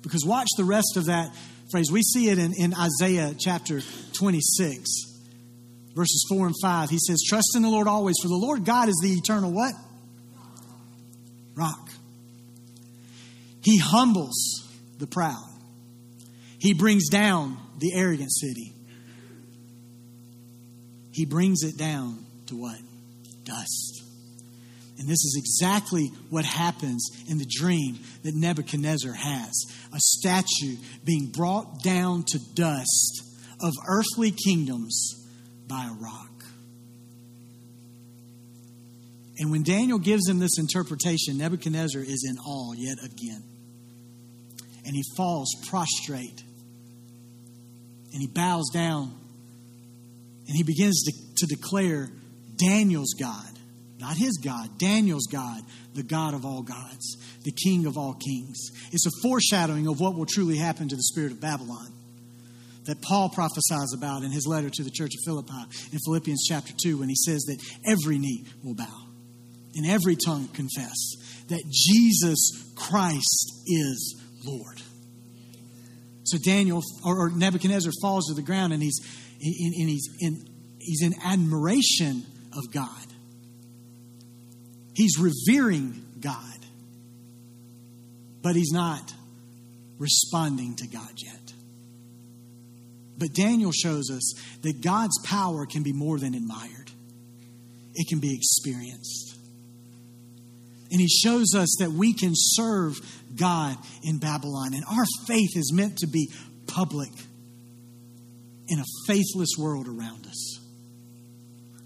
Because 0.03 0.25
watch 0.25 0.49
the 0.57 0.65
rest 0.65 0.97
of 0.97 1.07
that 1.07 1.35
phrase. 1.71 1.91
We 1.91 2.03
see 2.03 2.29
it 2.29 2.39
in, 2.39 2.53
in 2.59 2.75
Isaiah 2.75 3.35
chapter 3.39 3.81
26, 4.13 5.14
verses 5.95 6.25
4 6.29 6.47
and 6.47 6.55
5. 6.61 6.91
He 6.91 6.99
says, 6.99 7.23
Trust 7.27 7.55
in 7.57 7.63
the 7.63 7.69
Lord 7.69 7.89
always, 7.89 8.17
for 8.21 8.29
the 8.29 8.35
Lord 8.35 8.65
God 8.65 8.89
is 8.89 8.99
the 9.03 9.13
eternal 9.13 9.51
what? 9.53 9.75
Rock. 11.55 11.91
He 13.63 13.79
humbles 13.79 14.69
the 14.99 15.07
proud. 15.07 15.49
He 16.59 16.75
brings 16.75 17.09
down 17.09 17.59
the 17.79 17.93
arrogant 17.95 18.33
city. 18.33 18.73
He 21.13 21.25
brings 21.25 21.63
it 21.63 21.77
down 21.77 22.25
to 22.47 22.57
what? 22.57 22.79
Dust. 23.45 24.03
And 24.99 25.09
this 25.09 25.25
is 25.25 25.37
exactly 25.39 26.11
what 26.31 26.45
happens 26.45 27.11
in 27.29 27.39
the 27.39 27.47
dream 27.47 27.99
that 28.23 28.35
Nebuchadnezzar 28.35 29.13
has 29.13 29.67
a 29.93 29.99
statue 29.99 30.77
being 31.05 31.27
brought 31.27 31.83
down 31.83 32.25
to 32.29 32.39
dust 32.55 33.23
of 33.61 33.73
earthly 33.89 34.31
kingdoms 34.31 35.24
by 35.69 35.87
a 35.87 36.03
rock. 36.03 36.45
And 39.39 39.51
when 39.51 39.63
Daniel 39.63 39.99
gives 39.99 40.29
him 40.29 40.39
this 40.39 40.59
interpretation, 40.59 41.39
Nebuchadnezzar 41.39 42.01
is 42.01 42.25
in 42.29 42.39
awe 42.39 42.73
yet 42.77 42.99
again 43.05 43.43
and 44.85 44.95
he 44.95 45.03
falls 45.17 45.55
prostrate 45.69 46.43
and 48.13 48.21
he 48.21 48.27
bows 48.27 48.71
down 48.73 49.13
and 50.47 50.57
he 50.57 50.63
begins 50.63 51.03
to, 51.05 51.13
to 51.39 51.47
declare 51.47 52.11
Daniel's 52.57 53.15
God, 53.19 53.59
not 53.99 54.17
his 54.17 54.39
God, 54.45 54.79
Daniel's 54.79 55.27
God, 55.27 55.63
the 55.95 56.03
God 56.03 56.35
of 56.35 56.45
all 56.45 56.63
gods, 56.63 57.17
the 57.45 57.53
King 57.53 57.87
of 57.87 57.97
all 57.97 58.15
kings. 58.15 58.71
It's 58.93 59.07
a 59.07 59.23
foreshadowing 59.23 59.89
of 59.89 60.01
what 60.01 60.15
will 60.15 60.27
truly 60.27 60.59
happen 60.59 60.89
to 60.89 60.97
the 60.97 61.03
spirit 61.03 61.33
of 61.33 61.41
Babylon 61.41 61.93
that 62.85 63.01
Paul 63.01 63.31
prophesies 63.31 63.93
about 63.97 64.23
in 64.23 64.31
his 64.31 64.47
letter 64.47 64.71
to 64.71 64.83
the 64.83 64.91
church 64.91 65.13
of 65.15 65.21
Philippi 65.25 65.53
in 65.93 65.99
Philippians 66.05 66.45
chapter 66.47 66.73
2 66.83 66.99
when 66.99 67.09
he 67.09 67.15
says 67.15 67.43
that 67.45 67.59
every 67.87 68.19
knee 68.19 68.45
will 68.63 68.75
bow 68.75 69.09
and 69.75 69.87
every 69.87 70.17
tongue 70.17 70.49
confess 70.49 70.97
that 71.49 71.63
Jesus 71.71 72.73
Christ 72.77 73.63
is 73.67 74.21
Lord. 74.45 74.81
So 76.25 76.39
Daniel 76.39 76.83
or, 77.05 77.31
Nebuchadnezzar 77.31 77.93
falls 78.01 78.29
to 78.29 78.35
the 78.35 78.43
ground 78.43 78.73
and 78.73 78.83
he's 78.83 78.99
and 79.41 79.89
he's 79.89 80.09
in 80.21 80.37
he's 80.79 81.03
in 81.03 81.15
admiration 81.23 82.25
of 82.57 82.73
God. 82.73 83.07
He's 84.95 85.19
revering 85.19 86.05
God. 86.21 86.41
But 88.43 88.57
he's 88.57 88.73
not 88.73 89.13
responding 89.99 90.77
to 90.77 90.87
God 90.87 91.11
yet. 91.17 91.53
But 93.19 93.33
Daniel 93.33 93.73
shows 93.73 94.11
us 94.11 94.35
that 94.63 94.81
God's 94.81 95.19
power 95.25 95.67
can 95.67 95.83
be 95.83 95.93
more 95.93 96.19
than 96.19 96.35
admired. 96.35 96.91
It 97.95 98.09
can 98.09 98.19
be 98.19 98.35
experienced. 98.35 99.37
And 100.91 101.01
he 101.01 101.09
shows 101.09 101.55
us 101.55 101.77
that 101.81 101.93
we 101.93 102.13
can 102.13 102.33
serve 102.35 102.99
God 103.37 103.77
in 104.03 104.19
Babylon. 104.19 104.75
And 104.75 104.85
our 104.85 105.05
faith 105.27 105.57
is 105.57 105.73
meant 105.73 105.99
to 105.99 106.07
be 106.07 106.31
public 106.67 107.11
in 108.69 108.79
a 108.79 108.85
faithless 109.07 109.51
world 109.59 109.89
around 109.89 110.27
us. 110.27 110.61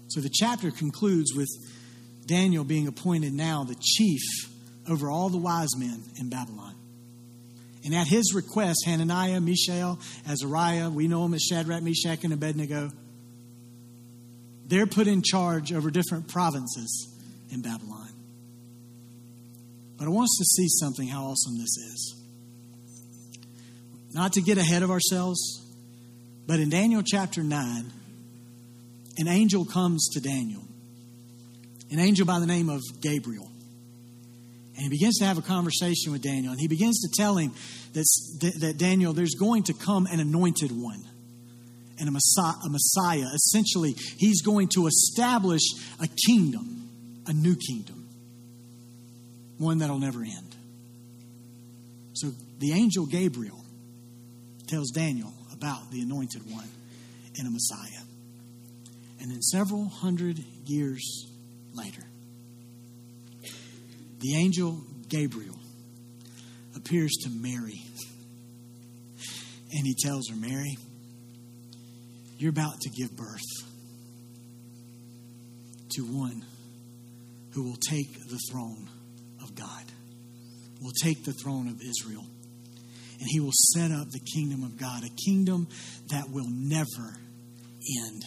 So 0.07 0.21
the 0.21 0.29
chapter 0.31 0.71
concludes 0.71 1.33
with 1.35 1.49
Daniel 2.25 2.63
being 2.63 2.87
appointed 2.87 3.33
now 3.33 3.63
the 3.63 3.75
chief 3.79 4.21
over 4.87 5.09
all 5.09 5.29
the 5.29 5.37
wise 5.37 5.75
men 5.77 6.03
in 6.19 6.29
Babylon. 6.29 6.68
And 7.83 7.95
at 7.95 8.07
his 8.07 8.33
request, 8.33 8.83
Hananiah, 8.85 9.39
Mishael, 9.39 9.99
Azariah, 10.27 10.89
we 10.89 11.07
know 11.07 11.23
them 11.23 11.33
as 11.33 11.43
Shadrach, 11.43 11.81
Meshach, 11.81 12.23
and 12.23 12.33
Abednego, 12.33 12.91
they're 14.65 14.87
put 14.87 15.07
in 15.07 15.21
charge 15.21 15.71
over 15.73 15.89
different 15.89 16.27
provinces 16.27 17.07
in 17.51 17.61
Babylon. 17.61 18.09
But 19.97 20.05
I 20.05 20.09
want 20.09 20.25
us 20.25 20.37
to 20.37 20.45
see 20.45 20.67
something 20.67 21.07
how 21.07 21.25
awesome 21.25 21.57
this 21.57 21.75
is. 21.77 22.15
Not 24.13 24.33
to 24.33 24.41
get 24.41 24.57
ahead 24.57 24.83
of 24.83 24.91
ourselves, 24.91 25.65
but 26.47 26.59
in 26.59 26.69
Daniel 26.69 27.03
chapter 27.05 27.43
9, 27.43 27.91
an 29.17 29.27
angel 29.27 29.65
comes 29.65 30.09
to 30.13 30.21
Daniel, 30.21 30.63
an 31.91 31.99
angel 31.99 32.25
by 32.25 32.39
the 32.39 32.45
name 32.45 32.69
of 32.69 32.81
Gabriel. 33.01 33.48
And 34.79 34.85
he 34.85 34.89
begins 34.97 35.17
to 35.17 35.25
have 35.25 35.37
a 35.37 35.41
conversation 35.41 36.13
with 36.13 36.21
Daniel. 36.21 36.53
And 36.53 36.61
he 36.61 36.69
begins 36.69 37.01
to 37.01 37.09
tell 37.13 37.35
him 37.35 37.51
that, 37.91 38.05
that 38.61 38.77
Daniel, 38.77 39.11
there's 39.11 39.35
going 39.35 39.63
to 39.63 39.73
come 39.73 40.05
an 40.05 40.21
anointed 40.21 40.71
one 40.71 41.03
and 41.99 42.07
a 42.07 42.11
Messiah, 42.13 42.55
a 42.63 42.69
Messiah. 42.69 43.25
Essentially, 43.35 43.93
he's 44.17 44.41
going 44.41 44.69
to 44.75 44.87
establish 44.87 45.63
a 46.01 46.07
kingdom, 46.25 46.89
a 47.27 47.33
new 47.33 47.57
kingdom, 47.57 48.07
one 49.57 49.79
that'll 49.79 49.99
never 49.99 50.21
end. 50.21 50.55
So 52.13 52.31
the 52.59 52.71
angel 52.71 53.05
Gabriel 53.05 53.61
tells 54.67 54.91
Daniel 54.91 55.33
about 55.51 55.91
the 55.91 55.99
anointed 55.99 56.49
one 56.49 56.69
and 57.37 57.45
a 57.45 57.51
Messiah. 57.51 58.05
And 59.19 59.29
then 59.29 59.41
several 59.41 59.89
hundred 59.89 60.39
years 60.65 61.27
later, 61.73 62.03
the 64.19 64.35
angel 64.35 64.83
Gabriel 65.07 65.59
appears 66.75 67.11
to 67.23 67.29
Mary. 67.29 67.81
And 69.71 69.85
he 69.85 69.95
tells 70.03 70.29
her, 70.29 70.35
Mary, 70.35 70.77
you're 72.37 72.49
about 72.49 72.79
to 72.81 72.89
give 72.89 73.15
birth 73.15 73.41
to 75.91 76.01
one 76.01 76.45
who 77.51 77.63
will 77.63 77.77
take 77.89 78.13
the 78.29 78.39
throne 78.51 78.89
of 79.41 79.55
God, 79.55 79.83
will 80.81 80.93
take 81.03 81.23
the 81.23 81.33
throne 81.33 81.67
of 81.67 81.81
Israel, 81.81 82.25
and 83.19 83.27
he 83.27 83.39
will 83.39 83.53
set 83.73 83.91
up 83.91 84.09
the 84.09 84.21
kingdom 84.33 84.63
of 84.63 84.77
God, 84.77 85.03
a 85.03 85.09
kingdom 85.25 85.67
that 86.09 86.29
will 86.29 86.47
never 86.49 87.17
end. 88.07 88.25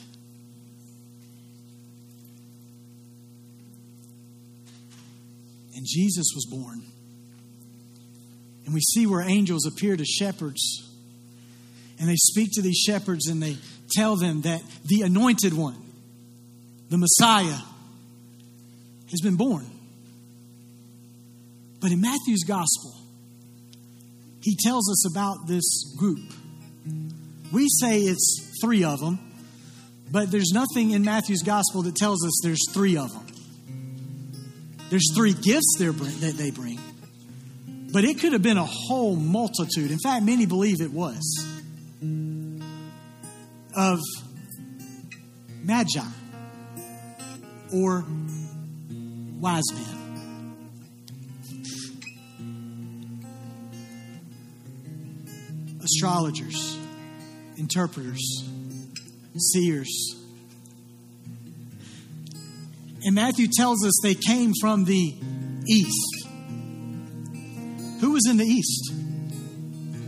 And 5.75 5.87
Jesus 5.87 6.27
was 6.35 6.47
born. 6.51 6.83
And 8.65 8.75
we 8.75 8.81
see 8.81 9.07
where 9.07 9.23
angels 9.23 9.67
appear 9.67 9.97
to 9.97 10.05
shepherds. 10.05 10.89
And 11.99 12.09
they 12.09 12.17
speak 12.17 12.51
to 12.55 12.63
these 12.63 12.79
shepherds 12.79 13.29
and 13.29 13.43
they 13.43 13.57
tell 13.91 14.17
them 14.17 14.43
that 14.43 14.63
the 14.87 15.03
anointed 15.03 15.53
one, 15.53 15.81
the 16.89 16.99
Messiah, 16.99 17.59
has 19.11 19.21
been 19.21 19.37
born. 19.37 19.67
But 21.81 21.91
in 21.91 22.01
Matthew's 22.01 22.45
gospel, 22.45 22.95
he 24.41 24.57
tells 24.57 24.91
us 24.91 25.11
about 25.11 25.47
this 25.47 25.95
group. 25.97 26.21
We 27.53 27.69
say 27.69 28.01
it's 28.01 28.59
three 28.63 28.85
of 28.85 29.01
them, 29.01 29.19
but 30.11 30.31
there's 30.31 30.53
nothing 30.53 30.93
in 30.93 31.05
Matthew's 31.05 31.43
gospel 31.43 31.83
that 31.83 31.97
tells 31.97 32.25
us 32.25 32.41
there's 32.43 32.73
three 32.73 32.97
of 32.97 33.13
them. 33.13 33.27
There's 34.93 35.11
three 35.15 35.33
gifts 35.33 35.77
that 35.79 36.35
they 36.37 36.51
bring, 36.51 36.79
but 37.95 38.05
it 38.05 38.21
could 38.21 38.35
have 38.35 38.43
been 38.43 38.59
a 38.59 38.67
whole 38.67 39.17
multitude. 39.17 39.91
In 39.91 39.99
fact, 39.99 40.23
many 40.23 40.45
believe 40.45 40.83
it 40.83 40.93
was. 40.93 41.47
Of 43.75 44.01
magi. 45.63 46.03
Or 47.73 48.05
wise 49.41 49.65
men. 49.73 50.59
Astrologers, 55.83 56.77
interpreters, 57.57 58.45
seers 59.39 60.22
and 63.05 63.15
Matthew 63.15 63.49
tells 63.49 63.85
us 63.85 63.93
they 64.03 64.15
came 64.15 64.53
from 64.61 64.85
the 64.85 65.15
east. 65.67 66.27
Who 68.01 68.13
was 68.13 68.27
in 68.29 68.37
the 68.37 68.45
east? 68.45 68.93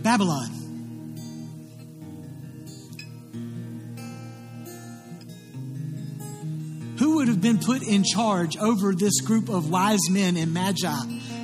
Babylon. 0.02 0.50
Who 6.98 7.16
would 7.16 7.28
have 7.28 7.40
been 7.40 7.58
put 7.58 7.82
in 7.82 8.04
charge 8.04 8.56
over 8.56 8.94
this 8.94 9.20
group 9.20 9.48
of 9.48 9.70
wise 9.70 10.10
men 10.10 10.36
and 10.36 10.54
magi 10.54 10.94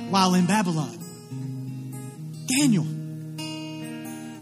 while 0.09 0.33
in 0.33 0.45
Babylon? 0.45 0.97
Daniel. 2.47 2.85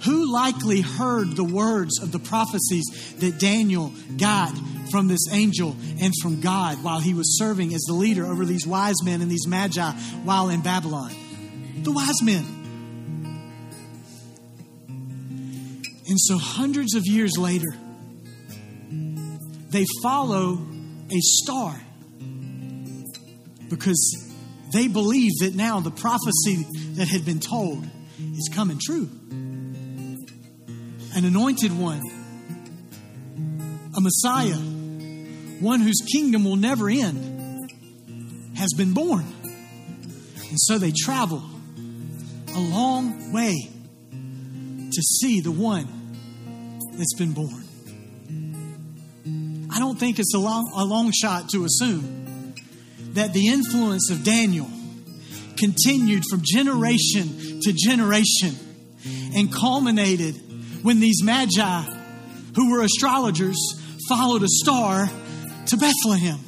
Who 0.03 0.31
likely 0.31 0.81
heard 0.81 1.35
the 1.35 1.43
words 1.43 1.99
of 2.01 2.11
the 2.11 2.19
prophecies 2.19 3.15
that 3.19 3.39
Daniel 3.39 3.91
got 4.17 4.53
from 4.91 5.07
this 5.07 5.25
angel 5.31 5.75
and 6.01 6.13
from 6.21 6.41
God 6.41 6.83
while 6.83 6.99
he 6.99 7.13
was 7.13 7.37
serving 7.37 7.73
as 7.73 7.81
the 7.81 7.93
leader 7.93 8.25
over 8.25 8.45
these 8.45 8.65
wise 8.65 9.01
men 9.03 9.21
and 9.21 9.29
these 9.29 9.47
magi 9.47 9.91
while 10.23 10.49
in 10.49 10.61
Babylon. 10.61 11.11
The 11.83 11.91
wise 11.91 12.21
men. 12.21 12.59
And 16.07 16.19
so, 16.19 16.39
hundreds 16.39 16.95
of 16.95 17.05
years 17.05 17.37
later, 17.37 17.67
they 19.69 19.85
follow 20.01 20.57
a 21.11 21.19
star 21.19 21.79
because 23.69 24.27
they 24.73 24.87
believe 24.87 25.31
that 25.41 25.53
now 25.55 25.79
the 25.79 25.91
prophecy 25.91 26.65
that 26.95 27.07
had 27.07 27.25
been 27.25 27.39
told 27.39 27.85
is 28.19 28.49
coming 28.53 28.79
true. 28.83 29.07
An 31.15 31.25
anointed 31.25 31.77
one, 31.77 32.01
a 33.95 34.01
Messiah 34.01 34.57
one 35.59 35.81
whose 35.81 36.01
kingdom 36.11 36.45
will 36.45 36.55
never 36.55 36.89
end, 36.89 37.71
has 38.57 38.73
been 38.77 38.93
born. 38.93 39.25
And 40.49 40.59
so 40.59 40.77
they 40.77 40.91
travel 40.91 41.43
a 42.55 42.59
long 42.59 43.31
way 43.31 43.69
to 44.91 45.01
see 45.01 45.41
the 45.41 45.51
one 45.51 45.87
that's 46.93 47.13
been 47.15 47.33
born. 47.33 47.63
I 49.71 49.79
don't 49.79 49.99
think 49.99 50.19
it's 50.19 50.33
a 50.33 50.39
long, 50.39 50.71
a 50.75 50.83
long 50.83 51.11
shot 51.11 51.49
to 51.49 51.63
assume 51.63 52.53
that 53.13 53.33
the 53.33 53.47
influence 53.47 54.09
of 54.11 54.23
Daniel 54.23 54.67
continued 55.57 56.23
from 56.29 56.41
generation 56.43 57.59
to 57.61 57.73
generation 57.73 58.55
and 59.35 59.53
culminated 59.53 60.35
when 60.83 60.99
these 60.99 61.23
magi, 61.23 61.81
who 62.55 62.71
were 62.71 62.81
astrologers, 62.81 63.57
followed 64.07 64.43
a 64.43 64.47
star 64.47 65.07
to 65.69 65.77
Bethlehem. 65.77 66.39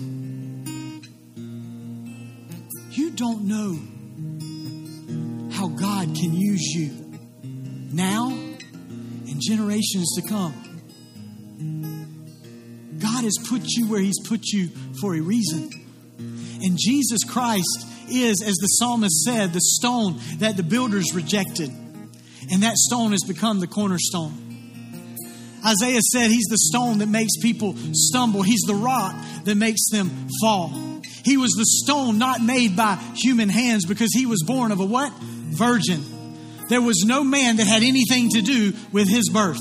You 2.89 3.11
don't 3.11 3.43
know 3.43 3.77
how 5.51 5.67
God 5.67 6.15
can 6.15 6.33
use 6.33 6.73
you 6.73 7.19
now 7.93 8.29
and 8.29 9.39
generations 9.39 10.15
to 10.15 10.27
come. 10.27 10.53
God 12.99 13.23
has 13.23 13.37
put 13.47 13.61
you 13.77 13.87
where 13.87 14.01
He's 14.01 14.19
put 14.27 14.47
you 14.47 14.69
for 14.99 15.13
a 15.15 15.21
reason. 15.21 15.69
And 16.17 16.77
Jesus 16.79 17.23
Christ 17.23 17.85
is, 18.09 18.41
as 18.41 18.55
the 18.55 18.67
psalmist 18.67 19.23
said, 19.23 19.53
the 19.53 19.61
stone 19.61 20.19
that 20.37 20.57
the 20.57 20.63
builders 20.63 21.13
rejected. 21.13 21.69
And 21.69 22.63
that 22.63 22.75
stone 22.75 23.11
has 23.11 23.21
become 23.27 23.59
the 23.59 23.67
cornerstone. 23.67 24.50
Isaiah 25.65 26.01
said 26.01 26.31
he's 26.31 26.47
the 26.49 26.57
stone 26.57 26.99
that 26.99 27.09
makes 27.09 27.37
people 27.41 27.75
stumble, 27.93 28.41
he's 28.41 28.61
the 28.65 28.75
rock 28.75 29.15
that 29.45 29.55
makes 29.55 29.89
them 29.91 30.09
fall. 30.41 30.69
He 31.23 31.37
was 31.37 31.51
the 31.51 31.65
stone 31.65 32.17
not 32.17 32.41
made 32.41 32.75
by 32.75 32.95
human 33.15 33.49
hands 33.49 33.85
because 33.85 34.09
he 34.13 34.25
was 34.25 34.43
born 34.45 34.71
of 34.71 34.79
a 34.79 34.85
what? 34.85 35.13
Virgin. 35.19 36.03
There 36.69 36.81
was 36.81 37.03
no 37.05 37.23
man 37.23 37.57
that 37.57 37.67
had 37.67 37.83
anything 37.83 38.29
to 38.29 38.41
do 38.41 38.73
with 38.91 39.07
his 39.07 39.29
birth. 39.29 39.59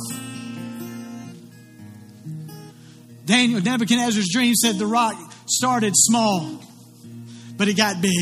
Daniel, 3.27 3.61
Nebuchadnezzar's 3.61 4.29
dream 4.33 4.55
said 4.55 4.77
the 4.79 4.87
rock 4.87 5.15
started 5.47 5.93
small, 5.97 6.61
but 7.57 7.69
it 7.69 7.77
got 7.77 8.01
big, 8.01 8.13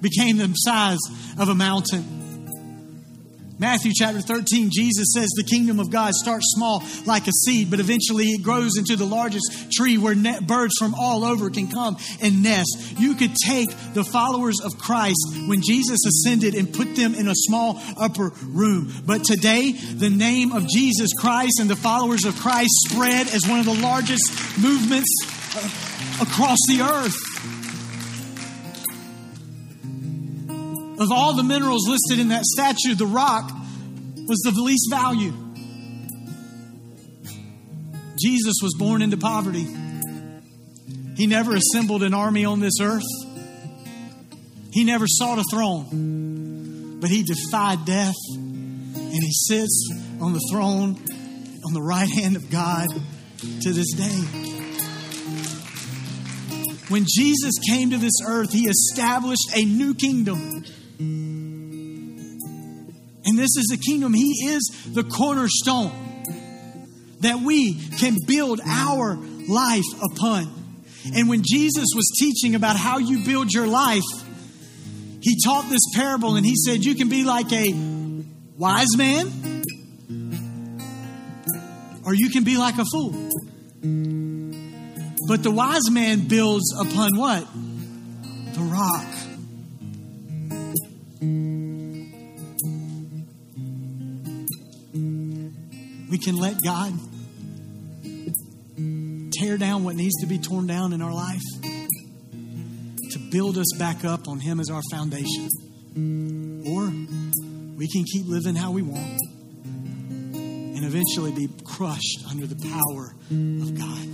became 0.00 0.36
the 0.36 0.52
size 0.54 0.98
of 1.38 1.48
a 1.48 1.54
mountain. 1.54 2.17
Matthew 3.58 3.90
chapter 3.92 4.20
13, 4.20 4.70
Jesus 4.72 5.08
says 5.12 5.28
the 5.36 5.42
kingdom 5.42 5.80
of 5.80 5.90
God 5.90 6.14
starts 6.14 6.44
small 6.54 6.82
like 7.06 7.26
a 7.26 7.32
seed, 7.32 7.70
but 7.70 7.80
eventually 7.80 8.26
it 8.26 8.42
grows 8.42 8.78
into 8.78 8.94
the 8.94 9.04
largest 9.04 9.72
tree 9.72 9.98
where 9.98 10.14
birds 10.42 10.74
from 10.78 10.94
all 10.94 11.24
over 11.24 11.50
can 11.50 11.68
come 11.68 11.96
and 12.22 12.42
nest. 12.42 12.94
You 12.98 13.14
could 13.14 13.34
take 13.34 13.68
the 13.94 14.04
followers 14.04 14.60
of 14.64 14.78
Christ 14.78 15.18
when 15.48 15.60
Jesus 15.60 15.98
ascended 16.06 16.54
and 16.54 16.72
put 16.72 16.94
them 16.94 17.14
in 17.14 17.26
a 17.26 17.34
small 17.34 17.80
upper 17.96 18.30
room. 18.44 18.92
But 19.04 19.24
today, 19.24 19.72
the 19.72 20.10
name 20.10 20.52
of 20.52 20.68
Jesus 20.68 21.10
Christ 21.18 21.58
and 21.60 21.68
the 21.68 21.76
followers 21.76 22.24
of 22.24 22.36
Christ 22.36 22.70
spread 22.88 23.26
as 23.28 23.46
one 23.48 23.58
of 23.58 23.66
the 23.66 23.74
largest 23.74 24.22
movements 24.58 25.10
uh, 25.56 26.22
across 26.22 26.58
the 26.68 26.82
earth. 26.82 27.27
Of 31.00 31.12
all 31.12 31.34
the 31.34 31.44
minerals 31.44 31.88
listed 31.88 32.18
in 32.18 32.28
that 32.28 32.44
statue, 32.44 32.94
the 32.94 33.06
rock 33.06 33.50
was 34.26 34.40
the 34.44 34.50
least 34.50 34.88
value. 34.90 35.32
Jesus 38.20 38.54
was 38.62 38.74
born 38.78 39.00
into 39.00 39.16
poverty. 39.16 39.66
He 41.16 41.26
never 41.26 41.54
assembled 41.54 42.02
an 42.02 42.14
army 42.14 42.44
on 42.44 42.60
this 42.60 42.80
earth. 42.80 43.06
He 44.72 44.84
never 44.84 45.06
sought 45.06 45.38
a 45.38 45.44
throne, 45.50 46.98
but 47.00 47.10
he 47.10 47.22
defied 47.22 47.84
death 47.84 48.14
and 48.34 49.22
he 49.22 49.32
sits 49.32 49.90
on 50.20 50.32
the 50.32 50.40
throne 50.52 50.96
on 51.64 51.72
the 51.72 51.82
right 51.82 52.08
hand 52.08 52.36
of 52.36 52.50
God 52.50 52.88
to 53.62 53.72
this 53.72 53.92
day. 53.94 54.44
When 56.88 57.04
Jesus 57.08 57.52
came 57.68 57.90
to 57.90 57.98
this 57.98 58.20
earth, 58.26 58.52
he 58.52 58.68
established 58.68 59.50
a 59.54 59.64
new 59.64 59.94
kingdom. 59.94 60.64
And 60.98 62.38
this 63.38 63.56
is 63.56 63.66
the 63.70 63.76
kingdom. 63.76 64.14
He 64.14 64.46
is 64.46 64.68
the 64.92 65.04
cornerstone 65.04 65.92
that 67.20 67.40
we 67.40 67.74
can 67.98 68.16
build 68.26 68.60
our 68.64 69.16
life 69.48 69.84
upon. 70.12 70.52
And 71.14 71.28
when 71.28 71.42
Jesus 71.44 71.86
was 71.94 72.10
teaching 72.18 72.54
about 72.54 72.76
how 72.76 72.98
you 72.98 73.24
build 73.24 73.52
your 73.52 73.66
life, 73.66 74.02
he 75.20 75.38
taught 75.44 75.68
this 75.68 75.82
parable 75.94 76.36
and 76.36 76.46
he 76.46 76.54
said, 76.56 76.84
You 76.84 76.94
can 76.94 77.08
be 77.08 77.24
like 77.24 77.52
a 77.52 77.74
wise 78.56 78.96
man, 78.96 79.62
or 82.04 82.14
you 82.14 82.30
can 82.30 82.44
be 82.44 82.56
like 82.56 82.76
a 82.78 82.84
fool. 82.92 83.12
But 85.28 85.42
the 85.42 85.50
wise 85.50 85.90
man 85.90 86.28
builds 86.28 86.72
upon 86.78 87.16
what? 87.18 87.46
The 88.54 88.60
rock. 88.60 89.27
We 96.10 96.18
can 96.18 96.36
let 96.36 96.62
God 96.62 96.92
tear 99.32 99.56
down 99.58 99.84
what 99.84 99.96
needs 99.96 100.14
to 100.20 100.26
be 100.26 100.38
torn 100.38 100.66
down 100.66 100.92
in 100.92 101.02
our 101.02 101.12
life 101.12 101.42
to 101.62 103.18
build 103.30 103.58
us 103.58 103.66
back 103.78 104.04
up 104.04 104.28
on 104.28 104.38
Him 104.40 104.60
as 104.60 104.70
our 104.70 104.82
foundation. 104.90 105.48
Or 106.66 106.86
we 107.76 107.88
can 107.88 108.04
keep 108.04 108.26
living 108.26 108.54
how 108.54 108.70
we 108.70 108.82
want 108.82 109.18
and 110.34 110.84
eventually 110.84 111.32
be 111.32 111.48
crushed 111.64 112.24
under 112.30 112.46
the 112.46 112.56
power 112.56 113.14
of 113.30 113.74
God. 113.74 114.06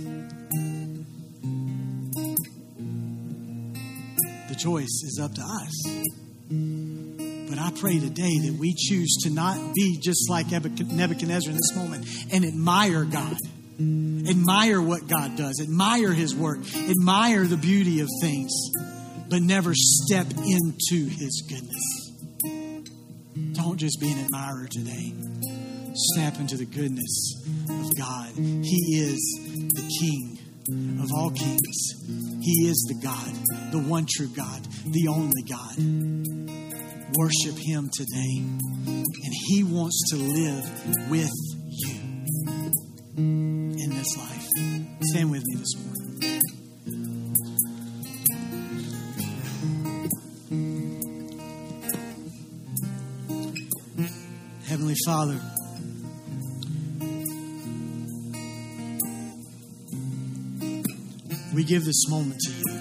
The 4.49 4.55
choice 4.55 5.03
is 5.03 5.19
up 5.21 5.33
to 5.35 5.41
us. 5.41 6.24
But 6.47 7.59
I 7.59 7.71
pray 7.79 7.99
today 7.99 8.39
that 8.45 8.57
we 8.59 8.73
choose 8.73 9.17
to 9.23 9.29
not 9.29 9.73
be 9.73 9.99
just 10.01 10.29
like 10.29 10.51
Nebuchadnezzar 10.51 11.49
in 11.49 11.55
this 11.55 11.75
moment 11.75 12.07
and 12.31 12.45
admire 12.45 13.03
God. 13.03 13.35
Admire 13.77 14.81
what 14.81 15.07
God 15.07 15.35
does, 15.35 15.59
admire 15.61 16.13
His 16.13 16.33
work, 16.35 16.59
admire 16.75 17.45
the 17.45 17.57
beauty 17.57 17.99
of 17.99 18.07
things, 18.21 18.51
but 19.29 19.41
never 19.41 19.73
step 19.73 20.27
into 20.31 21.09
His 21.09 21.43
goodness. 21.49 22.13
Don't 23.53 23.77
just 23.77 23.99
be 23.99 24.11
an 24.11 24.19
admirer 24.19 24.67
today. 24.71 25.13
Step 25.93 26.39
into 26.39 26.57
the 26.57 26.65
goodness 26.65 27.43
of 27.69 27.91
God. 27.97 28.31
He 28.37 28.99
is 28.99 29.19
the 29.73 29.83
King 29.99 30.39
of 31.01 31.09
all 31.13 31.31
kings. 31.31 31.93
He 32.41 32.67
is 32.67 32.85
the 32.87 32.95
God, 33.03 33.71
the 33.71 33.79
one 33.79 34.05
true 34.09 34.29
God, 34.35 34.65
the 34.85 35.07
only 35.09 35.43
God 35.49 36.24
worship 37.13 37.57
Him 37.57 37.89
today. 37.93 38.43
And 38.87 39.33
He 39.47 39.63
wants 39.63 40.01
to 40.11 40.17
live 40.17 41.09
with 41.09 41.31
you 41.67 41.99
in 43.17 43.89
this 43.89 44.17
life. 44.17 44.47
Stand 45.01 45.31
with 45.31 45.43
me 45.45 45.55
this 45.55 45.75
morning. 45.75 45.95
Heavenly 54.67 54.95
Father, 55.05 55.39
we 61.53 61.63
give 61.63 61.85
this 61.85 62.09
moment 62.09 62.39
to 62.41 62.51
you. 62.51 62.74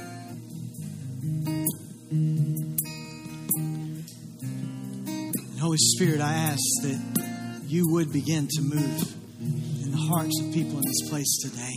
Holy 5.74 5.82
Spirit, 5.96 6.20
I 6.20 6.32
ask 6.34 6.62
that 6.82 7.62
you 7.66 7.88
would 7.90 8.12
begin 8.12 8.46
to 8.46 8.62
move 8.62 9.16
in 9.40 9.90
the 9.90 10.06
hearts 10.08 10.40
of 10.40 10.54
people 10.54 10.78
in 10.78 10.82
this 10.84 11.10
place 11.10 11.36
today. 11.42 11.72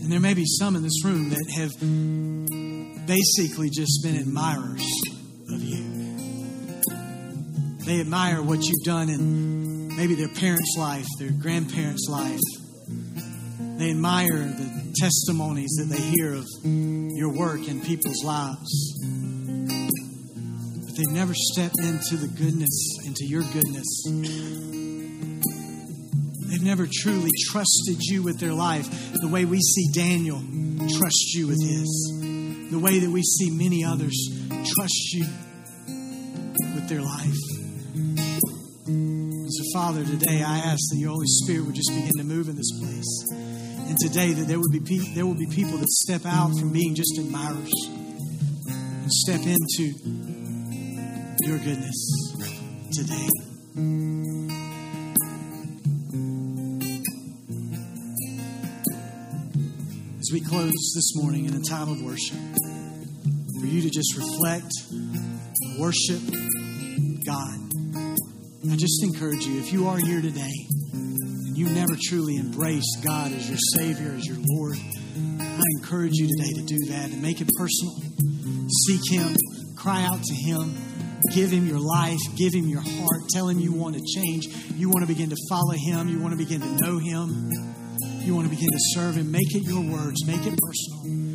And 0.00 0.10
there 0.10 0.18
may 0.18 0.32
be 0.32 0.46
some 0.46 0.74
in 0.74 0.82
this 0.82 1.04
room 1.04 1.28
that 1.28 1.46
have 1.56 1.72
basically 3.06 3.68
just 3.68 4.02
been 4.02 4.16
admirers 4.16 4.90
of 5.52 5.62
you. 5.62 6.80
They 7.84 8.00
admire 8.00 8.40
what 8.40 8.64
you've 8.64 8.84
done 8.86 9.10
in 9.10 9.94
maybe 9.94 10.14
their 10.14 10.28
parents' 10.28 10.76
life, 10.78 11.04
their 11.18 11.32
grandparents' 11.32 12.08
life. 12.08 12.40
They 13.76 13.90
admire 13.90 14.38
the 14.38 14.94
testimonies 14.98 15.72
that 15.76 15.94
they 15.94 16.00
hear 16.00 16.32
of 16.32 16.46
your 16.64 17.30
work 17.30 17.68
in 17.68 17.82
people's 17.82 18.24
lives 18.24 18.91
but 20.92 20.98
they've 20.98 21.14
never 21.14 21.32
stepped 21.34 21.80
into 21.80 22.16
the 22.16 22.28
goodness, 22.28 22.98
into 23.06 23.24
your 23.24 23.42
goodness. 23.52 24.04
They've 26.50 26.62
never 26.62 26.86
truly 26.92 27.30
trusted 27.46 27.96
you 28.02 28.22
with 28.22 28.38
their 28.38 28.52
life 28.52 28.88
the 29.20 29.28
way 29.28 29.46
we 29.46 29.58
see 29.58 29.90
Daniel 29.94 30.38
trust 30.98 31.34
you 31.34 31.46
with 31.46 31.62
his, 31.62 32.68
the 32.70 32.78
way 32.78 32.98
that 32.98 33.08
we 33.08 33.22
see 33.22 33.50
many 33.50 33.84
others 33.84 34.12
trust 34.50 35.14
you 35.14 35.24
with 36.74 36.88
their 36.88 37.00
life. 37.00 37.40
So, 38.84 39.62
Father, 39.72 40.04
today 40.04 40.42
I 40.42 40.58
ask 40.58 40.80
that 40.90 40.98
your 40.98 41.10
Holy 41.10 41.26
Spirit 41.26 41.66
would 41.66 41.74
just 41.74 41.90
begin 41.94 42.12
to 42.18 42.24
move 42.24 42.48
in 42.48 42.56
this 42.56 42.72
place. 42.78 43.28
And 43.88 43.96
today 43.98 44.32
that 44.32 44.46
there 44.46 44.58
would 44.58 44.72
be 44.72 44.80
pe- 44.80 45.14
there 45.14 45.24
will 45.24 45.38
be 45.38 45.46
people 45.46 45.78
that 45.78 45.88
step 45.88 46.26
out 46.26 46.50
from 46.58 46.72
being 46.72 46.94
just 46.94 47.16
admirers 47.18 47.72
and 48.66 49.10
step 49.10 49.40
into 49.40 50.21
your 51.40 51.58
goodness 51.58 52.34
today. 52.92 53.28
As 60.18 60.30
we 60.32 60.40
close 60.40 60.92
this 60.94 61.16
morning 61.16 61.46
in 61.46 61.54
a 61.54 61.62
time 61.68 61.88
of 61.90 62.02
worship, 62.02 62.38
for 63.60 63.66
you 63.66 63.82
to 63.82 63.90
just 63.90 64.16
reflect, 64.16 64.70
worship 65.78 66.20
God. 67.24 67.58
I 68.70 68.76
just 68.76 69.02
encourage 69.02 69.46
you, 69.46 69.58
if 69.58 69.72
you 69.72 69.88
are 69.88 69.98
here 69.98 70.20
today 70.20 70.66
and 70.92 71.56
you 71.56 71.68
never 71.70 71.96
truly 72.00 72.36
embraced 72.36 72.98
God 73.04 73.32
as 73.32 73.48
your 73.48 73.58
Savior, 73.76 74.12
as 74.12 74.26
your 74.26 74.38
Lord, 74.56 74.76
I 75.40 75.62
encourage 75.78 76.14
you 76.14 76.28
today 76.28 76.52
to 76.60 76.62
do 76.66 76.78
that 76.92 77.10
and 77.10 77.22
make 77.22 77.40
it 77.40 77.48
personal. 77.56 77.94
Seek 78.86 79.00
Him, 79.10 79.36
cry 79.76 80.02
out 80.04 80.22
to 80.22 80.34
Him 80.34 80.91
Give 81.30 81.50
him 81.50 81.66
your 81.66 81.78
life. 81.78 82.18
Give 82.36 82.52
him 82.52 82.66
your 82.68 82.80
heart. 82.80 83.28
Tell 83.30 83.48
him 83.48 83.60
you 83.60 83.72
want 83.72 83.96
to 83.96 84.02
change. 84.02 84.48
You 84.74 84.88
want 84.88 85.06
to 85.06 85.06
begin 85.06 85.30
to 85.30 85.36
follow 85.48 85.72
him. 85.72 86.08
You 86.08 86.20
want 86.20 86.32
to 86.32 86.38
begin 86.38 86.60
to 86.60 86.76
know 86.82 86.98
him. 86.98 87.50
You 88.24 88.34
want 88.34 88.46
to 88.46 88.50
begin 88.50 88.68
to 88.70 88.80
serve 88.94 89.16
him. 89.16 89.30
Make 89.30 89.54
it 89.54 89.62
your 89.64 89.82
words. 89.82 90.26
Make 90.26 90.46
it 90.46 90.58
personal. 90.58 91.32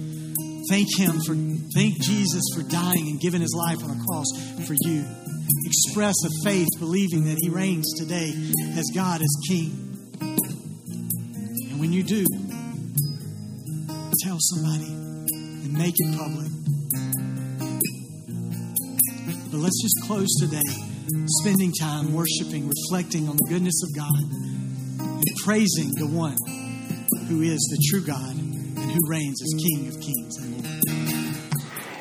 Thank 0.70 0.88
him 0.98 1.20
for, 1.26 1.36
thank 1.74 2.02
Jesus 2.02 2.44
for 2.54 2.64
dying 2.64 3.08
and 3.08 3.20
giving 3.22 3.42
his 3.42 3.56
life 3.56 3.84
on 3.84 3.92
a 3.92 4.04
cross 4.06 4.28
for 4.68 4.76
you. 4.82 5.06
Express 5.66 6.16
a 6.26 6.30
faith 6.44 6.68
believing 6.80 7.26
that 7.26 7.38
he 7.42 7.50
reigns 7.50 7.94
today 7.98 8.34
as 8.78 8.92
God 8.94 9.22
as 9.22 9.36
King. 9.48 9.72
And 11.72 11.80
when 11.80 11.94
you 11.94 12.04
do, 12.04 12.26
tell 14.24 14.38
somebody 14.40 14.92
and 14.92 15.74
make 15.74 15.96
it 15.98 16.18
public. 16.18 16.57
But 19.58 19.64
let's 19.64 19.82
just 19.82 20.04
close 20.04 20.30
today 20.40 20.62
spending 21.42 21.74
time 21.74 22.14
worshiping, 22.14 22.70
reflecting 22.70 23.28
on 23.28 23.38
the 23.38 23.48
goodness 23.50 23.82
of 23.82 23.90
God, 23.96 24.22
and 25.00 25.36
praising 25.44 25.90
the 25.96 26.06
one 26.06 26.38
who 27.28 27.42
is 27.42 27.58
the 27.58 27.84
true 27.90 28.06
God 28.06 28.36
and 28.38 28.92
who 28.92 29.00
reigns 29.10 29.42
as 29.42 29.56
King 29.58 29.88
of 29.88 30.00
kings. 30.00 30.47